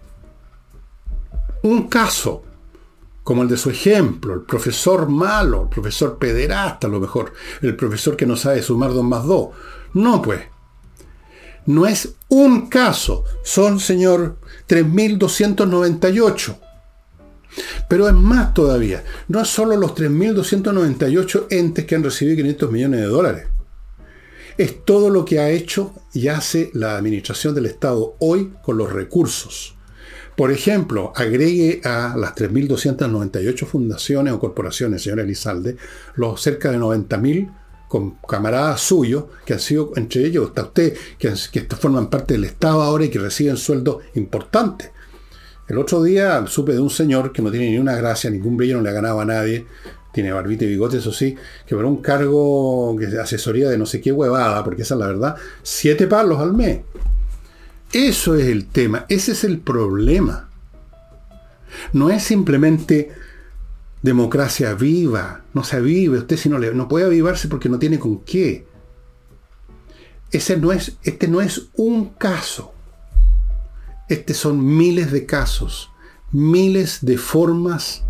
un 1.62 1.88
caso, 1.88 2.42
como 3.22 3.42
el 3.42 3.48
de 3.48 3.56
su 3.56 3.70
ejemplo, 3.70 4.34
el 4.34 4.42
profesor 4.42 5.08
malo, 5.08 5.62
el 5.62 5.68
profesor 5.68 6.18
pederasta 6.18 6.86
a 6.86 6.90
lo 6.90 7.00
mejor, 7.00 7.32
el 7.60 7.76
profesor 7.76 8.16
que 8.16 8.26
no 8.26 8.36
sabe 8.36 8.62
sumar 8.62 8.92
2 8.92 9.04
más 9.04 9.24
2. 9.24 9.48
No, 9.94 10.20
pues. 10.22 10.40
No 11.66 11.86
es 11.86 12.14
un 12.28 12.68
caso, 12.68 13.24
son, 13.44 13.78
señor, 13.78 14.38
3.298. 14.68 16.58
Pero 17.88 18.08
es 18.08 18.14
más 18.14 18.54
todavía, 18.54 19.04
no 19.28 19.40
es 19.40 19.48
solo 19.48 19.76
los 19.76 19.94
3.298 19.94 21.46
entes 21.50 21.84
que 21.84 21.94
han 21.94 22.02
recibido 22.02 22.36
500 22.36 22.72
millones 22.72 23.00
de 23.00 23.06
dólares. 23.06 23.46
Es 24.58 24.84
todo 24.84 25.10
lo 25.10 25.24
que 25.24 25.38
ha 25.38 25.50
hecho 25.50 25.94
y 26.12 26.28
hace 26.28 26.70
la 26.74 26.96
administración 26.96 27.54
del 27.54 27.66
Estado 27.66 28.16
hoy 28.18 28.52
con 28.62 28.76
los 28.76 28.92
recursos. 28.92 29.76
Por 30.42 30.50
ejemplo, 30.50 31.12
agregue 31.14 31.80
a 31.84 32.16
las 32.16 32.34
3.298 32.34 33.64
fundaciones 33.64 34.34
o 34.34 34.40
corporaciones, 34.40 35.00
señor 35.00 35.20
Elizalde, 35.20 35.76
los 36.16 36.42
cerca 36.42 36.72
de 36.72 36.80
90.000 36.80 37.48
con 37.86 38.16
camaradas 38.28 38.80
suyos, 38.80 39.26
que 39.46 39.52
han 39.52 39.60
sido, 39.60 39.92
entre 39.94 40.26
ellos 40.26 40.48
está 40.48 40.62
usted, 40.62 40.96
que, 41.16 41.32
que 41.52 41.76
forman 41.76 42.10
parte 42.10 42.34
del 42.34 42.42
Estado 42.42 42.82
ahora 42.82 43.04
y 43.04 43.08
que 43.08 43.20
reciben 43.20 43.56
sueldos 43.56 44.02
importantes. 44.14 44.90
El 45.68 45.78
otro 45.78 46.02
día 46.02 46.44
supe 46.48 46.72
de 46.72 46.80
un 46.80 46.90
señor 46.90 47.32
que 47.32 47.40
no 47.40 47.52
tiene 47.52 47.70
ni 47.70 47.78
una 47.78 47.94
gracia, 47.94 48.28
ningún 48.28 48.56
brillo, 48.56 48.78
no 48.78 48.82
le 48.82 48.88
ha 48.88 48.94
ganado 48.94 49.20
a 49.20 49.24
nadie, 49.24 49.64
tiene 50.12 50.32
barbita 50.32 50.64
y 50.64 50.70
bigote, 50.70 50.96
eso 50.96 51.12
sí, 51.12 51.36
que 51.64 51.76
por 51.76 51.84
un 51.84 52.02
cargo 52.02 52.96
de 52.98 53.20
asesoría 53.20 53.70
de 53.70 53.78
no 53.78 53.86
sé 53.86 54.00
qué 54.00 54.10
huevada, 54.10 54.64
porque 54.64 54.82
esa 54.82 54.94
es 54.94 55.00
la 55.00 55.06
verdad, 55.06 55.36
siete 55.62 56.08
palos 56.08 56.40
al 56.40 56.52
mes. 56.52 56.80
Eso 57.92 58.36
es 58.36 58.46
el 58.46 58.66
tema, 58.66 59.04
ese 59.10 59.32
es 59.32 59.44
el 59.44 59.60
problema. 59.60 60.48
No 61.92 62.08
es 62.08 62.22
simplemente 62.22 63.12
democracia 64.00 64.74
viva, 64.74 65.42
no 65.52 65.62
se 65.62 65.76
avive, 65.76 66.18
usted 66.18 66.36
si 66.38 66.48
no, 66.48 66.58
le, 66.58 66.74
no 66.74 66.88
puede 66.88 67.04
avivarse 67.04 67.48
porque 67.48 67.68
no 67.68 67.78
tiene 67.78 67.98
con 67.98 68.20
qué. 68.20 68.66
Ese 70.30 70.56
no 70.56 70.72
es, 70.72 70.96
este 71.02 71.28
no 71.28 71.42
es 71.42 71.68
un 71.74 72.10
caso. 72.10 72.72
Este 74.08 74.32
son 74.32 74.64
miles 74.76 75.12
de 75.12 75.26
casos, 75.26 75.90
miles 76.32 76.98
de 77.02 77.18
formas 77.18 78.04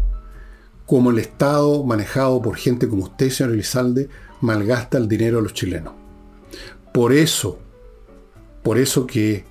como 0.86 1.10
el 1.10 1.18
Estado 1.18 1.82
manejado 1.84 2.40
por 2.40 2.56
gente 2.56 2.88
como 2.88 3.04
usted, 3.04 3.30
señor 3.30 3.52
Elizalde, 3.52 4.08
malgasta 4.40 4.98
el 4.98 5.08
dinero 5.08 5.38
de 5.38 5.42
los 5.42 5.54
chilenos. 5.54 5.94
Por 6.92 7.12
eso, 7.12 7.58
por 8.62 8.78
eso 8.78 9.06
que 9.06 9.44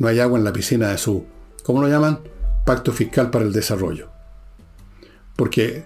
no 0.00 0.08
hay 0.08 0.18
agua 0.18 0.38
en 0.38 0.44
la 0.44 0.52
piscina 0.52 0.88
de 0.88 0.98
su, 0.98 1.26
¿cómo 1.62 1.82
lo 1.82 1.88
llaman? 1.88 2.20
Pacto 2.64 2.90
fiscal 2.90 3.30
para 3.30 3.44
el 3.44 3.52
desarrollo. 3.52 4.08
Porque 5.36 5.84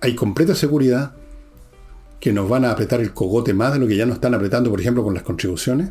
hay 0.00 0.14
completa 0.14 0.54
seguridad 0.54 1.12
que 2.20 2.32
nos 2.32 2.48
van 2.48 2.64
a 2.64 2.70
apretar 2.70 3.00
el 3.00 3.12
cogote 3.12 3.52
más 3.52 3.72
de 3.72 3.80
lo 3.80 3.88
que 3.88 3.96
ya 3.96 4.06
nos 4.06 4.14
están 4.14 4.32
apretando, 4.32 4.70
por 4.70 4.80
ejemplo, 4.80 5.02
con 5.02 5.12
las 5.12 5.24
contribuciones, 5.24 5.90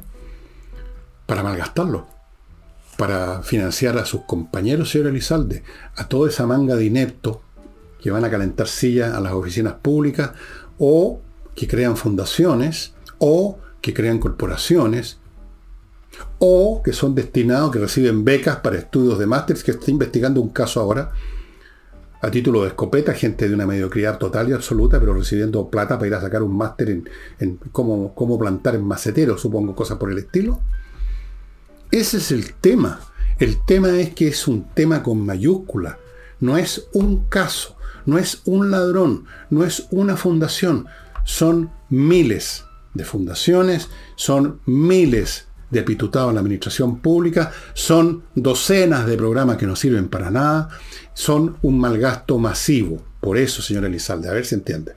para 1.25 1.43
malgastarlo, 1.43 2.07
para 2.97 3.43
financiar 3.43 3.97
a 3.97 4.05
sus 4.05 4.21
compañeros, 4.21 4.89
señor 4.89 5.07
Elizalde, 5.07 5.63
a 5.97 6.07
toda 6.07 6.29
esa 6.29 6.47
manga 6.47 6.77
de 6.77 6.85
ineptos, 6.85 7.39
que 8.01 8.11
van 8.11 8.23
a 8.23 8.31
calentar 8.31 8.69
sillas 8.69 9.13
a 9.13 9.19
las 9.19 9.33
oficinas 9.33 9.73
públicas, 9.73 10.31
o 10.79 11.19
que 11.53 11.67
crean 11.67 11.97
fundaciones, 11.97 12.93
o 13.17 13.59
que 13.81 13.93
crean 13.93 14.19
corporaciones, 14.19 15.19
o 16.45 16.83
que 16.83 16.91
son 16.91 17.15
destinados, 17.15 17.71
que 17.71 17.79
reciben 17.79 18.25
becas 18.25 18.57
para 18.57 18.77
estudios 18.77 19.17
de 19.17 19.25
máster, 19.25 19.55
que 19.63 19.71
está 19.71 19.89
investigando 19.89 20.41
un 20.41 20.49
caso 20.49 20.81
ahora, 20.81 21.13
a 22.21 22.29
título 22.29 22.63
de 22.63 22.67
escopeta, 22.67 23.13
gente 23.13 23.47
de 23.47 23.55
una 23.55 23.65
mediocridad 23.65 24.17
total 24.17 24.49
y 24.49 24.51
absoluta, 24.51 24.99
pero 24.99 25.13
recibiendo 25.13 25.69
plata 25.69 25.97
para 25.97 26.07
ir 26.07 26.13
a 26.15 26.19
sacar 26.19 26.43
un 26.43 26.57
máster 26.57 27.01
en, 27.39 27.59
cómo, 27.71 28.13
cómo 28.13 28.37
plantar 28.37 28.75
en 28.75 28.83
macetero, 28.83 29.37
supongo, 29.37 29.73
cosas 29.73 29.97
por 29.97 30.11
el 30.11 30.17
estilo. 30.17 30.59
Ese 31.91 32.17
es 32.17 32.29
el 32.33 32.55
tema. 32.55 32.99
El 33.39 33.63
tema 33.63 33.97
es 33.97 34.13
que 34.13 34.27
es 34.27 34.45
un 34.45 34.65
tema 34.73 35.01
con 35.01 35.25
mayúscula. 35.25 35.97
No 36.41 36.57
es 36.57 36.89
un 36.91 37.23
caso, 37.29 37.77
no 38.05 38.17
es 38.17 38.41
un 38.43 38.69
ladrón, 38.69 39.27
no 39.49 39.63
es 39.63 39.87
una 39.91 40.17
fundación. 40.17 40.87
Son 41.23 41.71
miles 41.89 42.65
de 42.93 43.05
fundaciones, 43.05 43.87
son 44.17 44.59
miles 44.65 45.47
de 45.73 45.79
apitutados 45.79 46.29
en 46.29 46.35
la 46.35 46.41
administración 46.41 46.99
pública, 46.99 47.51
son 47.73 48.23
docenas 48.35 49.07
de 49.07 49.17
programas 49.17 49.57
que 49.57 49.65
no 49.65 49.75
sirven 49.75 50.07
para 50.07 50.29
nada, 50.29 50.69
son 51.13 51.57
un 51.63 51.79
malgasto 51.79 52.37
masivo. 52.37 53.03
Por 53.19 53.37
eso, 53.37 53.61
señor 53.61 53.85
Elizalde, 53.85 54.29
a 54.29 54.33
ver 54.33 54.45
si 54.45 54.55
entiende. 54.55 54.93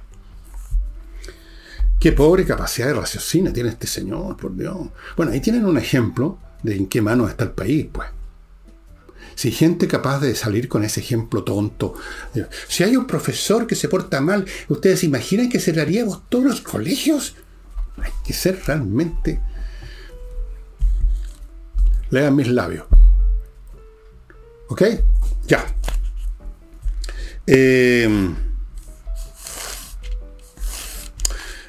Qué 1.99 2.13
pobre 2.13 2.45
capacidad 2.45 2.89
de 2.89 2.95
raciocinio 2.95 3.53
tiene 3.53 3.71
este 3.71 3.87
señor, 3.87 4.37
por 4.37 4.55
Dios. 4.55 4.77
Bueno, 5.17 5.33
ahí 5.33 5.41
tienen 5.41 5.65
un 5.65 5.79
ejemplo 5.79 6.39
de 6.63 6.77
en 6.77 6.87
qué 6.87 7.01
manos 7.01 7.31
está 7.31 7.45
el 7.45 7.53
país, 7.53 7.87
pues. 7.91 8.09
Si 9.35 9.51
gente 9.51 9.89
capaz 9.89 10.21
de 10.21 10.35
salir 10.35 10.69
con 10.69 10.85
ese 10.85 11.01
ejemplo 11.01 11.43
tonto. 11.43 11.95
Si 12.69 12.85
hay 12.85 12.97
un 12.97 13.07
profesor 13.07 13.67
que 13.67 13.75
se 13.75 13.89
porta 13.89 14.21
mal, 14.21 14.45
¿ustedes 14.69 15.05
imaginan 15.05 15.49
que 15.49 15.59
cerraríamos 15.59 16.23
todos 16.29 16.45
los 16.45 16.61
colegios? 16.61 17.35
Hay 17.97 18.13
que 18.27 18.35
ser 18.35 18.61
realmente... 18.67 19.41
Lean 22.11 22.37
mis 22.37 22.49
labios. 22.49 22.87
¿Ok? 24.69 24.83
Ya. 25.47 25.65
Eh, 27.47 28.35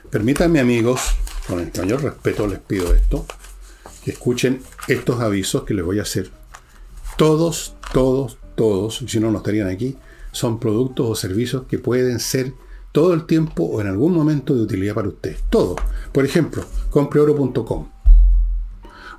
permítanme 0.09 0.59
amigos, 0.59 1.01
con 1.47 1.59
el 1.59 1.71
mayor 1.77 2.03
respeto 2.03 2.47
les 2.47 2.59
pido 2.59 2.93
esto, 2.93 3.25
que 4.03 4.11
escuchen 4.11 4.61
estos 4.87 5.19
avisos 5.19 5.63
que 5.63 5.73
les 5.73 5.85
voy 5.85 5.99
a 5.99 6.03
hacer. 6.03 6.31
Todos, 7.17 7.75
todos, 7.93 8.37
todos, 8.55 9.03
si 9.07 9.19
no, 9.19 9.31
no 9.31 9.37
estarían 9.37 9.67
aquí, 9.67 9.97
son 10.31 10.59
productos 10.59 11.07
o 11.07 11.15
servicios 11.15 11.63
que 11.67 11.79
pueden 11.79 12.19
ser 12.19 12.53
todo 12.91 13.13
el 13.13 13.25
tiempo 13.25 13.63
o 13.63 13.81
en 13.81 13.87
algún 13.87 14.13
momento 14.13 14.55
de 14.55 14.61
utilidad 14.61 14.95
para 14.95 15.09
usted. 15.09 15.35
Todo. 15.49 15.75
Por 16.11 16.25
ejemplo, 16.25 16.63
compreoro.com. 16.89 17.96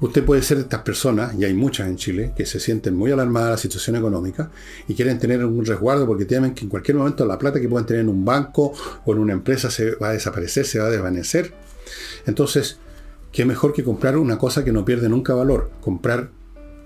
Usted 0.01 0.24
puede 0.24 0.42
ser 0.42 0.59
de 0.59 0.62
estas 0.64 0.82
personas, 0.82 1.34
y 1.34 1.44
hay 1.44 1.55
muchas 1.55 1.88
en 1.88 1.96
Chile, 1.96 2.32
que 2.36 2.46
se 2.46 2.61
sienten 2.61 2.94
muy 2.94 3.11
alarmadas 3.11 3.49
de 3.49 3.53
la 3.53 3.59
situación 3.59 3.96
económica 3.96 4.51
y 4.86 4.94
quieren 4.94 5.18
tener 5.18 5.44
un 5.44 5.64
resguardo 5.64 6.07
porque 6.07 6.24
temen 6.24 6.55
que 6.55 6.64
en 6.64 6.70
cualquier 6.70 6.96
momento 6.96 7.26
la 7.26 7.38
plata 7.38 7.61
que 7.61 7.68
puedan 7.68 7.86
tener 7.86 8.03
en 8.03 8.09
un 8.09 8.24
banco 8.24 8.72
o 9.05 9.12
en 9.12 9.18
una 9.18 9.32
empresa 9.32 9.70
se 9.70 9.96
va 9.96 10.11
a 10.11 10.12
desaparecer, 10.12 10.64
se 10.66 10.78
va 10.78 10.86
a 10.86 10.90
desvanecer. 10.90 11.53
Entonces, 12.26 12.78
¿qué 13.32 13.44
mejor 13.44 13.72
que 13.72 13.82
comprar 13.82 14.16
una 14.16 14.38
cosa 14.38 14.64
que 14.64 14.72
no 14.72 14.84
pierde 14.84 15.09
nunca 15.09 15.34
valor? 15.34 15.70
Comprar 15.80 16.30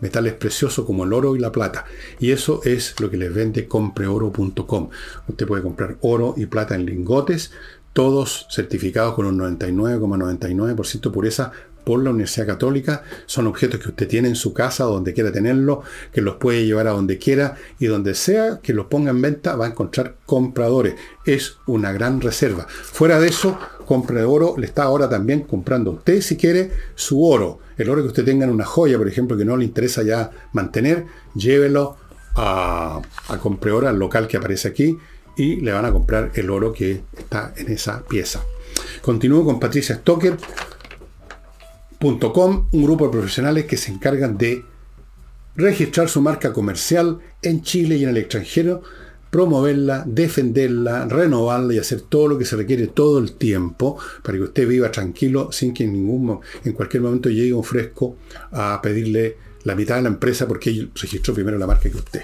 metales 0.00 0.32
preciosos 0.34 0.84
como 0.84 1.04
el 1.04 1.12
oro 1.12 1.36
y 1.36 1.38
la 1.38 1.52
plata. 1.52 1.84
Y 2.18 2.32
eso 2.32 2.60
es 2.64 2.98
lo 2.98 3.10
que 3.10 3.16
les 3.16 3.32
vende 3.32 3.68
compreoro.com. 3.68 4.90
Usted 5.28 5.46
puede 5.46 5.62
comprar 5.62 5.96
oro 6.00 6.34
y 6.36 6.46
plata 6.46 6.74
en 6.74 6.86
lingotes, 6.86 7.52
todos 7.92 8.46
certificados 8.50 9.14
con 9.14 9.26
un 9.26 9.38
99,99% 9.38 11.12
pureza 11.12 11.52
por 11.85 12.03
la 12.03 12.11
Universidad 12.11 12.47
Católica. 12.47 13.03
Son 13.26 13.47
objetos 13.47 13.80
que 13.80 13.89
usted 13.89 14.09
tiene 14.09 14.28
en 14.28 14.37
su 14.37 14.53
casa 14.53 14.85
donde 14.85 15.12
quiera 15.12 15.33
tenerlo, 15.33 15.83
que 16.12 16.20
los 16.20 16.37
puede 16.37 16.64
llevar 16.64 16.87
a 16.89 16.93
donde 16.93 17.18
quiera 17.18 17.57
y 17.78 17.87
donde 17.87 18.14
sea 18.14 18.61
que 18.62 18.72
los 18.72 18.87
ponga 18.87 19.11
en 19.11 19.22
venta 19.22 19.57
va 19.57 19.66
a 19.66 19.68
encontrar 19.68 20.16
compradores. 20.26 20.95
Es 21.24 21.57
una 21.66 21.93
gran 21.93 22.20
reserva. 22.20 22.66
Fuera 22.68 23.20
de 23.20 23.28
eso, 23.28 23.59
compra 23.87 24.18
de 24.18 24.24
oro 24.24 24.55
le 24.57 24.66
está 24.66 24.85
ahora 24.85 25.09
también 25.09 25.43
comprando 25.43 25.91
a 25.91 25.95
usted 25.95 26.20
si 26.20 26.37
quiere 26.37 26.70
su 26.95 27.24
oro. 27.24 27.61
El 27.76 27.91
oro 27.91 28.03
que 28.03 28.09
usted 28.09 28.24
tenga 28.24 28.45
en 28.45 28.51
una 28.51 28.64
joya, 28.64 28.99
por 28.99 29.09
ejemplo, 29.09 29.37
que 29.37 29.45
no 29.45 29.57
le 29.57 29.64
interesa 29.64 30.03
ya 30.03 30.30
mantener, 30.53 31.07
llévelo 31.35 31.97
a, 32.35 33.01
a 33.28 33.39
Compreora, 33.39 33.91
al 33.91 33.99
local 33.99 34.28
que 34.28 34.37
aparece 34.37 34.68
aquí, 34.68 34.99
y 35.37 35.57
le 35.57 35.72
van 35.72 35.85
a 35.85 35.93
comprar 35.93 36.30
el 36.35 36.51
oro 36.51 36.72
que 36.72 37.03
está 37.16 37.53
en 37.57 37.70
esa 37.70 38.03
pieza. 38.03 38.43
Continúo 39.01 39.45
con 39.45 39.59
Patricia 39.59 39.97
Stoker, 39.97 40.37
un 42.09 42.82
grupo 42.84 43.07
de 43.07 43.12
profesionales 43.12 43.64
que 43.66 43.76
se 43.76 43.92
encargan 43.92 44.36
de 44.36 44.64
registrar 45.57 46.09
su 46.09 46.20
marca 46.20 46.53
comercial 46.53 47.18
en 47.42 47.62
Chile 47.62 47.96
y 47.96 48.05
en 48.05 48.11
el 48.11 48.16
extranjero, 48.16 48.82
promoverla, 49.30 50.05
defenderla, 50.07 51.07
renovarla 51.07 51.74
y 51.74 51.78
hacer 51.78 52.03
todo 52.03 52.28
lo 52.28 52.38
que 52.38 52.44
se 52.44 52.57
requiere 52.57 52.88
todo 52.88 53.18
el 53.18 53.32
tiempo 53.32 53.98
para 54.22 54.36
que 54.36 54.44
usted 54.44 54.68
viva 54.68 54.90
tranquilo 54.90 55.50
sin 55.53 55.72
que 55.72 55.84
en, 55.84 55.92
ningún, 55.92 56.40
en 56.64 56.72
cualquier 56.72 57.03
momento 57.03 57.30
llegue 57.30 57.53
un 57.53 57.64
fresco 57.64 58.16
a 58.50 58.80
pedirle 58.82 59.36
la 59.64 59.74
mitad 59.74 59.96
de 59.96 60.03
la 60.03 60.09
empresa 60.09 60.46
porque 60.46 60.70
él 60.70 60.90
registró 60.94 61.32
primero 61.34 61.59
la 61.59 61.66
marca 61.66 61.88
que 61.88 61.96
usted. 61.96 62.22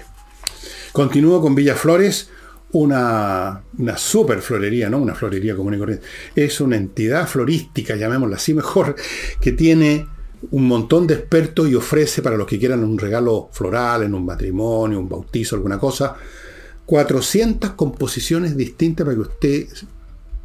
Continúo 0.91 1.41
con 1.41 1.55
Villa 1.55 1.75
Flores, 1.75 2.29
una, 2.71 3.63
una 3.77 3.97
super 3.97 4.41
florería, 4.41 4.89
no 4.89 4.99
una 4.99 5.15
florería 5.15 5.55
común 5.55 5.73
y 5.73 5.79
corriente, 5.79 6.05
es 6.35 6.61
una 6.61 6.77
entidad 6.77 7.27
florística, 7.27 7.95
llamémosla 7.95 8.35
así 8.35 8.53
mejor, 8.53 8.95
que 9.41 9.53
tiene 9.53 10.07
un 10.51 10.67
montón 10.67 11.07
de 11.07 11.15
expertos 11.15 11.69
y 11.69 11.75
ofrece 11.75 12.21
para 12.21 12.37
los 12.37 12.47
que 12.47 12.59
quieran 12.59 12.83
un 12.83 12.97
regalo 12.97 13.49
floral, 13.51 14.03
en 14.03 14.13
un 14.13 14.25
matrimonio, 14.25 14.99
un 14.99 15.09
bautizo, 15.09 15.55
alguna 15.55 15.77
cosa, 15.77 16.15
400 16.85 17.71
composiciones 17.71 18.55
distintas 18.55 19.05
para 19.05 19.15
que 19.15 19.21
usted 19.21 19.67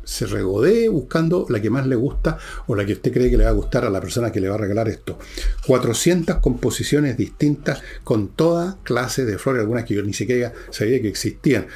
se 0.04 0.26
regodee 0.26 0.88
buscando 0.88 1.46
la 1.48 1.60
que 1.62 1.70
más 1.70 1.86
le 1.86 1.96
gusta 1.96 2.38
o 2.66 2.74
la 2.74 2.84
que 2.84 2.92
usted 2.92 3.12
cree 3.12 3.30
que 3.30 3.38
le 3.38 3.44
va 3.44 3.50
a 3.50 3.54
gustar 3.54 3.84
a 3.84 3.90
la 3.90 4.00
persona 4.00 4.30
que 4.30 4.40
le 4.40 4.48
va 4.48 4.56
a 4.56 4.58
regalar 4.58 4.88
esto. 4.88 5.18
400 5.66 6.36
composiciones 6.36 7.16
distintas 7.16 7.82
con 8.02 8.28
toda 8.28 8.76
clase 8.82 9.24
de 9.24 9.38
flores, 9.38 9.60
algunas 9.60 9.84
que 9.84 9.94
yo 9.94 10.02
ni 10.02 10.12
siquiera 10.12 10.52
sabía 10.70 11.00
que 11.00 11.08
existían 11.08 11.66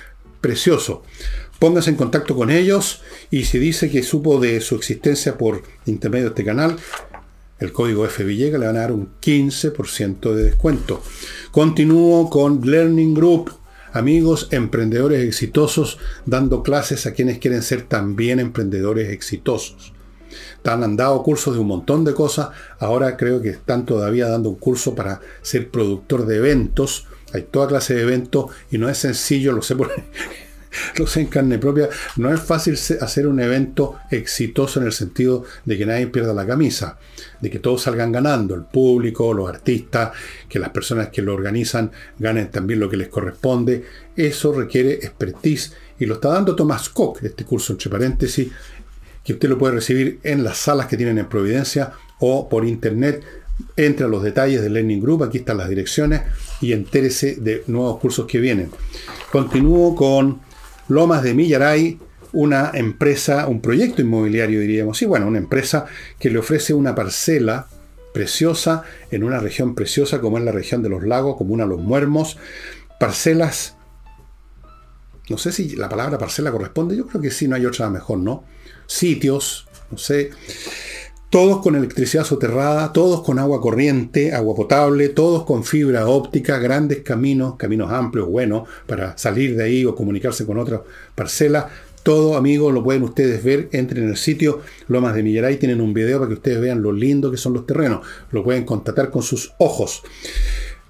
precioso. 0.41 1.03
Póngase 1.59 1.91
en 1.91 1.97
contacto 1.97 2.37
con 2.37 2.51
ellos 2.51 3.03
y 3.31 3.45
si 3.45 3.59
dice 3.59 3.91
que 3.91 4.03
supo 4.03 4.39
de 4.39 4.61
su 4.61 4.77
existencia 4.77 5.37
por 5.37 5.63
intermedio 5.87 6.27
de 6.27 6.31
este 6.31 6.45
canal, 6.45 6.77
el 7.59 7.73
código 7.73 8.05
F 8.05 8.25
le 8.25 8.51
van 8.59 8.77
a 8.77 8.81
dar 8.81 8.93
un 8.93 9.11
15% 9.21 10.33
de 10.33 10.45
descuento. 10.45 11.03
Continúo 11.51 12.31
con 12.31 12.61
Learning 12.63 13.15
Group. 13.15 13.53
Amigos 13.93 14.49
emprendedores 14.53 15.27
exitosos 15.27 15.99
dando 16.27 16.63
clases 16.63 17.07
a 17.07 17.15
quienes 17.15 17.39
quieren 17.39 17.63
ser 17.63 17.83
también 17.83 18.39
emprendedores 18.39 19.11
exitosos. 19.11 19.93
Han 20.65 20.97
dado 20.97 21.23
cursos 21.23 21.55
de 21.55 21.61
un 21.61 21.67
montón 21.67 22.05
de 22.05 22.15
cosas. 22.15 22.51
Ahora 22.79 23.17
creo 23.17 23.41
que 23.41 23.49
están 23.49 23.87
todavía 23.87 24.29
dando 24.29 24.51
un 24.51 24.57
curso 24.57 24.95
para 24.95 25.21
ser 25.43 25.71
productor 25.71 26.27
de 26.27 26.37
eventos 26.37 27.07
hay 27.33 27.43
toda 27.43 27.69
clase 27.69 27.95
de 27.95 28.03
eventos 28.03 28.47
y 28.71 28.79
no 28.79 28.89
es 28.89 28.99
sencillo, 28.99 29.53
lo 29.53 29.63
sé 29.63 29.77
por 29.77 29.91
lo 30.97 31.07
sé 31.07 31.21
en 31.21 31.27
carne 31.27 31.59
propia, 31.59 31.89
no 32.17 32.33
es 32.33 32.41
fácil 32.41 32.79
hacer 33.01 33.27
un 33.27 33.41
evento 33.41 33.97
exitoso 34.11 34.81
en 34.81 34.87
el 34.87 34.93
sentido 34.93 35.45
de 35.65 35.79
que 35.79 35.87
nadie 35.87 36.07
pierda 36.09 36.35
la 36.35 36.47
camisa, 36.47 36.99
de 37.41 37.51
que 37.51 37.59
todos 37.59 37.83
salgan 37.83 38.13
ganando, 38.13 38.55
el 38.55 38.65
público, 38.65 39.33
los 39.33 39.49
artistas, 39.49 40.13
que 40.49 40.59
las 40.59 40.71
personas 40.71 41.09
que 41.09 41.23
lo 41.23 41.35
organizan 41.35 41.91
ganen 42.19 42.51
también 42.51 42.81
lo 42.81 42.89
que 42.89 42.97
les 42.97 43.09
corresponde. 43.09 43.85
Eso 44.17 44.53
requiere 44.53 44.95
expertise 44.95 45.73
y 45.99 46.07
lo 46.07 46.15
está 46.15 46.29
dando 46.31 46.55
Tomás 46.55 46.89
Koch, 46.91 47.23
este 47.23 47.45
curso 47.45 47.73
entre 47.73 47.91
paréntesis, 47.91 48.49
que 49.25 49.33
usted 49.35 49.49
lo 49.49 49.59
puede 49.59 49.75
recibir 49.75 50.21
en 50.23 50.45
las 50.45 50.59
salas 50.59 50.87
que 50.87 50.97
tienen 50.97 51.19
en 51.19 51.29
Providencia 51.29 51.93
o 52.21 52.49
por 52.49 52.65
internet 52.65 53.23
entre 53.77 54.07
a 54.07 54.09
los 54.09 54.23
detalles 54.23 54.63
del 54.63 54.75
Learning 54.75 55.01
Group, 55.01 55.25
aquí 55.25 55.39
están 55.39 55.59
las 55.59 55.69
direcciones 55.69 56.23
y 56.61 56.73
entérese 56.73 57.37
de 57.37 57.65
nuevos 57.67 57.99
cursos 57.99 58.27
que 58.27 58.41
vienen. 58.41 58.71
Continúo 59.31 59.95
con 59.95 60.41
Lomas 60.89 61.23
de 61.23 61.35
Millaray, 61.35 61.99
una 62.33 62.71
empresa, 62.75 63.47
un 63.47 63.61
proyecto 63.61 64.03
inmobiliario 64.03 64.61
diríamos, 64.61 65.01
y 65.03 65.07
bueno, 65.07 65.27
una 65.27 65.39
empresa 65.39 65.87
que 66.19 66.31
le 66.31 66.39
ofrece 66.39 66.75
una 66.75 66.95
parcela 66.95 67.69
preciosa 68.13 68.83
en 69.11 69.25
una 69.25 69.39
región 69.39 69.75
preciosa 69.75 70.21
como 70.21 70.39
es 70.39 70.45
la 70.45 70.53
región 70.53 70.83
de 70.83 70.89
los 70.89 71.05
lagos, 71.05 71.37
como 71.37 71.55
una 71.55 71.67
Los 71.67 71.81
Muermos, 71.81 72.37
parcelas, 72.99 73.77
no 75.29 75.39
sé 75.39 75.53
si 75.53 75.77
la 75.77 75.89
palabra 75.89 76.19
parcela 76.19 76.51
corresponde, 76.51 76.97
yo 76.97 77.07
creo 77.07 77.21
que 77.21 77.31
sí, 77.31 77.49
no 77.49 77.57
hay 77.57 77.67
otra 77.67 77.91
mejor, 77.91 78.19
¿no? 78.19 78.45
Sitios, 78.87 79.69
no 79.91 79.99
sé, 79.99 80.31
todos 81.31 81.61
con 81.61 81.77
electricidad 81.77 82.25
soterrada, 82.25 82.93
todos 82.93 83.23
con 83.23 83.39
agua 83.39 83.61
corriente, 83.61 84.33
agua 84.33 84.55
potable, 84.55 85.11
todos 85.11 85.45
con 85.45 85.63
fibra 85.63 86.07
óptica, 86.07 86.59
grandes 86.59 87.01
caminos, 87.01 87.57
caminos 87.57 87.93
amplios, 87.93 88.29
buenos, 88.29 88.67
para 88.87 89.17
salir 89.19 89.55
de 89.55 89.65
ahí 89.65 89.85
o 89.85 89.95
comunicarse 89.95 90.47
con 90.47 90.59
otra 90.59 90.83
parcela. 91.15 91.69
Todo, 92.03 92.37
amigos, 92.37 92.73
lo 92.73 92.83
pueden 92.83 93.03
ustedes 93.03 93.45
ver. 93.45 93.69
Entren 93.73 94.05
en 94.05 94.11
el 94.11 94.17
sitio 94.17 94.63
Lomas 94.87 95.15
de 95.15 95.23
Millaray, 95.23 95.59
tienen 95.59 95.83
un 95.83 95.93
video 95.93 96.19
para 96.19 96.29
que 96.29 96.35
ustedes 96.35 96.61
vean 96.61 96.81
lo 96.81 96.93
lindo 96.93 97.31
que 97.31 97.37
son 97.37 97.53
los 97.53 97.67
terrenos. 97.67 98.07
Lo 98.31 98.43
pueden 98.43 98.65
contratar 98.65 99.11
con 99.11 99.23
sus 99.23 99.53
ojos. 99.59 100.03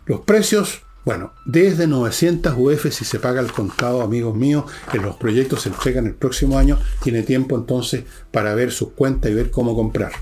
Los 0.07 0.20
precios, 0.20 0.82
bueno, 1.05 1.32
desde 1.47 1.89
900 1.89 2.55
UF 2.57 2.93
si 2.93 3.05
se 3.05 3.18
paga 3.18 3.41
el 3.41 3.51
contado, 3.51 4.03
amigos 4.03 4.36
míos, 4.36 4.66
en 4.93 5.03
los 5.03 5.16
proyectos 5.16 5.62
se 5.62 5.70
entregan 5.70 6.07
el 6.07 6.14
próximo 6.14 6.57
año. 6.57 6.78
Tiene 7.03 7.24
tiempo 7.24 7.57
entonces 7.57 8.05
para 8.30 8.55
ver 8.55 8.70
sus 8.70 8.91
cuentas 8.91 9.32
y 9.32 9.34
ver 9.34 9.51
cómo 9.51 9.74
comprar. 9.74 10.12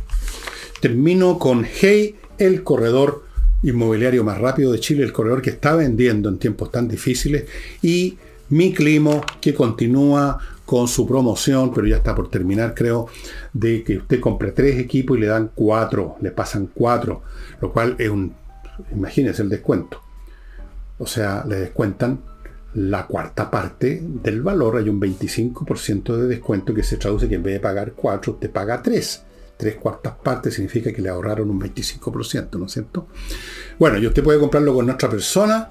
Termino 0.81 1.39
con 1.39 1.65
Hey, 1.65 2.17
el 2.39 2.63
corredor 2.63 3.25
inmobiliario 3.63 4.23
más 4.25 4.39
rápido 4.39 4.73
de 4.73 4.81
Chile, 4.81 5.03
el 5.03 5.13
corredor 5.13 5.41
que 5.41 5.51
está 5.51 5.75
vendiendo 5.75 6.29
en 6.29 6.39
tiempos 6.39 6.71
tan 6.71 6.87
difíciles, 6.87 7.47
y 7.83 8.19
Mi 8.51 8.73
Climo, 8.73 9.25
que 9.41 9.55
continúa 9.55 10.39
con 10.65 10.87
su 10.89 11.07
promoción, 11.07 11.73
pero 11.73 11.87
ya 11.87 11.97
está 11.97 12.15
por 12.15 12.29
terminar, 12.29 12.75
creo, 12.75 13.09
de 13.53 13.83
que 13.83 13.99
usted 13.99 14.21
compre 14.21 14.53
tres 14.53 14.79
equipos 14.79 15.17
y 15.17 15.21
le 15.21 15.27
dan 15.29 15.51
cuatro, 15.55 16.17
le 16.21 16.31
pasan 16.31 16.69
cuatro, 16.73 17.23
lo 17.61 17.73
cual 17.73 17.97
es 17.99 18.11
un, 18.11 18.35
imagínense 18.93 19.43
el 19.43 19.49
descuento. 19.49 20.01
O 20.99 21.07
sea, 21.07 21.45
le 21.49 21.57
descuentan 21.57 22.21
la 22.75 23.07
cuarta 23.07 23.51
parte 23.51 24.03
del 24.03 24.43
valor, 24.43 24.77
hay 24.77 24.89
un 24.89 25.01
25% 25.01 26.17
de 26.17 26.27
descuento 26.27 26.75
que 26.75 26.83
se 26.83 26.99
traduce 26.99 27.29
que 27.29 27.37
en 27.37 27.43
vez 27.43 27.55
de 27.55 27.61
pagar 27.61 27.93
cuatro, 27.93 28.35
usted 28.35 28.51
paga 28.51 28.83
tres 28.83 29.26
tres 29.57 29.77
cuartas 29.77 30.15
partes 30.23 30.55
significa 30.55 30.93
que 30.93 31.03
le 31.03 31.09
ahorraron 31.09 31.51
un 31.51 31.61
25%, 31.61 32.59
¿no 32.59 32.67
es 32.67 32.73
cierto? 32.73 33.09
Bueno, 33.79 33.99
y 33.99 34.07
usted 34.07 34.23
puede 34.23 34.39
comprarlo 34.39 34.75
con 34.75 34.89
otra 34.91 35.09
persona, 35.09 35.71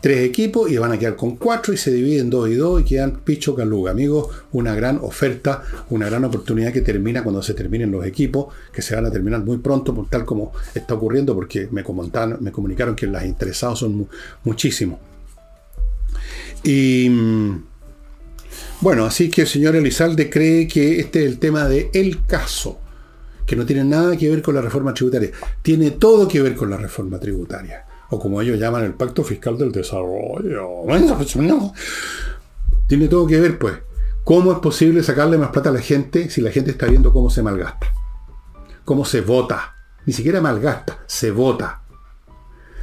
tres 0.00 0.24
equipos, 0.24 0.70
y 0.70 0.76
van 0.76 0.92
a 0.92 0.98
quedar 0.98 1.16
con 1.16 1.36
cuatro 1.36 1.72
y 1.72 1.76
se 1.76 1.90
dividen 1.90 2.30
dos 2.30 2.48
y 2.48 2.54
dos 2.54 2.80
y 2.80 2.84
quedan 2.84 3.20
picho 3.20 3.54
caluga. 3.54 3.90
Amigos, 3.90 4.28
una 4.52 4.74
gran 4.74 4.98
oferta, 5.02 5.64
una 5.90 6.06
gran 6.06 6.24
oportunidad 6.24 6.72
que 6.72 6.82
termina 6.82 7.22
cuando 7.22 7.42
se 7.42 7.54
terminen 7.54 7.90
los 7.90 8.04
equipos, 8.06 8.54
que 8.72 8.82
se 8.82 8.94
van 8.94 9.06
a 9.06 9.10
terminar 9.10 9.44
muy 9.44 9.58
pronto, 9.58 9.94
por 9.94 10.08
tal 10.08 10.24
como 10.24 10.52
está 10.74 10.94
ocurriendo, 10.94 11.34
porque 11.34 11.68
me, 11.70 11.82
me 12.40 12.52
comunicaron 12.52 12.94
que 12.94 13.06
los 13.06 13.24
interesados 13.24 13.80
son 13.80 14.08
muchísimos. 14.44 14.98
Y 16.62 17.08
mm, 17.10 17.64
bueno, 18.80 19.04
así 19.04 19.30
que 19.30 19.42
el 19.42 19.48
señor 19.48 19.74
Elizalde 19.76 20.30
cree 20.30 20.68
que 20.68 21.00
este 21.00 21.24
es 21.24 21.26
el 21.26 21.38
tema 21.38 21.66
de 21.66 21.90
el 21.92 22.24
caso 22.26 22.78
que 23.46 23.56
no 23.56 23.66
tiene 23.66 23.84
nada 23.84 24.16
que 24.16 24.30
ver 24.30 24.42
con 24.42 24.54
la 24.54 24.60
reforma 24.60 24.94
tributaria. 24.94 25.30
Tiene 25.62 25.92
todo 25.92 26.28
que 26.28 26.40
ver 26.40 26.54
con 26.54 26.70
la 26.70 26.76
reforma 26.76 27.18
tributaria. 27.18 27.86
O 28.10 28.18
como 28.18 28.40
ellos 28.40 28.58
llaman 28.58 28.84
el 28.84 28.94
Pacto 28.94 29.24
Fiscal 29.24 29.58
del 29.58 29.72
Desarrollo. 29.72 30.84
Tiene 32.86 33.08
todo 33.08 33.26
que 33.26 33.40
ver, 33.40 33.58
pues. 33.58 33.74
¿Cómo 34.24 34.52
es 34.52 34.58
posible 34.58 35.02
sacarle 35.02 35.36
más 35.36 35.50
plata 35.50 35.68
a 35.68 35.72
la 35.72 35.80
gente 35.80 36.30
si 36.30 36.40
la 36.40 36.50
gente 36.50 36.70
está 36.70 36.86
viendo 36.86 37.12
cómo 37.12 37.28
se 37.28 37.42
malgasta? 37.42 37.92
Cómo 38.84 39.04
se 39.04 39.20
vota. 39.20 39.74
Ni 40.06 40.12
siquiera 40.12 40.40
malgasta, 40.40 41.04
se 41.06 41.30
vota. 41.30 41.82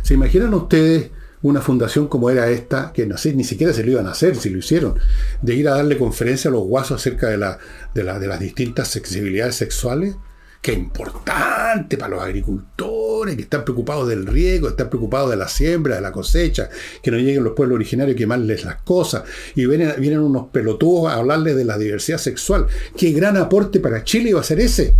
¿Se 0.04 0.14
imaginan 0.14 0.54
ustedes 0.54 1.12
una 1.44 1.62
fundación 1.62 2.08
como 2.08 2.30
era 2.30 2.50
esta, 2.50 2.92
que 2.94 3.08
no 3.08 3.18
sé, 3.18 3.34
ni 3.34 3.44
siquiera 3.44 3.74
se 3.74 3.84
lo 3.84 3.92
iban 3.92 4.08
a 4.08 4.12
hacer, 4.12 4.36
si 4.36 4.50
lo 4.50 4.60
hicieron, 4.60 5.00
de 5.42 5.56
ir 5.56 5.68
a 5.68 5.76
darle 5.76 5.98
conferencia 5.98 6.50
a 6.50 6.52
los 6.52 6.64
guasos 6.64 7.00
acerca 7.00 7.28
de, 7.30 7.38
de, 7.38 8.20
de 8.20 8.28
las 8.28 8.40
distintas 8.40 8.90
sensibilidades 8.90 9.56
sexuales? 9.56 10.16
Que 10.62 10.74
importante 10.74 11.98
para 11.98 12.12
los 12.12 12.22
agricultores, 12.22 13.36
que 13.36 13.42
están 13.42 13.64
preocupados 13.64 14.08
del 14.08 14.28
riego, 14.28 14.70
están 14.70 14.90
preocupados 14.90 15.32
de 15.32 15.38
la 15.38 15.48
siembra, 15.48 15.96
de 15.96 16.02
la 16.02 16.12
cosecha, 16.12 16.70
que 17.02 17.10
no 17.10 17.18
lleguen 17.18 17.44
los 17.44 17.54
pueblos 17.54 17.78
originarios 17.78 18.14
a 18.16 18.18
quemarles 18.18 18.64
las 18.64 18.84
cosas, 18.84 19.24
y 19.56 19.66
vienen, 19.66 20.00
vienen 20.00 20.20
unos 20.20 20.50
pelotudos 20.50 21.12
a 21.12 21.16
hablarles 21.16 21.56
de 21.56 21.66
la 21.66 21.80
diversidad 21.80 22.20
sexual. 22.20 22.68
¿Qué 22.96 23.12
gran 23.12 23.38
aporte 23.38 23.80
para 23.80 24.04
Chile 24.04 24.30
iba 24.30 24.40
a 24.40 24.44
ser 24.44 24.60
ese? 24.60 24.94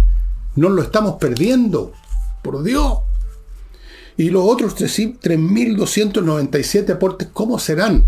No 0.56 0.70
lo 0.70 0.82
estamos 0.82 1.18
perdiendo, 1.20 1.94
por 2.42 2.64
Dios. 2.64 2.98
Y 4.18 4.32
los 4.32 4.44
otros 4.44 4.76
3.297 4.76 6.90
aportes, 6.90 7.28
¿cómo 7.32 7.60
serán? 7.60 8.04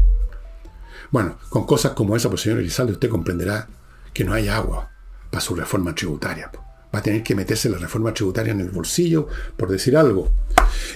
Bueno, 1.12 1.38
con 1.50 1.68
cosas 1.68 1.92
como 1.92 2.16
esa, 2.16 2.30
pues 2.30 2.42
señor 2.42 2.58
Elizalde, 2.60 2.94
usted 2.94 3.10
comprenderá 3.10 3.68
que 4.12 4.24
no 4.24 4.34
hay 4.34 4.48
agua 4.48 4.90
para 5.30 5.42
su 5.42 5.54
reforma 5.56 5.94
tributaria 5.94 6.50
va 6.94 7.00
a 7.00 7.02
tener 7.02 7.24
que 7.24 7.36
meterse 7.36 7.70
la 7.70 7.78
reforma 7.78 8.14
tributaria 8.14 8.52
en 8.52 8.62
el 8.62 8.70
bolsillo, 8.70 9.28
por 9.58 9.70
decir 9.70 9.98
algo. 9.98 10.30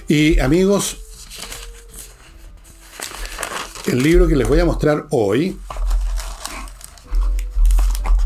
Y 0.06 0.38
amigos, 0.38 0.98
el 3.86 4.02
libro 4.02 4.28
que 4.28 4.36
les 4.36 4.46
voy 4.46 4.60
a 4.60 4.64
mostrar 4.64 5.06
hoy, 5.10 5.56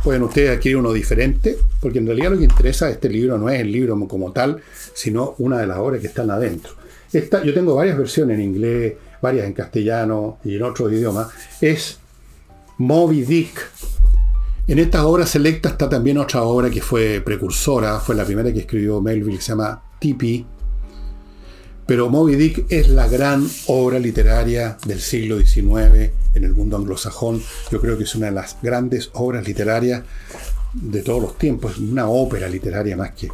pueden 0.04 0.22
ustedes 0.24 0.56
adquirir 0.56 0.76
uno 0.76 0.92
diferente, 0.92 1.56
porque 1.80 1.98
en 1.98 2.06
realidad 2.06 2.32
lo 2.32 2.38
que 2.38 2.44
interesa 2.44 2.86
de 2.86 2.92
este 2.92 3.08
libro 3.08 3.38
no 3.38 3.48
es 3.48 3.60
el 3.60 3.70
libro 3.70 3.98
como 4.06 4.32
tal, 4.32 4.60
sino 4.92 5.34
una 5.38 5.58
de 5.58 5.66
las 5.66 5.78
obras 5.78 6.00
que 6.00 6.08
están 6.08 6.30
adentro. 6.30 6.72
Esta, 7.12 7.42
yo 7.42 7.54
tengo 7.54 7.74
varias 7.74 7.96
versiones 7.96 8.38
en 8.38 8.42
inglés, 8.42 8.94
varias 9.20 9.46
en 9.46 9.52
castellano 9.52 10.38
y 10.44 10.56
en 10.56 10.62
otros 10.62 10.92
idiomas. 10.92 11.28
Es 11.60 11.98
Moby 12.78 13.22
Dick 13.22 13.70
en 14.68 14.78
esta 14.78 15.04
obra 15.06 15.26
selecta 15.26 15.70
está 15.70 15.88
también 15.88 16.18
otra 16.18 16.42
obra 16.42 16.70
que 16.70 16.80
fue 16.80 17.20
precursora, 17.24 17.98
fue 17.98 18.14
la 18.14 18.24
primera 18.24 18.52
que 18.52 18.60
escribió 18.60 19.00
Melville, 19.00 19.36
que 19.36 19.42
se 19.42 19.52
llama 19.52 19.82
Tipi. 19.98 20.46
Pero 21.84 22.08
Moby 22.08 22.36
Dick 22.36 22.66
es 22.68 22.88
la 22.88 23.08
gran 23.08 23.46
obra 23.66 23.98
literaria 23.98 24.78
del 24.86 25.00
siglo 25.00 25.38
XIX 25.40 26.12
en 26.34 26.44
el 26.44 26.54
mundo 26.54 26.76
anglosajón. 26.76 27.42
Yo 27.72 27.80
creo 27.80 27.98
que 27.98 28.04
es 28.04 28.14
una 28.14 28.26
de 28.26 28.32
las 28.32 28.56
grandes 28.62 29.10
obras 29.14 29.46
literarias 29.46 30.02
de 30.74 31.02
todos 31.02 31.20
los 31.20 31.38
tiempos, 31.38 31.78
una 31.78 32.08
ópera 32.08 32.48
literaria 32.48 32.96
más 32.96 33.12
que... 33.12 33.28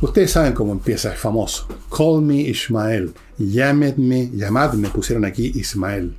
Ustedes 0.00 0.30
saben 0.30 0.52
cómo 0.52 0.72
empieza, 0.72 1.12
es 1.12 1.18
famoso. 1.18 1.66
Call 1.96 2.22
me 2.22 2.36
Ismael, 2.36 3.12
llamadme, 3.38 4.30
llamadme, 4.32 4.88
pusieron 4.90 5.24
aquí 5.24 5.52
Ismael. 5.54 6.16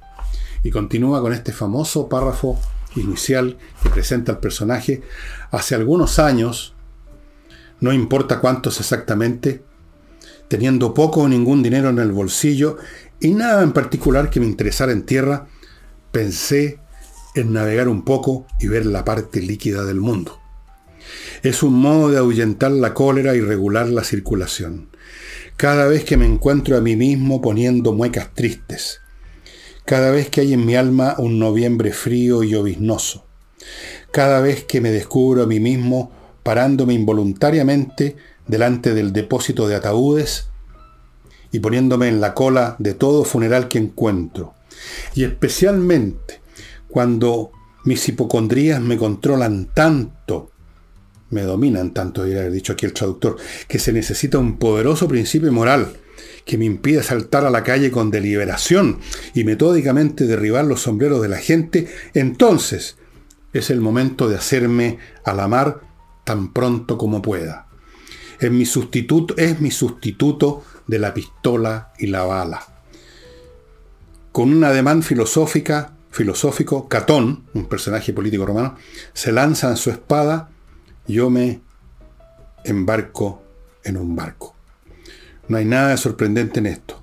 Y 0.64 0.72
continúa 0.72 1.22
con 1.22 1.34
este 1.34 1.54
famoso 1.54 2.10
párrafo 2.10 2.60
inicial 3.00 3.58
que 3.82 3.90
presenta 3.90 4.34
el 4.34 4.38
personaje, 4.40 5.02
hace 5.52 5.76
algunos 5.76 6.20
años, 6.20 6.76
no 7.80 7.94
importa 7.94 8.40
cuántos 8.40 8.80
exactamente, 8.80 9.64
teniendo 10.48 10.94
poco 10.94 11.22
o 11.22 11.28
ningún 11.28 11.64
dinero 11.64 11.90
en 11.90 12.00
el 12.00 12.12
bolsillo 12.12 12.78
y 13.20 13.30
nada 13.30 13.64
en 13.64 13.72
particular 13.72 14.30
que 14.30 14.40
me 14.40 14.46
interesara 14.46 14.92
en 14.92 15.04
tierra, 15.04 15.48
pensé 16.12 16.80
en 17.36 17.54
navegar 17.54 17.88
un 17.88 18.04
poco 18.04 18.48
y 18.60 18.68
ver 18.68 18.86
la 18.86 19.06
parte 19.06 19.42
líquida 19.42 19.86
del 19.86 20.00
mundo. 20.00 20.40
Es 21.44 21.64
un 21.64 21.74
modo 21.76 22.10
de 22.10 22.18
ahuyentar 22.18 22.72
la 22.72 22.94
cólera 22.94 23.36
y 23.36 23.42
regular 23.42 23.88
la 23.88 24.04
circulación. 24.04 24.90
Cada 25.56 25.88
vez 25.88 26.04
que 26.04 26.18
me 26.18 26.26
encuentro 26.26 26.78
a 26.78 26.82
mí 26.82 26.96
mismo 26.96 27.42
poniendo 27.42 27.94
muecas 27.94 28.34
tristes, 28.34 29.02
cada 29.90 30.12
vez 30.12 30.30
que 30.30 30.42
hay 30.42 30.54
en 30.54 30.68
mi 30.68 30.76
alma 30.76 31.16
un 31.18 31.40
noviembre 31.40 31.92
frío 31.92 32.44
y 32.44 32.50
lloviznoso, 32.50 33.26
cada 34.12 34.40
vez 34.40 34.64
que 34.64 34.82
me 34.82 34.92
descubro 34.92 35.42
a 35.42 35.48
mí 35.48 35.60
mismo 35.60 36.12
parándome 36.44 36.94
involuntariamente 36.94 38.16
delante 38.46 38.94
del 38.94 39.14
depósito 39.14 39.68
de 39.68 39.74
ataúdes 39.74 40.50
y 41.52 41.58
poniéndome 41.58 42.08
en 42.08 42.22
la 42.22 42.36
cola 42.36 42.76
de 42.78 42.94
todo 42.94 43.24
funeral 43.24 43.68
que 43.68 43.80
encuentro, 43.80 44.54
y 45.16 45.24
especialmente 45.24 46.40
cuando 46.88 47.50
mis 47.84 48.08
hipocondrías 48.08 48.80
me 48.82 48.96
controlan 48.96 49.74
tanto, 49.74 50.52
me 51.32 51.42
dominan 51.42 51.96
tanto, 51.96 52.26
diría 52.26 52.48
dicho 52.52 52.74
aquí 52.74 52.86
el 52.86 52.94
traductor, 52.94 53.38
que 53.68 53.80
se 53.80 53.92
necesita 53.92 54.38
un 54.38 54.60
poderoso 54.60 55.08
principio 55.08 55.52
moral 55.52 55.94
que 56.50 56.58
me 56.58 56.66
impide 56.66 57.04
saltar 57.04 57.46
a 57.46 57.52
la 57.52 57.64
calle 57.64 57.92
con 57.92 58.10
deliberación 58.10 58.98
y 59.36 59.44
metódicamente 59.44 60.26
derribar 60.26 60.66
los 60.66 60.82
sombreros 60.82 61.22
de 61.22 61.30
la 61.30 61.38
gente, 61.38 61.88
entonces 62.16 62.98
es 63.54 63.70
el 63.70 63.82
momento 63.82 64.28
de 64.28 64.38
hacerme 64.38 64.98
a 65.24 65.36
la 65.36 65.48
mar 65.48 65.82
tan 66.24 66.52
pronto 66.52 66.98
como 66.98 67.22
pueda. 67.22 67.68
Es 68.40 68.50
mi 68.50 68.66
sustituto, 68.66 69.38
es 69.38 69.62
mi 69.62 69.70
sustituto 69.70 70.64
de 70.88 70.98
la 70.98 71.14
pistola 71.14 71.94
y 72.00 72.08
la 72.08 72.24
bala. 72.24 72.66
Con 74.32 74.52
un 74.52 74.64
ademán 74.64 75.04
filosófica, 75.04 75.94
filosófico, 76.10 76.88
Catón, 76.88 77.44
un 77.54 77.66
personaje 77.66 78.12
político 78.12 78.48
romano, 78.48 78.76
se 79.14 79.32
lanza 79.32 79.70
en 79.70 79.78
su 79.78 79.92
espada, 79.92 80.50
yo 81.08 81.30
me 81.30 81.62
embarco 82.64 83.44
en 83.84 83.98
un 83.98 84.16
barco. 84.16 84.56
No 85.50 85.58
hay 85.58 85.66
nada 85.66 85.90
de 85.90 85.98
sorprendente 85.98 86.60
en 86.60 86.68
esto. 86.68 87.02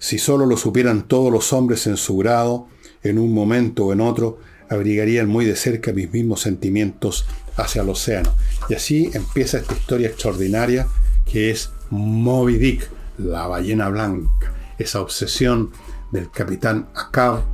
Si 0.00 0.18
solo 0.18 0.46
lo 0.46 0.56
supieran 0.56 1.06
todos 1.06 1.32
los 1.32 1.52
hombres 1.52 1.86
en 1.86 1.96
su 1.96 2.16
grado, 2.16 2.66
en 3.04 3.20
un 3.20 3.32
momento 3.32 3.86
o 3.86 3.92
en 3.92 4.00
otro, 4.00 4.40
abrigarían 4.68 5.28
muy 5.28 5.44
de 5.44 5.54
cerca 5.54 5.92
mis 5.92 6.12
mismos 6.12 6.40
sentimientos 6.40 7.24
hacia 7.56 7.82
el 7.82 7.88
océano. 7.88 8.34
Y 8.68 8.74
así 8.74 9.10
empieza 9.14 9.58
esta 9.58 9.74
historia 9.74 10.08
extraordinaria 10.08 10.88
que 11.24 11.50
es 11.50 11.70
Moby 11.90 12.58
Dick, 12.58 12.90
la 13.18 13.46
ballena 13.46 13.88
blanca, 13.88 14.52
esa 14.78 15.00
obsesión 15.00 15.70
del 16.10 16.32
capitán 16.32 16.88
Acab 16.96 17.44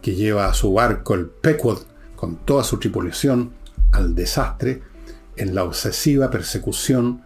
que 0.00 0.14
lleva 0.14 0.46
a 0.46 0.54
su 0.54 0.72
barco 0.72 1.14
el 1.14 1.26
Pequod 1.26 1.78
con 2.16 2.36
toda 2.36 2.64
su 2.64 2.78
tripulación 2.78 3.52
al 3.92 4.14
desastre 4.14 4.82
en 5.36 5.54
la 5.54 5.64
obsesiva 5.64 6.30
persecución 6.30 7.22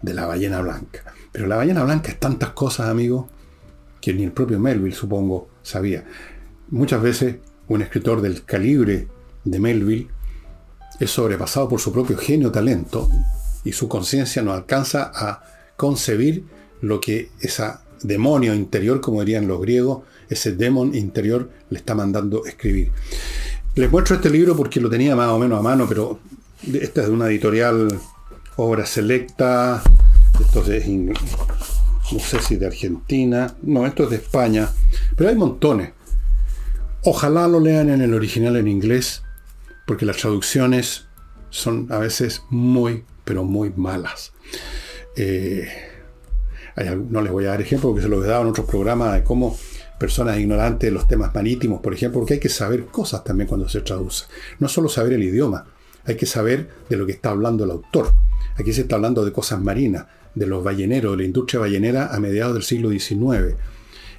de 0.00 0.14
la 0.14 0.24
ballena 0.24 0.60
blanca. 0.60 1.07
Pero 1.32 1.46
la 1.46 1.56
ballena 1.56 1.84
blanca 1.84 2.10
es 2.10 2.18
tantas 2.18 2.50
cosas, 2.50 2.88
amigos, 2.88 3.26
que 4.00 4.14
ni 4.14 4.24
el 4.24 4.32
propio 4.32 4.58
Melville, 4.58 4.94
supongo, 4.94 5.48
sabía. 5.62 6.04
Muchas 6.70 7.02
veces 7.02 7.36
un 7.68 7.82
escritor 7.82 8.20
del 8.20 8.44
calibre 8.44 9.08
de 9.44 9.58
Melville 9.58 10.08
es 11.00 11.10
sobrepasado 11.10 11.68
por 11.68 11.80
su 11.80 11.92
propio 11.92 12.16
genio 12.16 12.50
talento 12.50 13.08
y 13.64 13.72
su 13.72 13.88
conciencia 13.88 14.42
no 14.42 14.52
alcanza 14.52 15.10
a 15.14 15.42
concebir 15.76 16.44
lo 16.80 17.00
que 17.00 17.30
esa 17.40 17.82
demonio 18.02 18.54
interior, 18.54 19.00
como 19.00 19.20
dirían 19.20 19.48
los 19.48 19.60
griegos, 19.60 20.04
ese 20.28 20.52
demon 20.52 20.94
interior 20.94 21.50
le 21.70 21.78
está 21.78 21.94
mandando 21.94 22.44
escribir. 22.46 22.92
Les 23.74 23.90
muestro 23.90 24.16
este 24.16 24.30
libro 24.30 24.56
porque 24.56 24.80
lo 24.80 24.90
tenía 24.90 25.16
más 25.16 25.28
o 25.28 25.38
menos 25.38 25.58
a 25.58 25.62
mano, 25.62 25.86
pero 25.88 26.18
esta 26.72 27.02
es 27.02 27.06
de 27.08 27.12
una 27.12 27.28
editorial 27.28 27.88
Obra 28.56 28.86
Selecta, 28.86 29.82
esto 30.40 30.72
es 30.72 30.86
no 30.88 32.20
sé 32.20 32.40
si 32.40 32.56
de 32.56 32.66
Argentina, 32.66 33.54
no, 33.62 33.86
esto 33.86 34.04
es 34.04 34.10
de 34.10 34.16
España, 34.16 34.68
pero 35.16 35.28
hay 35.28 35.36
montones. 35.36 35.92
Ojalá 37.04 37.46
lo 37.46 37.60
lean 37.60 37.90
en 37.90 38.00
el 38.00 38.14
original 38.14 38.56
en 38.56 38.66
inglés, 38.66 39.22
porque 39.86 40.06
las 40.06 40.16
traducciones 40.16 41.06
son 41.50 41.86
a 41.90 41.98
veces 41.98 42.42
muy, 42.50 43.04
pero 43.24 43.44
muy 43.44 43.72
malas. 43.76 44.32
Eh, 45.16 45.68
no 47.10 47.22
les 47.22 47.32
voy 47.32 47.44
a 47.46 47.50
dar 47.50 47.60
ejemplo 47.60 47.90
porque 47.90 48.02
se 48.02 48.08
lo 48.08 48.24
he 48.24 48.28
dado 48.28 48.42
en 48.42 48.48
otros 48.48 48.66
programas 48.66 49.14
de 49.14 49.24
cómo 49.24 49.56
personas 49.98 50.38
ignorantes 50.38 50.88
de 50.88 50.92
los 50.92 51.08
temas 51.08 51.34
marítimos, 51.34 51.80
por 51.80 51.92
ejemplo, 51.92 52.20
porque 52.20 52.34
hay 52.34 52.40
que 52.40 52.48
saber 52.48 52.86
cosas 52.86 53.24
también 53.24 53.48
cuando 53.48 53.68
se 53.68 53.80
traduce. 53.80 54.26
No 54.60 54.68
solo 54.68 54.88
saber 54.88 55.14
el 55.14 55.24
idioma, 55.24 55.66
hay 56.04 56.16
que 56.16 56.26
saber 56.26 56.70
de 56.88 56.96
lo 56.96 57.04
que 57.04 57.12
está 57.12 57.30
hablando 57.30 57.64
el 57.64 57.72
autor. 57.72 58.12
Aquí 58.58 58.72
se 58.72 58.82
está 58.82 58.96
hablando 58.96 59.24
de 59.24 59.32
cosas 59.32 59.60
marinas, 59.60 60.06
de 60.34 60.46
los 60.46 60.64
balleneros, 60.64 61.12
de 61.12 61.18
la 61.18 61.24
industria 61.24 61.60
ballenera 61.60 62.08
a 62.14 62.18
mediados 62.18 62.54
del 62.54 62.64
siglo 62.64 62.90
XIX. 62.90 63.54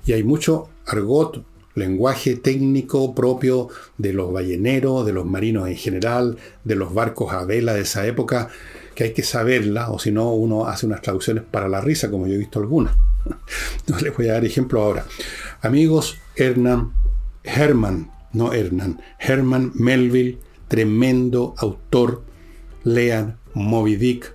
Y 0.06 0.14
hay 0.14 0.24
mucho 0.24 0.70
argot, 0.86 1.44
lenguaje 1.76 2.36
técnico 2.36 3.14
propio 3.14 3.68
de 3.98 4.14
los 4.14 4.32
balleneros, 4.32 5.06
de 5.06 5.14
los 5.14 5.26
marinos 5.26 5.68
en 5.68 5.76
general, 5.76 6.38
de 6.64 6.76
los 6.76 6.94
barcos 6.94 7.34
a 7.34 7.44
vela 7.44 7.74
de 7.74 7.82
esa 7.82 8.08
época, 8.08 8.50
que 8.96 9.06
hay 9.06 9.14
que 9.14 9.24
saberla, 9.24 9.92
o 9.92 10.00
si 10.00 10.12
no, 10.12 10.32
uno 10.34 10.68
hace 10.68 10.86
unas 10.86 11.02
traducciones 11.02 11.44
para 11.44 11.68
la 11.68 11.82
risa, 11.82 12.10
como 12.10 12.28
yo 12.28 12.36
he 12.36 12.38
visto 12.38 12.60
algunas. 12.60 12.96
No 13.88 13.98
les 13.98 14.16
voy 14.16 14.30
a 14.30 14.34
dar 14.34 14.46
ejemplo 14.46 14.82
ahora. 14.82 15.06
Amigos, 15.62 16.18
Hernán, 16.36 16.94
Herman, 17.44 18.12
no 18.34 18.54
Hernán, 18.54 19.02
Herman 19.20 19.72
Melville, 19.76 20.38
tremendo 20.68 21.56
autor, 21.58 22.24
lean 22.84 23.39
Moby 23.54 23.96
Dick, 23.96 24.34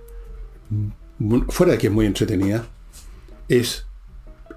fuera 1.49 1.73
de 1.73 1.77
que 1.77 1.87
es 1.87 1.93
muy 1.93 2.05
entretenida, 2.05 2.67
es 3.47 3.85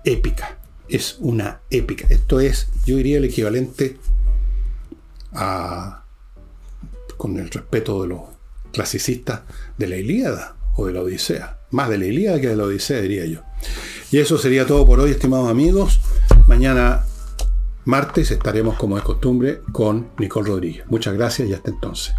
épica, 0.05 0.59
es 0.89 1.17
una 1.21 1.61
épica. 1.71 2.07
Esto 2.09 2.41
es, 2.41 2.69
yo 2.85 2.97
diría, 2.97 3.19
el 3.19 3.25
equivalente 3.25 3.99
a, 5.33 6.05
con 7.17 7.37
el 7.39 7.51
respeto 7.51 8.03
de 8.03 8.09
los 8.09 8.21
clasicistas, 8.73 9.43
de 9.77 9.87
la 9.87 9.97
Ilíada 9.97 10.57
o 10.77 10.87
de 10.87 10.93
la 10.93 11.03
Odisea. 11.03 11.59
Más 11.71 11.89
de 11.89 11.99
la 11.99 12.07
Ilíada 12.07 12.41
que 12.41 12.49
de 12.49 12.57
la 12.57 12.65
Odisea, 12.65 13.01
diría 13.01 13.27
yo. 13.27 13.43
Y 14.11 14.19
eso 14.19 14.39
sería 14.39 14.67
todo 14.67 14.87
por 14.87 15.01
hoy, 15.01 15.11
estimados 15.11 15.51
amigos. 15.51 16.01
Mañana, 16.47 17.05
martes, 17.85 18.31
estaremos 18.31 18.77
como 18.77 18.97
de 18.97 19.03
costumbre 19.03 19.61
con 19.73 20.09
Nicole 20.19 20.49
Rodríguez. 20.49 20.87
Muchas 20.89 21.15
gracias 21.15 21.49
y 21.49 21.53
hasta 21.53 21.71
entonces. 21.71 22.15